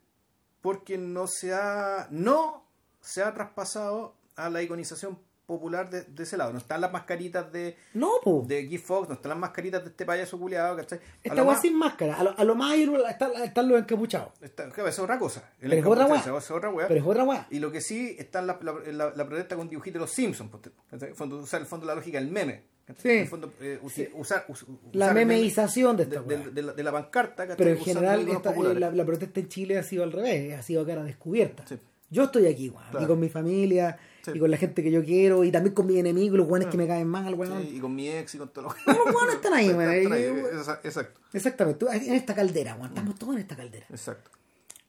[0.63, 2.65] porque no se ha, no
[3.03, 5.19] se ha traspasado a la iconización
[5.51, 6.53] popular de, de ese lado.
[6.53, 8.45] No están las mascaritas de, No, po.
[8.47, 11.01] de Guy Fox, no están las mascaritas de este payaso culiado, ¿cachai?
[11.23, 12.15] Esta más- sin máscara.
[12.17, 12.73] A lo, a lo más
[13.11, 14.33] están, están los encapuchados.
[14.41, 15.51] está- es otra cosa.
[15.61, 16.71] El Pero es otra esa es otra.
[16.89, 17.47] Pero es otra weá.
[17.51, 20.11] Y lo que sí está en la, la, la- la protesta con dibujitos de los
[20.13, 20.51] Simpsons,
[20.93, 22.63] el fondo, usar el fondo la lógica del meme.
[22.99, 23.09] Sí.
[23.09, 26.63] En el fondo, eh, usi- usar, us- La usar el memeización de esta de, de-
[26.63, 27.57] la, de la pancarta, ¿cachai?
[27.57, 30.83] Pero en general esta- la, la protesta en Chile ha sido al revés, ha sido
[30.83, 31.65] a cara descubierta.
[31.69, 31.79] Sí.
[32.13, 33.05] Yo estoy aquí, weón, Claro.
[33.05, 34.33] y con mi familia, Sí.
[34.35, 36.77] y con la gente que yo quiero, y también con mis enemigos, los weones que
[36.77, 37.63] me caen mal, weón.
[37.63, 39.93] Sí, y con mi ex y con todo lo Los weones están ahí, weón.
[40.85, 42.89] Exacto, Exactamente, en esta caldera, weón.
[42.89, 43.87] Estamos todos en esta caldera.
[43.91, 44.31] exacto.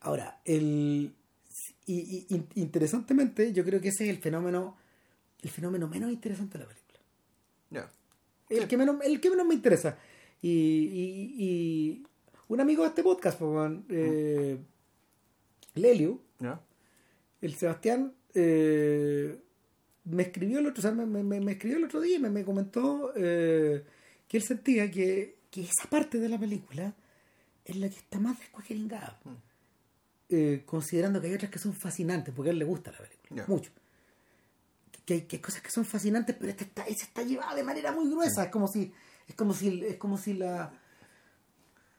[0.02, 1.14] Ahora, el
[1.86, 4.78] y, y- in- interesantemente, yo creo que ese es el fenómeno,
[5.42, 7.00] el fenómeno menos interesante de la película.
[7.70, 7.90] Ya.
[8.50, 9.98] El, que, menos, el que menos me interesa.
[10.42, 12.04] Y, y- y
[12.48, 14.58] un amigo de este podcast, pues, weón, eh,
[15.76, 16.20] Lelio,
[17.42, 19.40] el Sebastián, eh,
[20.06, 22.30] me escribió el otro, o sea, me, me- me escribió el otro día y me,
[22.30, 23.84] me comentó eh,
[24.28, 26.94] que él sentía que, que esa parte de la película
[27.66, 29.20] es la que está más descuajeringada.
[30.30, 33.46] Eh, considerando que hay otras que son fascinantes, porque a él le gusta la película,
[33.48, 33.72] mucho.
[35.06, 37.64] Que hay, que hay cosas que son fascinantes, pero esta está, esta está llevada de
[37.64, 38.46] manera muy gruesa.
[38.46, 38.94] Es como si,
[39.28, 40.72] es como si, es como si la,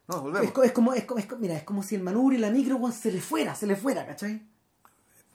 [0.08, 0.46] No, es, volvemos.
[0.46, 2.80] es como, es como, es como- mira, es como si el manubrio y la micro,
[2.90, 4.40] se le fuera, se le fuera, ¿cachai?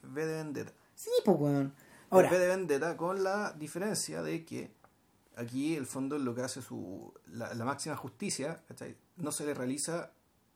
[0.04, 0.74] V de Vendetta.
[0.98, 1.74] Sí, pues, weón.
[2.10, 4.72] Ahora, de Vendetta con la diferencia de que
[5.38, 8.96] aquí el fondo lo que hace su la, la máxima justicia ¿cachai?
[9.18, 10.12] no se le realiza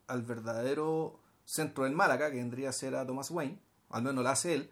[0.08, 3.60] al verdadero centro del mal acá que vendría a ser a Thomas Wayne
[3.92, 4.72] al menos no la hace él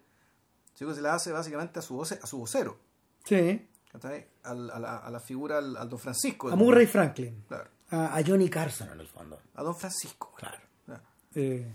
[0.73, 2.79] sino que se la hace básicamente a su voce, a su vocero
[3.25, 3.67] sí.
[3.91, 4.25] ¿cachai?
[4.43, 7.43] Al- a, la, a la figura al, al don Francisco A Murray Franklin.
[7.47, 9.37] claro A, a Johnny Carson, en el fondo.
[9.53, 10.57] a don Francisco Claro.
[10.87, 11.01] Ya.
[11.35, 11.71] Eh,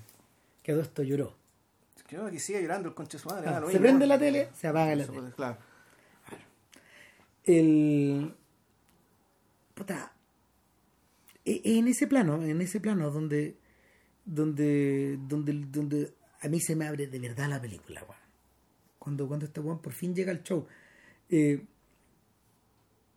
[0.62, 1.36] que todo esto lloró.
[2.04, 3.80] Es que aquí sigue llorando el conche su madre Ah, se mismo.
[3.80, 5.30] prende la tele, se apaga la tele.
[5.36, 5.56] claro
[7.44, 8.34] El.
[9.74, 10.12] Puta.
[11.44, 13.56] e- En ese plano, en ese plano donde.
[14.24, 15.18] Donde.
[15.28, 15.52] Donde.
[15.70, 18.22] donde a mí se me abre de verdad la película, weón.
[18.98, 20.66] Cuando, cuando este weón por fin llega al show.
[21.30, 21.64] Eh,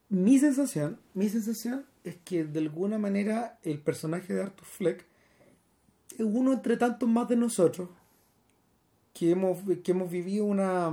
[0.09, 5.05] mi sensación, mi sensación es que de alguna manera el personaje de Arthur Fleck
[6.11, 7.89] es uno entre tantos más de nosotros
[9.17, 10.91] que hemos, que hemos vivido una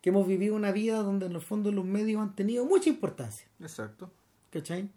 [0.00, 3.46] que hemos vivido una vida donde en el fondo los medios han tenido mucha importancia.
[3.60, 4.10] exacto
[4.50, 4.88] ¿Cachai?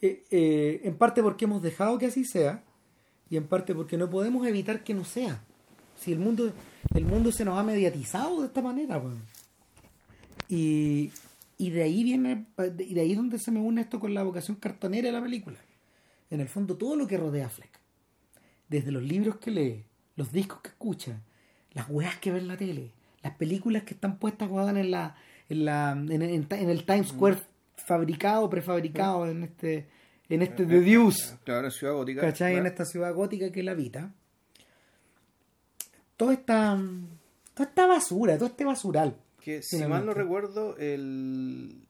[0.00, 2.62] Eh, eh, en parte porque hemos dejado que así sea
[3.28, 5.42] y en parte porque no podemos evitar que no sea.
[5.98, 6.52] Si el mundo,
[6.94, 9.20] el mundo se nos ha mediatizado de esta manera, weón.
[10.48, 11.10] Y,
[11.58, 12.46] y de ahí viene,
[12.78, 15.20] y de ahí es donde se me une esto con la vocación cartonera de la
[15.20, 15.58] película.
[16.30, 17.80] En el fondo, todo lo que rodea a Fleck.
[18.68, 19.84] Desde los libros que lee,
[20.18, 21.20] los discos que escucha,
[21.72, 22.92] las weas que ve en la tele,
[23.22, 25.14] las películas que están puestas en la,
[25.48, 27.36] en la, en, en- en el Times Square
[27.76, 29.88] fabricado, prefabricado en este,
[30.28, 31.36] en este The Deuce.
[31.44, 32.52] claro en Ciudad Gótica ¿cachai?
[32.52, 32.68] En claro.
[32.70, 34.12] esta ciudad gótica que la habita.
[36.16, 36.76] Toda esta,
[37.54, 39.16] toda esta basura, todo este basural.
[39.40, 41.86] Que si mal no recuerdo, el,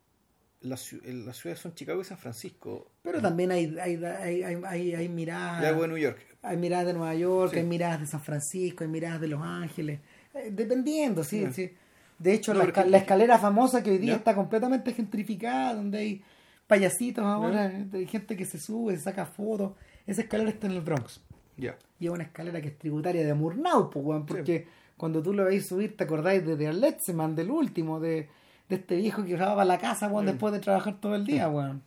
[0.63, 2.91] la, ciu- el- las ciudades son Chicago y San Francisco.
[3.03, 5.63] Pero también hay, hay, hay, hay, hay, miradas.
[5.63, 6.19] De York.
[6.43, 7.59] Hay miradas de Nueva York, Sí.
[7.61, 10.01] hay miradas de San Francisco, hay miradas de Los Ángeles.
[10.35, 11.71] Eh, dependiendo, sí, sí.
[12.19, 14.93] De hecho, No, la, pero esca- que- la escalera famosa que hoy día está completamente
[14.93, 16.23] gentrificada, donde hay
[16.67, 19.73] payasitos ahora, hay gente que se sube, se saca fotos.
[20.07, 21.21] Esa escalera está en el Bronx.
[21.57, 21.77] Ya.
[21.99, 24.67] Y es una escalera que es tributaria de Murnau, pues, porque
[24.97, 28.29] cuando tú lo veis subir, te acordáis de, de Letzeman, del último, de,
[28.69, 31.83] de este viejo que usaba la casa, weón, después de trabajar todo el día, weón.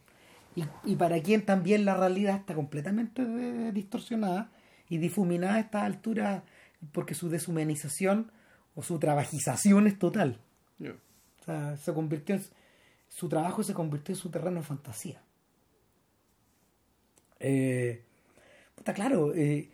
[0.56, 3.24] Y, y para quien también la realidad está completamente
[3.72, 4.50] distorsionada
[4.90, 6.44] y difuminada a esta altura,
[6.92, 8.32] porque su deshumanización
[8.76, 10.40] o su trabajización es total.
[11.42, 12.44] O sea, se convirtió en,
[13.10, 15.22] su trabajo se convirtió en su terreno de fantasía.
[17.40, 18.04] Eh,
[18.76, 19.70] puta, claro, eh,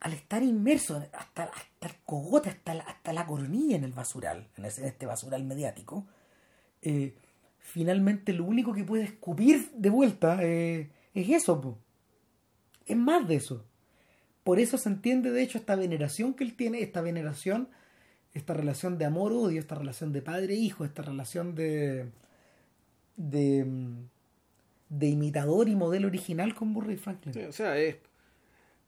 [0.00, 4.48] al estar inmerso hasta, hasta el cogote, hasta la, hasta la coronilla en el basural,
[4.56, 6.06] en, este basural mediático,
[6.82, 7.14] eh,
[7.58, 11.78] finalmente lo único que puede escupir de vuelta eh, es eso, po.
[12.86, 13.64] es más de eso.
[14.44, 17.68] Por eso se entiende, de hecho, esta veneración que él tiene, esta veneración,
[18.32, 22.10] esta relación de amor-odio, esta relación de padre-hijo, esta relación de,
[23.16, 23.66] de,
[24.88, 27.34] de imitador y modelo original con Murray Franklin.
[27.34, 27.96] Sí, o sea, es,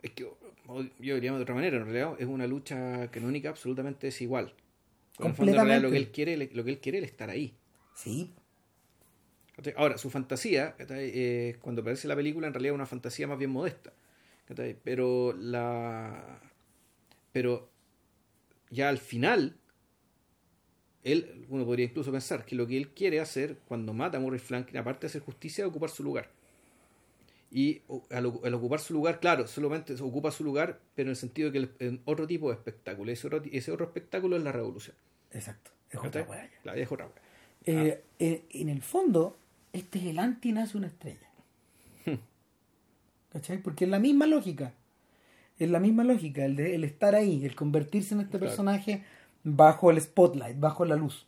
[0.01, 0.28] es que
[0.99, 4.53] yo diría de otra manera, en realidad es una lucha canónica absolutamente desigual.
[5.16, 7.05] Porque en el fondo, en realidad, lo que él quiere, lo que él quiere es
[7.05, 7.55] estar ahí.
[7.95, 8.32] Sí.
[9.77, 10.77] Ahora, su fantasía.
[10.78, 13.93] Eh, cuando aparece la película, en realidad es una fantasía más bien modesta.
[14.85, 16.40] Pero la.
[17.32, 17.70] Pero
[18.70, 19.57] ya al final,
[21.03, 24.39] él, uno podría incluso pensar que lo que él quiere hacer cuando mata a Murray
[24.39, 26.31] Franklin, aparte de hacer justicia, es ocupar su lugar.
[27.51, 27.81] Y
[28.11, 31.51] al, al ocupar su lugar, claro, solamente se ocupa su lugar, pero en el sentido
[31.51, 33.11] de que el- otro tipo de espectáculo.
[33.11, 34.95] Ese otro, ese otro espectáculo es la revolución.
[35.33, 35.70] Exacto.
[35.91, 36.20] Es otra
[36.75, 37.15] es otra weá.
[37.65, 39.39] Eh, eh, en el fondo,
[39.73, 41.27] este es el anti nace una estrella.
[43.33, 43.59] ¿Cachai?
[43.62, 44.73] Porque es la misma lógica.
[45.59, 48.47] Es la misma lógica, el, de, el estar ahí, el convertirse en este Claro.
[48.47, 49.05] personaje
[49.45, 51.27] bajo el spotlight, bajo la luz.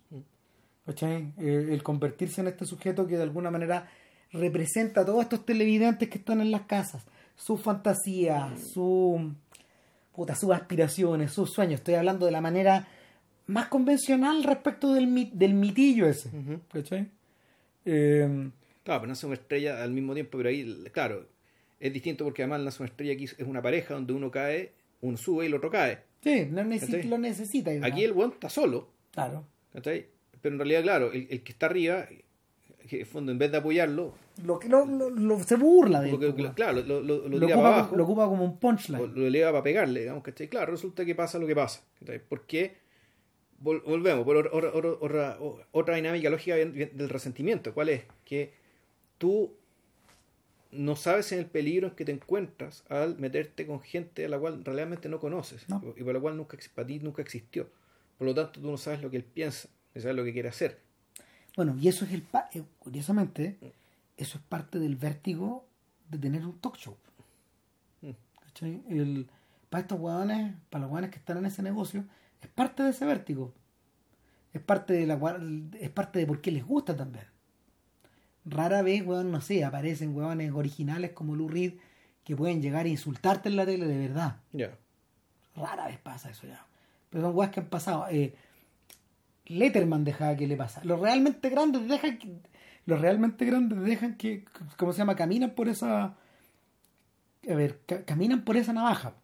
[0.87, 1.33] ¿Cachai?
[1.39, 3.89] Eh, el convertirse en este sujeto que de alguna manera
[4.33, 7.05] representa a todos estos televidentes que están en las casas,
[7.37, 9.33] sus fantasías, su,
[10.13, 11.81] puta, sus aspiraciones, sus sueños.
[11.81, 12.87] Estoy hablando de la manera
[13.47, 16.31] más convencional respecto del, mi- del mitillo ese.
[16.73, 17.09] ¿Cachai?
[17.85, 18.51] Eh,
[18.83, 21.27] Claro, pero nace una estrella al mismo tiempo, pero ahí, claro,
[21.79, 25.17] es distinto porque además nace una estrella aquí es una pareja donde uno cae, uno
[25.19, 25.99] sube y el otro cae.
[26.23, 27.71] sí, no lo necesita.
[27.83, 29.45] Aquí el weón está solo, Claro.
[29.73, 30.07] ¿cachai?
[30.41, 32.07] Pero en realidad, claro, el, el que está arriba,
[32.91, 34.13] que en el fondo en vez de apoyarlo,
[34.45, 36.53] Lo que lo, lo- se burla de él.
[36.55, 39.15] claro, lo, lo, lo tira ocupa, para abajo, lo ocupa como un punchline.
[39.15, 40.49] lo eleva para pegarle, digamos, ¿cachai?
[40.49, 42.21] Claro, resulta que pasa lo que pasa, ¿cachai?
[42.29, 42.77] Porque
[43.63, 45.39] vol- volvemos por otra, otra, otra,
[45.73, 47.73] otra dinámica lógica del resentimiento.
[47.73, 48.03] ¿Cuál es?
[48.25, 48.53] Que
[49.19, 49.55] tú
[50.73, 54.39] no sabes en el peligro en que te encuentras al meterte con gente a la
[54.39, 55.83] cual realmente no conoces No.
[55.97, 57.69] y por la cual nunca, para ti nunca existió.
[58.19, 60.49] Por lo tanto, tú no sabes lo que él piensa, no sabes lo que quiere
[60.49, 60.79] hacer.
[61.57, 62.23] Bueno, y eso es el.
[62.23, 63.59] pa- eh, curiosamente,
[64.17, 65.67] eso es parte del vértigo
[66.09, 66.97] de tener un talk show.
[68.03, 68.11] Mm.
[68.41, 68.83] ¿Cachai?
[68.89, 69.29] El,
[69.69, 72.05] para estos hueones, para los hueones que están en ese negocio,
[72.41, 73.53] es parte de ese vértigo.
[74.53, 75.19] Es parte de la
[75.79, 77.25] es parte de por qué les gusta también.
[78.45, 81.75] Rara vez, weón, no sé, aparecen hueones originales como Lou Reed
[82.25, 84.37] que pueden llegar a insultarte en la tele de verdad.
[84.53, 84.71] Ya.
[85.55, 86.65] Rara vez pasa eso ya.
[87.11, 88.07] Pero son weas que han pasado.
[88.11, 88.35] Eh,
[89.51, 90.81] Letterman dejaba que le pasa.
[90.85, 92.33] Los realmente grandes dejan que.
[92.87, 94.45] Los realmente grandes dejan que.
[94.77, 95.17] ¿Cómo se llama?
[95.17, 96.05] Caminan por esa.
[97.49, 99.15] A ver, ca- caminan por esa navaja.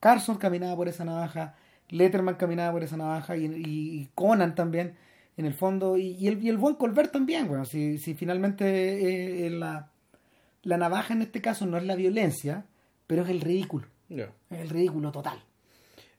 [0.00, 1.54] Carson caminaba por esa navaja.
[1.88, 3.36] Letterman caminaba por esa navaja.
[3.36, 4.96] Y, y- Conan también.
[5.36, 5.96] En el fondo.
[5.96, 7.64] Y, y el, y el buen Colbert también, bueno.
[7.64, 9.90] Si, si finalmente eh, eh, la,
[10.62, 12.64] la navaja en este caso no es la violencia,
[13.06, 13.86] pero es el ridículo.
[14.08, 15.38] Es el ridículo total.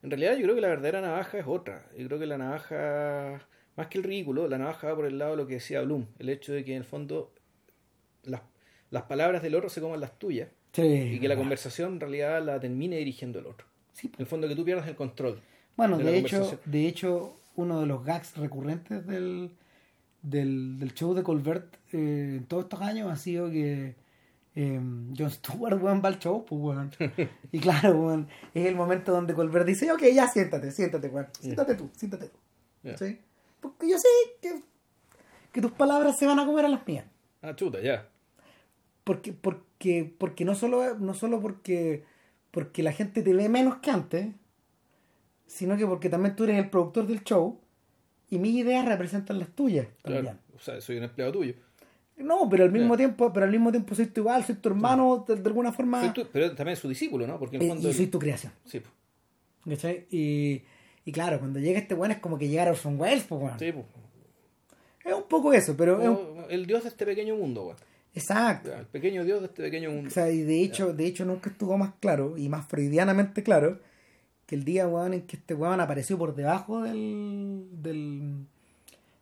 [0.03, 1.86] En realidad yo creo que la verdadera navaja es otra.
[1.98, 5.32] Yo creo que la navaja, más que el ridículo, la navaja va por el lado
[5.32, 6.06] de lo que decía Bloom.
[6.19, 7.34] El hecho de que en el fondo
[8.24, 8.41] las,
[8.91, 12.44] las palabras del otro se coman las tuyas Sí, y que la conversación en realidad
[12.44, 13.65] la termine dirigiendo el otro.
[13.94, 15.40] Sí, En el fondo que tú pierdas el control.
[15.76, 19.49] Bueno, de de, hecho, de hecho, uno de los gags recurrentes del,
[20.22, 23.95] del, del show de Colbert eh, en todos estos años ha sido que
[24.59, 24.81] eh,
[25.15, 26.91] Jon Stewart weón, va al show, pues weón.
[27.51, 31.27] Y claro, weón, es el momento donde Colbert dice, ok, ya siéntate, siéntate, weón.
[31.39, 32.38] Siéntate tú, siéntate tú.
[32.97, 33.19] ¿Sí?
[33.59, 34.07] Porque yo sé
[34.41, 34.63] que,
[35.51, 37.05] que tus palabras se van a comer a las mías.
[37.43, 38.09] Ah, chuta, ya.
[39.03, 42.03] Porque, porque, porque no solo, no solo porque,
[42.49, 44.27] porque la gente te ve menos que antes,
[45.45, 47.59] sino que porque también tú eres el productor del show
[48.29, 50.23] y mis ideas representan las tuyas también.
[50.23, 50.39] Claro.
[50.55, 51.53] O sea, soy un empleado tuyo.
[52.18, 52.98] No, pero al mismo Claro.
[52.98, 56.02] tiempo, pero al mismo tiempo soy tu igual, soy tu hermano, de, de alguna forma.
[56.02, 57.38] Soy tu- pero también es su discípulo, ¿no?
[57.38, 57.89] Porque en el fondo...
[57.89, 58.52] y soy tu creación.
[58.65, 58.91] Sí, pues.
[59.77, 60.07] ¿Cachai?
[60.10, 60.61] Y,
[61.06, 63.60] y claro, cuando llega este weón es como que llegar a Orson Welles, pues weón.
[63.60, 63.85] Sí, pues.
[65.06, 67.77] Es un poco eso, pero es un- Como El dios de este pequeño mundo, weón.
[68.15, 68.73] Exacto.
[68.73, 70.07] El pequeño dios de este pequeño mundo.
[70.07, 73.80] O sea, y de hecho, de hecho nunca estuvo más claro y más freudianamente claro
[74.48, 78.48] que el día weón, en que este weón apareció por debajo del, del,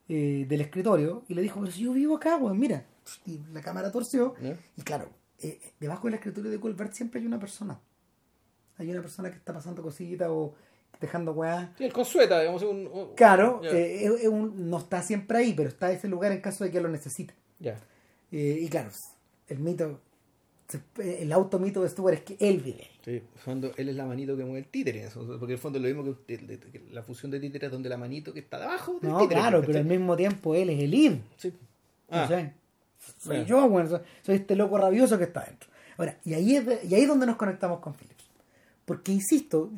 [0.07, 2.85] eh, del escritorio y le dijo, pero si yo vivo acá, weón, mira.
[3.25, 4.33] Y la cámara torció.
[4.77, 5.09] Y claro,
[5.39, 7.79] eh, debajo del escritorio de Colbert siempre hay una persona.
[8.77, 10.53] Hay una persona que está pasando cositas o
[10.99, 11.73] dejando weá.
[11.77, 12.63] Sí, el consueta, digamos.
[12.63, 16.41] Un, un- Claro, eh, es un- no está siempre ahí, pero está ese lugar en
[16.41, 17.33] caso de que lo necesite.
[17.59, 17.79] Ya.
[18.31, 18.89] Eh, y claro,
[19.47, 20.01] el mito,
[20.97, 22.87] el automito de Stewart es que él vive.
[23.03, 25.07] Sí, fondo, él es la manito que mueve el títere.
[25.13, 27.87] Porque en el fondo es lo mismo que, usted- la función de títere es donde
[27.89, 29.39] la manito que está debajo del No, títere.
[29.41, 29.67] claro, ¿cachai?
[29.73, 31.11] pero al mismo tiempo él es el id.
[31.37, 31.53] Sí.
[32.09, 32.27] Ah.
[32.27, 32.49] Soy
[33.25, 33.45] Bueno.
[33.45, 35.69] yo, bueno, soy, soy este loco rabioso que está dentro.
[35.97, 38.25] Ahora, y ahí es, de- y ahí es donde nos conectamos con Phillips.
[38.85, 39.69] Porque insisto,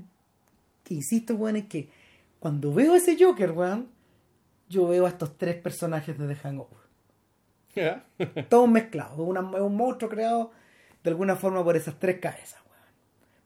[0.83, 1.89] que insisto, weón, es que
[2.39, 3.87] cuando veo ese Joker, weón,
[4.69, 6.77] yo veo a estos tres personajes de The Hangover.
[7.75, 8.05] ya.
[8.49, 9.13] Todos mezclados.
[9.19, 10.51] Es un monstruo creado
[11.07, 12.81] de alguna forma por esas tres cabezas, weón.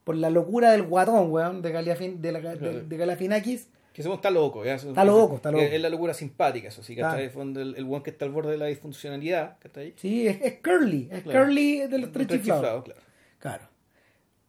[0.03, 3.69] Por la locura del guatón, weón, de, Galiafin, de, la, de, de Galifianakis.
[3.93, 4.65] Que somos está loco.
[4.65, 5.63] ya, Está loco, está loco.
[5.63, 6.95] Es la locura simpática, eso sí.
[6.95, 9.59] que está el fondo el, one que está al borde de la disfuncionalidad.
[9.59, 9.93] que está ahí.
[9.97, 11.09] Sí, es, es Curly.
[11.11, 11.45] Es Claro.
[11.45, 12.83] Curly de los tres Tres chiflados.
[12.85, 13.01] claro.
[13.39, 13.67] Claro.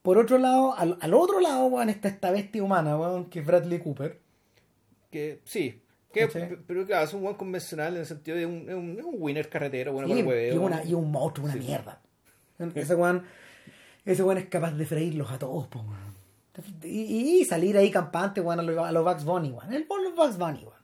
[0.03, 3.47] Por otro lado, al, al otro lado, weón, está esta bestia humana, weón, que es
[3.47, 4.21] Bradley Cooper.
[5.11, 5.83] Que sí.
[6.13, 6.27] Que-
[6.67, 10.09] pero claro, es un buen convencional en el sentido de un, un, winner carretero, bueno,
[10.09, 10.63] Sí, para el y, hueveo.
[10.63, 12.01] una- y un monstruo, una mierda.
[12.75, 13.25] Ese weón,
[14.05, 16.13] ese weón es capaz de freírlos a todos, po, weón.
[16.85, 19.73] Y, y salir ahí campante, weón, a los a los Bugs Bunny, weón.
[19.73, 20.83] El los Bugs Bunny, weón.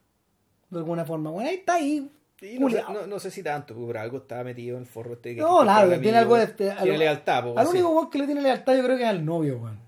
[0.71, 1.47] De alguna forma, weón.
[1.49, 2.11] Ahí está ahí.
[2.41, 2.93] Y no, sé, culiao.
[2.93, 5.41] no, no sé si tanto, porque por algo estaba metido en el forro este que
[5.41, 6.45] No, para tiene algo de.
[6.45, 7.73] a Tiene lo- lealtad, pues, Al así.
[7.77, 9.79] único weón que le tiene lealtad, yo creo que es al novio, weón.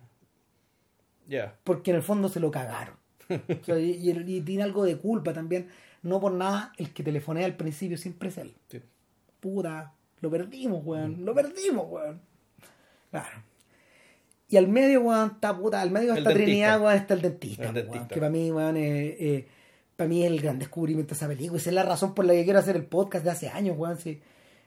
[1.29, 1.55] Ya.
[1.65, 2.97] Porque en el fondo se lo cagaron.
[3.31, 5.69] O sea, y, y- y tiene algo de culpa también.
[6.03, 8.55] No por nada, el que telefonea al principio siempre es él.
[8.69, 8.81] Sí.
[9.39, 11.25] Puta, lo perdimos, weón.
[11.25, 12.21] Lo perdimos, weón.
[13.11, 13.43] Claro.
[14.49, 15.81] Y al medio, weón, está puta.
[15.81, 16.33] Al medio dentista.
[16.35, 17.69] Trinidad, weón, está el dentista.
[17.71, 19.47] El weón, que para mí, weón, eh, eh,
[19.97, 21.59] para mí es el gran descubrimiento de esa película.
[21.61, 23.99] Esa es la razón por la que quiero hacer el podcast de hace años, weón.
[23.99, 24.21] sí.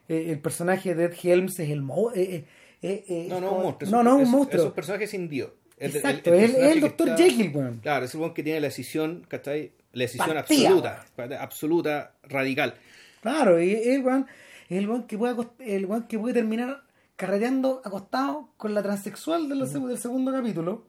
[0.09, 2.45] Eh, el personaje de Ed Helms es el mo eh, eh,
[2.81, 3.89] eh, eh, No, no, un monstruo.
[3.91, 4.61] No, no, un monstruo.
[4.63, 5.51] Es un personaje sin Dios.
[5.77, 7.79] El- Exacto, es el- el está- Jekyll, weón.
[7.79, 9.71] Claro, es el weón que tiene la decisión, ¿cachai?
[9.93, 11.05] La decisión absoluta,
[11.39, 12.73] absoluta, radical.
[13.21, 14.27] Claro, y el weón,
[14.73, 16.83] es el weón que puede el weón que puede terminar
[17.15, 20.85] carreteando acostado con la transexual del, seg- del segundo capítulo.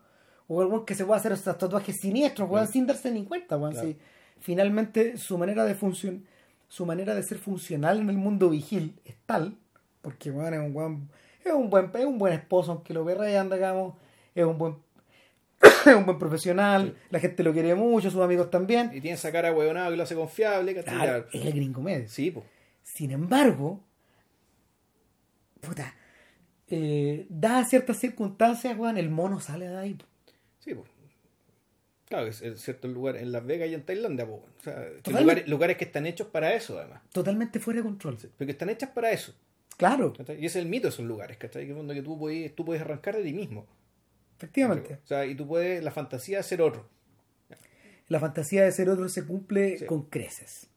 [0.46, 3.56] O el weón que se puede hacer estos tatuajes siniestros, weón, sin darse ni cuenta,
[3.56, 3.72] weón.
[3.72, 3.88] Claro.
[3.88, 3.96] si
[4.40, 6.24] finalmente su manera de función,
[6.68, 9.56] su manera de ser funcional en el mundo vigil es tal,
[10.02, 11.08] porque weón es un weón,
[11.44, 13.94] es un buen, es un buen esposo, aunque lo anda, digamos,
[14.34, 14.76] es un buen
[15.86, 18.90] es un buen profesional, la gente lo quiere mucho, sus amigos también.
[18.92, 21.26] Y tiene esa cara huevonada que lo hace confiable, Claro.
[21.32, 22.06] es el gringo medio.
[22.08, 22.44] Sí, pues.
[22.84, 23.82] Sin embargo,
[25.60, 25.94] puta,
[26.68, 29.98] eh, dadas ciertas circunstancias, weón, el mono sale de ahí.
[30.60, 30.88] Sí, pues.
[32.06, 34.26] Claro, es, cierto lugar en Las Vegas y en Tailandia.
[34.26, 37.02] O sea, que lugares, lugares que están hechos para eso, además.
[37.12, 38.18] Totalmente fuera de control.
[38.38, 39.34] Porque están hechas para eso.
[39.76, 40.36] Claro, ¿cachai?
[40.40, 41.66] Y ese es el mito de esos lugares, ¿cachai?
[41.66, 43.66] Que que tú puedes, tú puedes arrancar de ti mismo.
[44.36, 45.00] efectivamente.
[45.02, 46.88] O sea, y tú puedes, la fantasía de ser otro.
[48.08, 49.86] La fantasía de ser otro se cumple Sí.
[49.86, 50.68] con creces.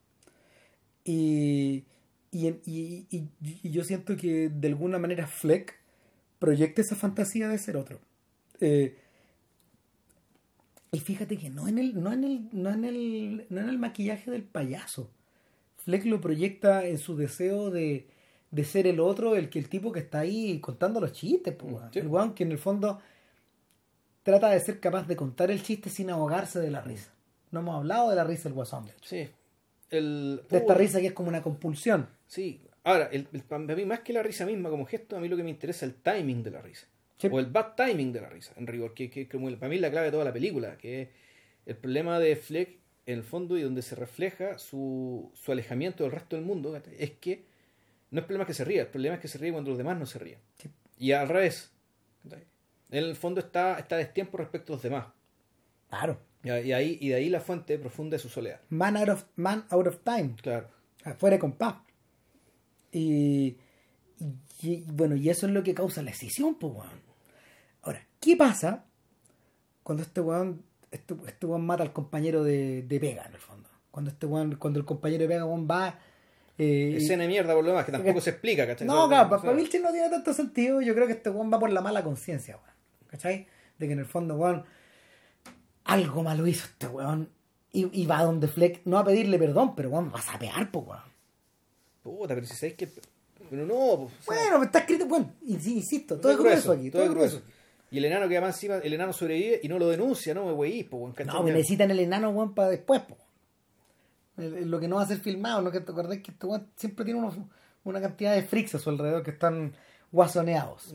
[1.03, 1.85] Y,
[2.41, 3.30] y, en- y- y-
[3.64, 5.76] y yo siento que de alguna manera Fleck
[6.39, 7.99] proyecta esa fantasía de ser otro.
[8.59, 8.97] Eh,
[10.91, 13.77] y fíjate que no en el, no en el, no en el, no en el
[13.77, 15.09] maquillaje del payaso.
[15.77, 18.07] Fleck lo proyecta en su deseo de,
[18.51, 21.76] de ser el otro, el que el tipo que está ahí contando los chistes, pues.
[21.91, 21.99] Sí.
[21.99, 22.99] el weón que en el fondo
[24.23, 27.11] trata de ser capaz de contar el chiste sin ahogarse de la risa.
[27.51, 29.09] No hemos hablado de la risa del guasón, de hecho.
[29.09, 29.30] Sí.
[29.89, 32.07] El, De esta Oh, risa que es como una compulsión.
[32.27, 32.61] Sí.
[32.83, 35.35] Ahora, el, el- para mí, más que la risa misma como gesto, a mí lo
[35.37, 36.87] que me interesa es el timing de la risa.
[37.17, 37.27] Sí.
[37.31, 39.81] O el bad timing de la risa, en rigor, que, que, el- para mí es
[39.81, 41.09] la clave de toda la película, que es
[41.65, 46.11] el problema de Fleck, en el fondo, y donde se refleja su, su alejamiento del
[46.11, 47.45] resto del mundo, es que
[48.11, 49.97] no es problema que se ría, el problema es que se ríe cuando los demás
[49.97, 50.39] no se ríen.
[50.57, 50.69] Sí.
[50.99, 51.71] Y al revés.
[52.89, 55.07] En el fondo está, está a destiempo respecto a los demás.
[55.89, 56.19] Claro.
[56.43, 58.61] Y, ahí, y de ahí la fuente profunda de su soledad.
[58.69, 60.35] Man out of, man out of time.
[60.41, 60.69] Claro.
[61.03, 61.75] Afuera de compás.
[62.91, 63.57] Y,
[64.61, 67.01] y, bueno, y eso es lo que causa la escisión, pues, weón.
[67.84, 68.85] Ahora, ¿qué pasa
[69.84, 73.69] cuando este weón, este, este weón mata al compañero de, de Vega, en el fondo?
[73.91, 75.99] Cuando este weón, cuando el compañero de Vega, weón, va...
[76.57, 78.88] eh, Escena de mierda por lo demás, que tampoco que- se explica, ¿cachai?
[78.88, 80.81] No, claro, para Vilche no tiene tanto sentido.
[80.81, 82.76] Yo creo que este weón va por la mala conciencia, weón.
[83.07, 83.47] ¿Cachai?
[83.77, 84.64] De que en el fondo, weón,
[85.84, 87.30] algo malo hizo este weón.
[87.72, 90.85] Y, y va donde Fleck, no a pedirle perdón, pero weón, va a sapear, pues,
[90.88, 91.01] weón.
[92.11, 92.89] Puta, pero si sabéis que.
[93.49, 96.63] Pero no, pues, o sea, Bueno, pero está escrito, bueno, ins- insisto, todo es grueso,
[96.63, 97.41] grueso aquí, todo es grueso.
[97.91, 100.45] Y el enano que va encima, el enano sobrevive y no lo denuncia, ¿no?
[100.47, 101.34] Me pues, weón, ¿cachai?
[101.34, 103.15] No, que necesitan el enano, weón, para después, po.
[104.38, 105.71] El- Lo que no va a ser filmado, ¿no?
[105.71, 107.38] Que te acordás que este weón siempre tiene unos-
[107.84, 109.73] una cantidad de freaks a su alrededor que están
[110.11, 110.93] guasoneados.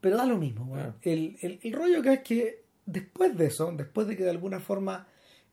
[0.00, 0.94] Pero da lo mismo, weón.
[1.02, 4.60] El, el, el rollo acá es que después de eso, después de que de alguna
[4.60, 5.06] forma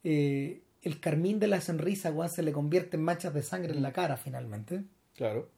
[0.04, 3.82] eh, el carmín de la sonrisa, weón, se le convierte en manchas de sangre en
[3.82, 4.84] la cara finalmente.
[5.16, 5.50] Claro.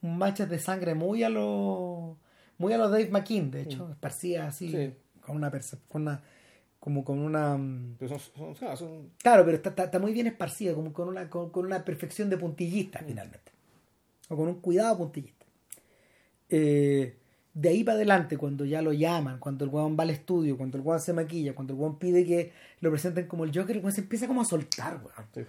[0.00, 2.16] Manchas de sangre muy a lo
[2.58, 4.94] muy a lo Dave McKean, de hecho, esparcidas así, Sí.
[5.20, 5.50] con una
[5.88, 6.22] con una
[6.80, 9.98] como con una mm, Pero son, son, o sea, son- Claro, pero está, está, está
[10.00, 13.52] muy bien esparcida, como con una, con, con una perfección de puntillista, finalmente.
[14.28, 15.46] O con un cuidado puntillista.
[16.48, 17.16] Eh,
[17.54, 20.78] de ahí para adelante, cuando ya lo llaman, cuando el weón va al estudio, cuando
[20.78, 23.82] el weón se maquilla, cuando el weón pide que lo presenten como el Joker, el
[23.82, 25.28] weón se empieza como a soltar, weón.
[25.34, 25.40] sí.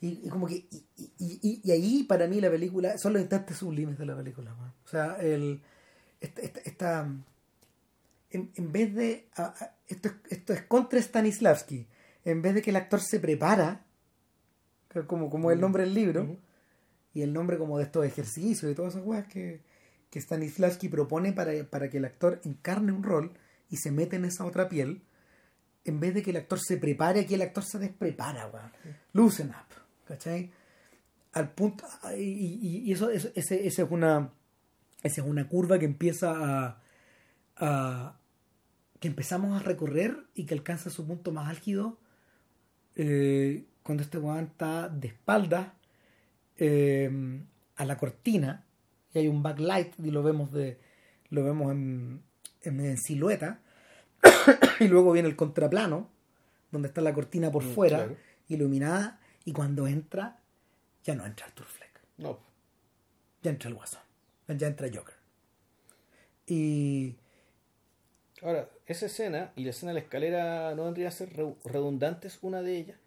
[0.00, 0.54] Y, y como que.
[0.56, 0.84] Y,
[1.18, 2.98] y- y- ahí para mí la película.
[2.98, 4.72] Son los instantes sublimes de la película, weón.
[4.84, 5.60] O sea, el.
[6.20, 6.40] Esta.
[6.40, 7.08] esta- esta-
[8.30, 9.28] en, en vez de.
[9.36, 11.86] a- a- esto, es- esto es contra Stanislavski.
[12.24, 13.84] En vez de que el actor se prepara,
[15.06, 16.36] como, como el nombre del libro,
[17.14, 19.60] y el nombre como de estos ejercicios y todas esas weas que,
[20.12, 23.32] que Stanislavski propone para, para que el actor encarne un rol
[23.70, 25.00] y se mete en esa otra piel,
[25.86, 28.70] en vez de que el actor se prepare, aquí el actor se desprepara, weón.
[29.14, 29.74] Loosen up,
[30.06, 30.50] ¿cachai?
[31.32, 31.86] Al punto,
[32.18, 34.30] y, y- eso, eso- ese, ese es una,
[35.02, 36.30] esa es una curva que empieza
[36.66, 36.82] a,
[37.56, 38.18] a-
[39.00, 41.98] que empezamos a recorrer y que alcanza su punto más álgido
[42.96, 45.68] eh, cuando este weón está de espaldas
[46.58, 47.40] eh,
[47.76, 48.66] a la cortina
[49.14, 50.78] y hay un backlight y lo vemos de
[51.30, 52.22] lo vemos en,
[52.62, 53.60] en, en silueta
[54.80, 56.08] y luego viene el contraplano
[56.70, 58.16] donde está la cortina por Mm, fuera claro.
[58.48, 60.38] iluminada y cuando entra
[61.04, 62.38] ya no entra Arthur Fleck No.
[63.42, 64.00] ya entra el Guasón
[64.48, 65.14] ya entra Joker
[66.46, 67.16] y
[68.42, 72.40] Ahora, esa escena y la escena de la escalera no vendría a ser re- redundantes
[72.42, 72.98] una de ellas.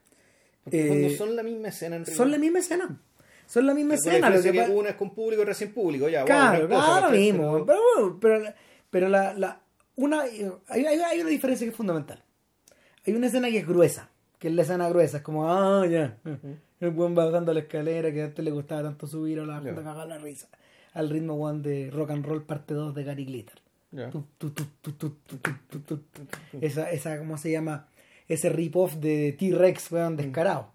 [0.63, 3.01] Porque Eh, cuando son la misma escena en son la misma escena
[3.47, 4.29] son la misma escena.
[4.29, 6.09] Lo que que una es con público y recién público.
[6.09, 7.65] Ya, claro, wow, claro, mismo.
[7.65, 8.53] Pero, uh, pero,
[8.89, 9.61] pero, la, la,
[9.95, 12.23] una, hay, hay, una diferencia que es fundamental.
[13.05, 14.09] Hay una escena que es gruesa,
[14.39, 15.17] que es la escena gruesa.
[15.17, 16.17] Es como, ah, ya.
[16.79, 19.81] El buen bajando la escalera, que antes este le gustaba tanto subir a la gente
[19.81, 20.47] la risa.
[20.93, 23.61] Al ritmo, one de Rock and Roll parte 2 de Gary Glitter.
[26.61, 27.87] Esa, esa, ¿cómo se llama?
[28.27, 30.74] Ese rip-off de T-Rex, weón, descarado.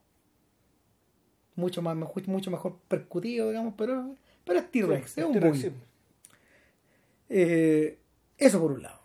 [1.61, 4.15] Mucho más, mejor- mucho mejor percutido, digamos, pero,
[4.45, 5.71] pero es T-Rex, Sí, es un sí.
[7.29, 7.99] Eh,
[8.39, 9.01] eso por un lado.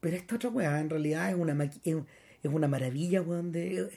[0.00, 3.90] Pero esta otra weá en realidad es una es, es una maravilla, weón, de.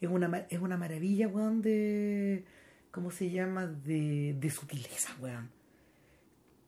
[0.00, 2.44] Es una, es una maravilla, weón, de.
[2.90, 3.66] ¿Cómo se llama?
[3.66, 5.50] De, de sutileza, weón.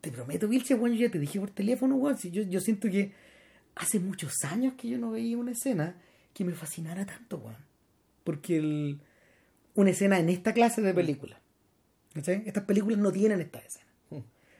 [0.01, 2.17] Te prometo, Vilche, weón, yo ya te dije por teléfono, weón.
[2.17, 3.13] Si yo, yo siento que
[3.75, 5.97] hace muchos años que yo no veía una escena
[6.33, 7.57] que me fascinara tanto, weón.
[8.25, 9.01] Porque el,
[9.79, 11.41] una escena en esta clase de película.
[12.13, 13.87] Estas películas no tienen esta escena.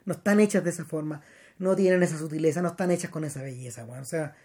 [0.05, 1.23] No están hechas de esa forma,
[1.59, 4.03] no tienen esa sutileza, no están hechas con esa belleza, weón.
[4.03, 4.37] O sea,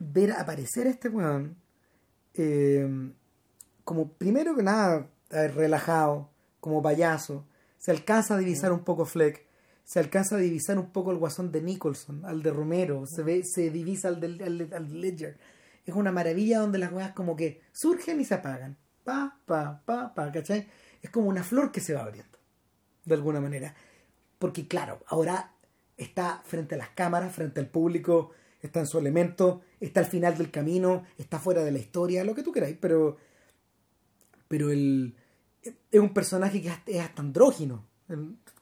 [0.00, 1.56] ver aparecer a este weón
[2.34, 3.12] eh,
[3.84, 6.28] como primero que nada relajado,
[6.58, 7.46] como payaso,
[7.78, 9.46] se alcanza a divisar un poco Fleck,
[9.84, 13.44] se alcanza a divisar un poco el guasón de Nicholson, al de Romero, se ve,
[13.44, 15.38] se divisa al de Ledger.
[15.86, 18.76] Es una maravilla donde las weas como que surgen y se apagan.
[19.04, 20.66] Pa, pa, pa, pa, ¿cachai?
[21.02, 22.38] Es como una flor que se va abriendo,
[23.04, 23.74] de alguna manera.
[24.38, 25.52] Porque claro, ahora
[25.96, 28.30] está frente a las cámaras, frente al público,
[28.62, 32.34] está en su elemento, está al final del camino, está fuera de la historia, lo
[32.34, 33.16] que tú queráis, pero
[34.48, 35.14] pero el
[35.62, 37.86] es un personaje que es hasta- andrógino,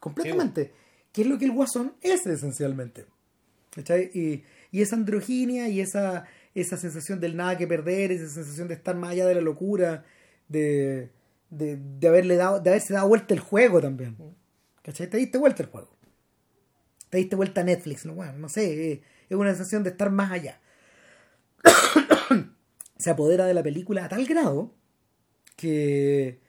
[0.01, 0.73] completamente,
[1.13, 3.07] que es lo que el Guasón es esencialmente.
[3.71, 4.11] ¿Cachai?
[4.13, 4.43] Y,
[4.73, 6.25] y esa androginia y esa,
[6.55, 10.05] esa sensación del nada que perder, esa sensación de estar más allá de la locura,
[10.49, 11.11] de,
[11.51, 14.17] de, de haberle dado, de haberse dado vuelta el juego también.
[14.83, 15.09] ¿Cachai?
[15.09, 15.91] Te diste vuelta el juego.
[17.11, 20.11] Te diste vuelta a Netflix, no, Bueno, no sé, eh, es una sensación de estar
[20.11, 20.61] más allá.
[22.99, 24.75] Se apodera de la película a tal grado
[25.57, 26.41] que.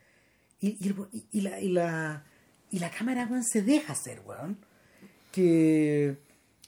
[0.60, 2.24] Y, y, el- y- y la, y, la,
[2.70, 4.58] y la cámara, weón, se deja hacer, weón.
[5.32, 6.18] Que,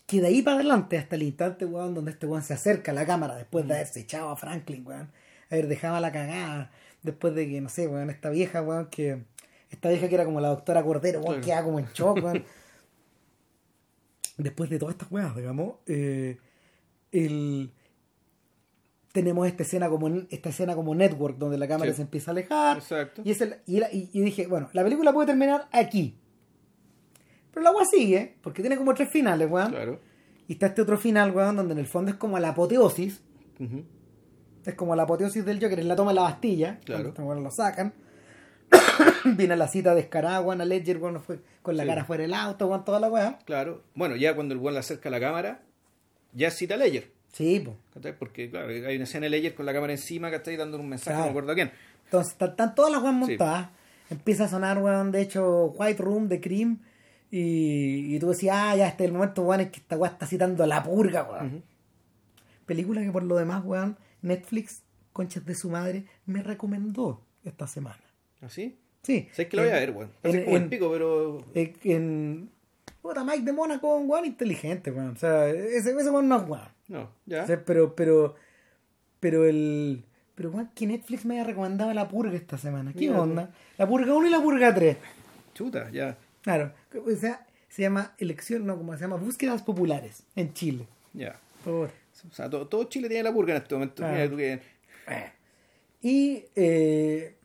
[0.06, 2.94] que de ahí para adelante, hasta el instante, weón, donde este weón se acerca a
[2.94, 5.10] la cámara después de haberse echado a Franklin, weón.
[5.50, 6.70] Haber dejado la cagada.
[7.02, 9.24] Después de que, no sé, weón, esta vieja, weón, que.
[9.70, 11.46] Esta vieja que era como la doctora Cordero, weón, Claro.
[11.46, 12.44] queda como en shock, weón.
[14.38, 16.38] Después de todas estas weas, digamos, eh,
[17.12, 17.70] el
[19.12, 21.96] tenemos esta escena como esta escena como network donde la cámara Sí.
[21.96, 23.20] se empieza a alejar Exacto.
[23.22, 26.16] y, es el- y, la- y- y dije bueno la película puede terminar aquí
[27.52, 30.00] pero la weá sigue porque tiene como tres finales weón Claro.
[30.48, 33.20] y está este otro final weón donde en el fondo es como la apoteosis.
[34.70, 37.12] Es como la apoteosis del Joker en la toma de la Bastilla Claro.
[37.14, 37.92] cuando este lo sacan
[39.36, 41.88] viene la cita descarada weón a Ledger weón fue con la Sí.
[41.88, 43.82] cara fuera del auto weón toda la weá Claro.
[43.94, 45.60] Bueno, ya cuando el buen le acerca a la cámara,
[46.32, 47.10] ya cita a Ledger.
[47.32, 48.18] sí pues ¿cachai?
[48.18, 50.88] Porque, claro, hay una escena de Ledger con la cámara encima, que está dando un
[50.88, 51.20] mensaje, Claro.
[51.20, 51.70] no me acuerdo a quién.
[52.04, 53.20] Entonces están, todas las weas Sí.
[53.20, 53.68] montadas.
[54.10, 56.78] Empieza a sonar, weón, de hecho, White Room de Cream.
[57.30, 60.10] Y, y tú decías, ah, ya este es el momento, weón, en que esta wea
[60.10, 61.62] está citando a la purga, weón.
[62.66, 64.82] Película que por lo demás, weón, Netflix,
[65.12, 68.02] conchas de su madre, me recomendó esta semana.
[68.40, 68.78] ¿Así?
[69.02, 69.28] Sí.
[69.32, 70.10] ¿Sabes que lo voy a ver, weón?
[70.22, 71.44] Así como el pico, pero.
[71.54, 71.74] En.
[71.84, 72.50] en
[73.00, 75.10] puta, Mike de Mónaco, un weón inteligente, weón.
[75.10, 76.68] O sea, ese, ese weón no es weón.
[76.88, 77.42] No, ya.
[77.42, 78.36] O sea, pero, pero,
[79.20, 80.04] pero el.
[80.34, 82.92] Pero weón, que Netflix me haya recomendado la purga esta semana.
[82.92, 83.50] ¿Qué Mira, onda?
[83.76, 84.96] La purga 1 y la purga 3.
[85.54, 86.16] Chuta, ya.
[86.42, 86.72] Claro.
[87.06, 90.86] O sea, se llama elección, no, como se llama búsquedas populares en Chile.
[91.12, 91.38] Ya.
[91.64, 91.90] Por favor.
[92.30, 94.04] O sea, todo, todo Chile tiene la purga en este momento.
[94.04, 94.12] Ah.
[94.12, 94.60] Mira tú que-
[96.02, 97.36] Y, eh,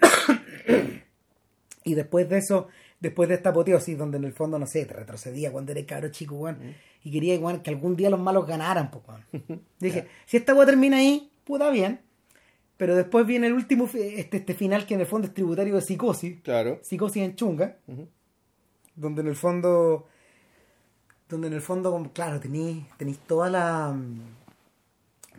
[1.84, 2.68] y después de eso,
[3.00, 6.08] después de esta apoteosis, donde en el fondo, no sé, te retrocedía cuando eres cabro
[6.10, 6.58] chico, weón,
[7.02, 9.62] y quería weón, que algún día los malos ganaran, pues, weón.
[9.80, 12.00] Dije, si esta weá termina ahí, puta bien.
[12.76, 15.82] Pero después viene el último, este, este final que en el fondo es tributario de
[15.82, 16.40] psicosis.
[16.40, 16.80] Claro.
[16.82, 17.76] Psicosis en chunga.
[18.96, 20.08] Donde en el fondo.
[21.32, 23.96] Donde en el fondo, como, claro, tenéis tenéis toda la.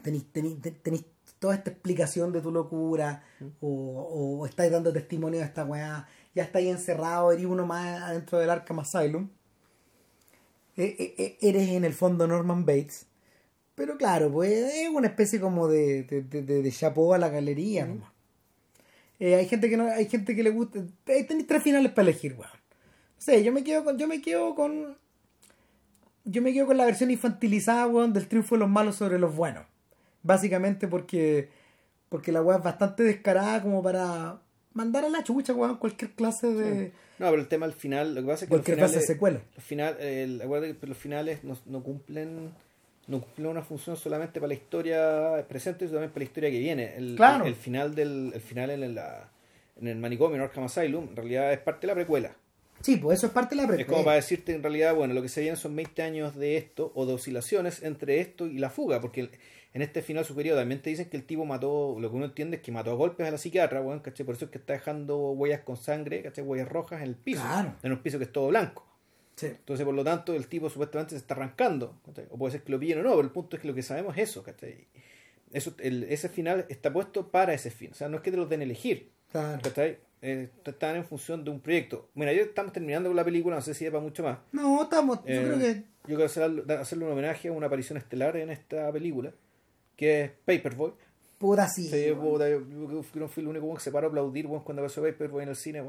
[0.01, 1.05] Tenéis, tenéis, te- tenéis
[1.37, 3.23] toda esta explicación de tu locura.
[3.61, 6.07] O, o estáis dando testimonio de esta weá.
[6.33, 9.29] Ya estáis encerrado, eres uno más adentro del Arkham Asylum.
[10.75, 13.05] E- e- e- eres en el fondo Norman Bates.
[13.75, 17.29] Pero claro, pues es una especie como de, de, de, de- de chapeau a la
[17.29, 18.11] galería nomás.
[19.19, 20.79] Eh, hay gente que no, hay gente que le gusta.
[21.07, 22.49] Ahí tenéis tres finales para elegir, weón.
[22.51, 24.97] No sé, yo me quedo con, yo me quedo con.
[26.25, 29.35] Yo me quedo con la versión infantilizada, weón, del triunfo de los malos sobre los
[29.35, 29.65] buenos.
[30.21, 31.49] Básicamente porque.
[32.09, 34.39] Porque la weá es bastante descarada como para
[34.73, 36.91] mandar a la chucha, weón, cualquier clase de.
[37.19, 39.05] No, pero el tema al final, lo que pasa es que Cualquier los clase de
[39.13, 39.39] secuela.
[39.55, 42.51] los final, que los finales no, no cumplen
[43.07, 46.59] no cumplen una función solamente para la historia presente, sino también para la historia que
[46.59, 46.95] viene.
[46.95, 47.43] El, Claro.
[47.43, 49.29] el, el final del el final en, la,
[49.81, 52.31] en el manicomio, en Arkham Asylum, en realidad es parte de la precuela.
[52.83, 55.21] Sí, pues eso es parte de la Es como para decirte en realidad, bueno, lo
[55.21, 58.69] que se viene son 20 años de esto o de oscilaciones entre esto y la
[58.69, 59.29] fuga, porque
[59.73, 62.57] en este final superior también te dicen que el tipo mató, lo que uno entiende
[62.57, 64.25] es que mató a golpes a la psiquiatra, weón, ¿cachai?
[64.25, 66.43] Por eso es que está dejando huellas con sangre, ¿cachai?
[66.43, 67.73] Huellas rojas en el piso, Claro.
[67.81, 68.85] en un piso que es todo blanco.
[69.37, 69.47] Sí.
[69.47, 72.25] Entonces, por lo tanto, el tipo supuestamente se está arrancando, ¿cachai?
[72.29, 73.81] O puede ser que lo pillen o no, pero el punto es que lo que
[73.81, 74.87] sabemos es eso, ¿cachai?
[75.53, 78.37] Eso, el- ese final está puesto para ese fin, o sea, no es que te
[78.37, 79.59] lo den elegir, Claro.
[80.25, 82.07] Eh, están en función de un proyecto.
[82.15, 84.37] Mira, ya estamos terminando con la película, no sé si es para mucho más.
[84.53, 85.19] No, estamos.
[85.25, 85.73] Yo Eh, creo que.
[85.75, 89.33] yo quiero hacer- hacerle un homenaje a una aparición estelar en esta película,
[89.97, 90.93] que es Paperboy.
[91.37, 91.89] Puta sí.
[91.89, 94.81] Sí, puta, yo, yo no fui el único que se paró a aplaudir weón, cuando
[94.81, 95.83] apareció Paperboy en el cine.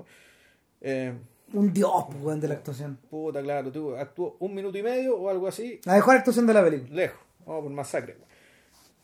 [0.80, 1.12] Eh,
[1.52, 2.98] Un dios, pues, weón, de la actuación.
[3.08, 6.54] puta, claro, tú actuó un minuto y medio o algo así, La mejor actuación de
[6.54, 6.92] la película.
[6.92, 7.20] lejos.
[7.46, 8.16] Vamos por masacre.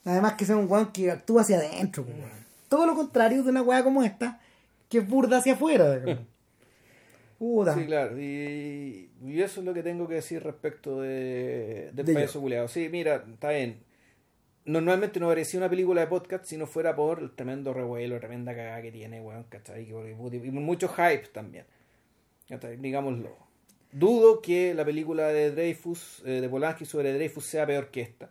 [0.05, 2.17] Además que sea un weón que actúa hacia adentro, pues.
[2.69, 4.40] Todo lo contrario de una weá como esta,
[4.91, 6.03] que es burda hacia afuera.
[7.39, 7.75] Puta.
[7.75, 8.21] Sí, claro.
[8.21, 12.69] Y, y eso es lo que tengo que decir respecto de, del De payaso.
[12.69, 13.81] Sí, mira, está bien.
[14.67, 18.55] Normalmente no parecía una película de podcast si no fuera por el tremendo revuelo, tremenda
[18.55, 19.89] cagada que tiene, weón, ¿cachai?
[19.89, 21.65] Y, mucho hype también.
[22.47, 22.77] ¿cachai?
[22.77, 23.35] Digámoslo.
[23.91, 28.31] Dudo que la película de Dreyfus, eh, de Polanski sobre Dreyfus sea peor que esta.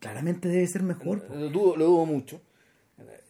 [0.00, 1.24] Claramente debe ser mejor.
[1.30, 2.40] Lo dudo, lo dudo mucho.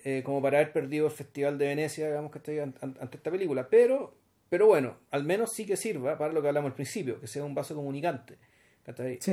[0.05, 3.31] Eh, como para haber perdido el Festival de Venecia, digamos que estoy ante, ante esta
[3.31, 3.69] película.
[3.69, 4.15] Pero,
[4.49, 7.45] pero bueno, al menos sí que sirva para lo que hablamos al principio, que sea
[7.45, 8.37] un vaso comunicante.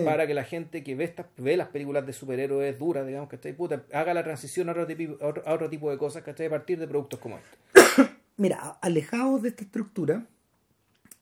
[0.04, 3.38] Para que la gente que ve estas, ve las películas de superhéroes duras, digamos que
[3.54, 6.48] puta, haga la transición a otro, tipo, a otro, a otro tipo de cosas, ¿cachai?
[6.48, 8.12] A partir de productos como este.
[8.38, 10.26] Mira, alejados de esta estructura,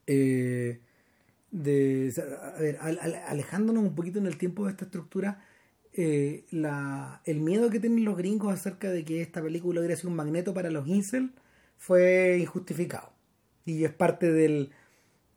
[0.08, 0.80] eh,
[1.52, 2.12] de,
[2.42, 5.46] a ver, al- al- alejándonos un poquito en el tiempo de esta estructura,
[5.94, 10.10] eh, la, el miedo que tienen los gringos acerca de que esta película hubiera sido
[10.10, 11.32] un magneto para los incel
[11.78, 13.12] fue injustificado.
[13.66, 14.72] Y es parte del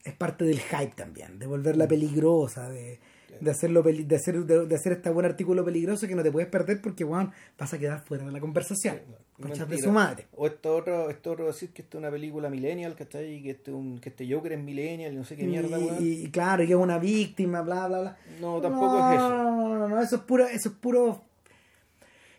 [0.03, 2.99] es parte del hype también, de volverla peligrosa, de,
[3.39, 6.49] de hacerlo de hacer de, de hacer este buen artículo peligroso que no te puedes
[6.49, 8.99] perder porque weón, vas a quedar fuera de la conversación.
[9.39, 9.83] Conchas de Mentira.
[9.87, 10.25] su madre.
[10.35, 13.43] O esto otro, esto otro decir que esta es una película millennial, ¿cachai?
[13.43, 16.31] Que este, un, que este Joker es millennial y no sé qué mierda, y, y-
[16.31, 18.17] claro, y es una víctima, bla, bla, bla.
[18.41, 19.29] No, tampoco es eso.
[19.29, 21.21] No, no, no, no, eso es puro, eso es puro,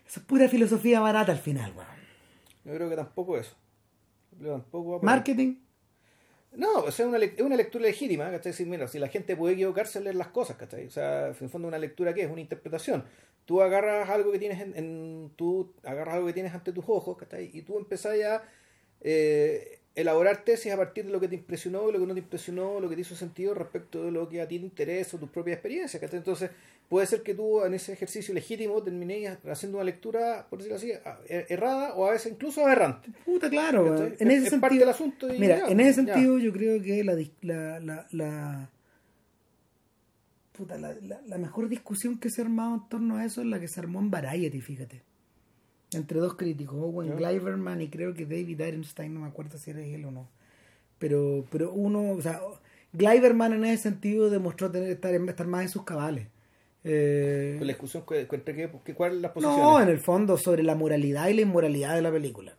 [0.05, 1.87] eso es pura filosofía barata al final, weón.
[2.65, 3.55] Yo creo que tampoco eso.
[4.37, 5.05] Yo que tampoco va ahí.
[5.05, 5.55] Marketing,
[6.51, 8.51] No, o sea, una lec- es una lectura legítima, ¿cachai?
[8.51, 10.87] Decir, mira, si la gente puede equivocarse leer las cosas, ¿cachai?
[10.87, 13.05] O sea, en el fondo una lectura que es una interpretación.
[13.45, 17.17] Tú agarras algo que tienes en, en- tú agarras algo que tienes ante tus ojos,
[17.17, 17.49] ¿cachai?
[17.53, 18.43] Y tú empezás a
[19.01, 22.79] eh, elaborar tesis a partir de lo que te impresionó, lo que no te impresionó,
[22.79, 25.29] lo que te hizo sentido respecto de lo que a ti te interesa o tus
[25.29, 26.01] propias experiencias.
[26.13, 26.49] Entonces,
[26.87, 30.91] puede ser que tú en ese ejercicio legítimo termines haciendo una lectura, por decirlo así,
[31.27, 33.09] er- errada o a veces incluso aberrante.
[33.25, 33.95] puta, claro.
[33.97, 36.13] En Es- ese es parte sentido, del asunto y mira, ya, en ese ya.
[36.13, 38.69] sentido yo creo que la, la, la, la,
[40.53, 43.47] puta, la, la- la mejor discusión que se ha armado en torno a eso es
[43.47, 45.01] la que se armó en Variety, fíjate.
[45.93, 47.15] Entre dos críticos, Owen.
[47.15, 50.29] Gleiberman y creo que David Ironstein, no me acuerdo si era él o no.
[50.99, 52.41] Pero, pero uno, o sea,
[52.93, 56.27] Gleiberman en ese sentido demostró tener estar, estar más en sus cabales.
[56.83, 59.61] Eh, Con la discusión, cu- cu- entre qué, qué- ¿cuáles las posiciones?
[59.63, 62.55] no, en el fondo, sobre la moralidad y la inmoralidad de la película.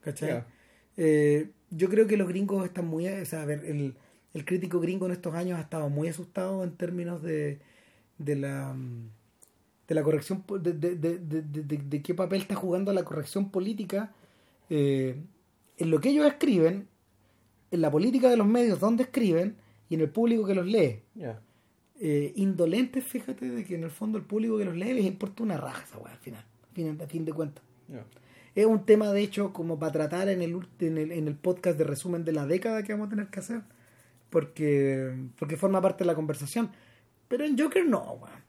[0.00, 0.42] ¿Cachai?
[0.96, 3.06] Eh, yo creo que los gringos están muy.
[3.06, 3.94] O sea, a ver, el,
[4.34, 7.60] el crítico gringo en estos años ha estado muy asustado en términos de,
[8.18, 8.74] de la.
[8.74, 9.08] mm,
[9.88, 10.44] de la corrección.
[10.60, 14.12] de, de, de, de, qué papel está jugando la corrección política
[14.70, 15.16] eh,
[15.76, 16.88] en lo que ellos escriben
[17.72, 19.56] en la política de los medios donde escriben
[19.88, 21.00] y en el público que los lee.
[21.98, 25.42] Eh, indolentes, fíjate, de que en el fondo el público que los lee les importa
[25.42, 27.64] una raja esa weá al final, a fin, a fin de cuentas.
[28.54, 31.78] Es un tema, de hecho, como para tratar en el, en el, en el podcast
[31.78, 33.62] de resumen de la década que vamos a tener que hacer,
[34.28, 36.70] porque, porque forma parte de la conversación.
[37.28, 38.41] Pero en Joker no, weón.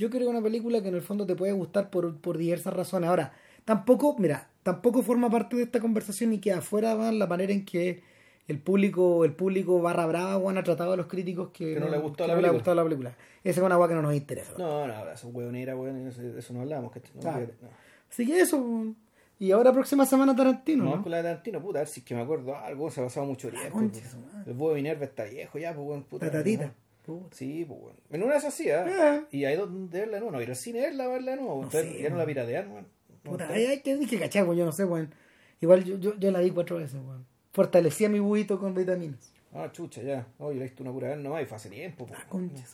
[0.00, 3.08] Joker es una película que en el fondo te puede gustar por, por diversas razones.
[3.08, 3.32] Ahora,
[3.64, 7.64] tampoco, mira, tampoco forma parte de esta conversación y queda afuera weón, la manera en
[7.64, 8.02] que
[8.48, 11.88] el público, el público barra brava, weón, ha tratado a los críticos que, Que no
[11.88, 13.16] le gustó que la no le ha gustado la película.
[13.42, 14.52] Esa es una weá que no nos interesa.
[14.58, 16.92] No, no, eso es huevonera, weón, eso, eso no hablamos.
[16.92, 17.46] Que, no, Claro.
[17.62, 17.68] no.
[18.10, 18.94] Así que eso.
[19.38, 21.02] Y ahora próxima semana Tarantino, No, ¿no?
[21.02, 23.04] con la de Tarantino, puta, a ver si es que me acuerdo algo, se ha
[23.04, 23.80] pasado mucho tiempo.
[23.80, 24.16] pues.
[24.46, 26.26] El de Minerva está viejo ya, pues, weón, puta.
[26.26, 26.66] La tatita.
[26.66, 26.83] ¿no?
[27.04, 27.36] Puta.
[27.36, 27.96] Sí, pues, weón.
[28.10, 29.24] En una de esas sí, ¿eh?
[29.30, 31.62] Y hay donde verla de nuevo, no, ir al cine verla, verla de nuevo.
[31.62, 32.86] Entonces, sé, ya no la piratean, weón.
[33.24, 35.14] No, Puta, está- hay, que, cachar, weón, yo no sé, weón.
[35.60, 37.26] Igual yo, yo, yo la vi cuatro veces, weón.
[37.52, 39.32] Fortalecía mi buito con vitaminas.
[39.52, 40.26] Ah, chucha, ya.
[40.38, 42.06] Oye, la he visto una pura vez nomás y fue hace tiempo.
[42.06, 42.18] pues.
[42.20, 42.64] Ah, concha.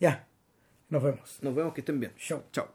[0.00, 0.26] Ya,
[0.88, 1.38] nos vemos.
[1.42, 2.12] Nos vemos, que estén bien.
[2.16, 2.42] Chau.
[2.52, 2.68] Chao.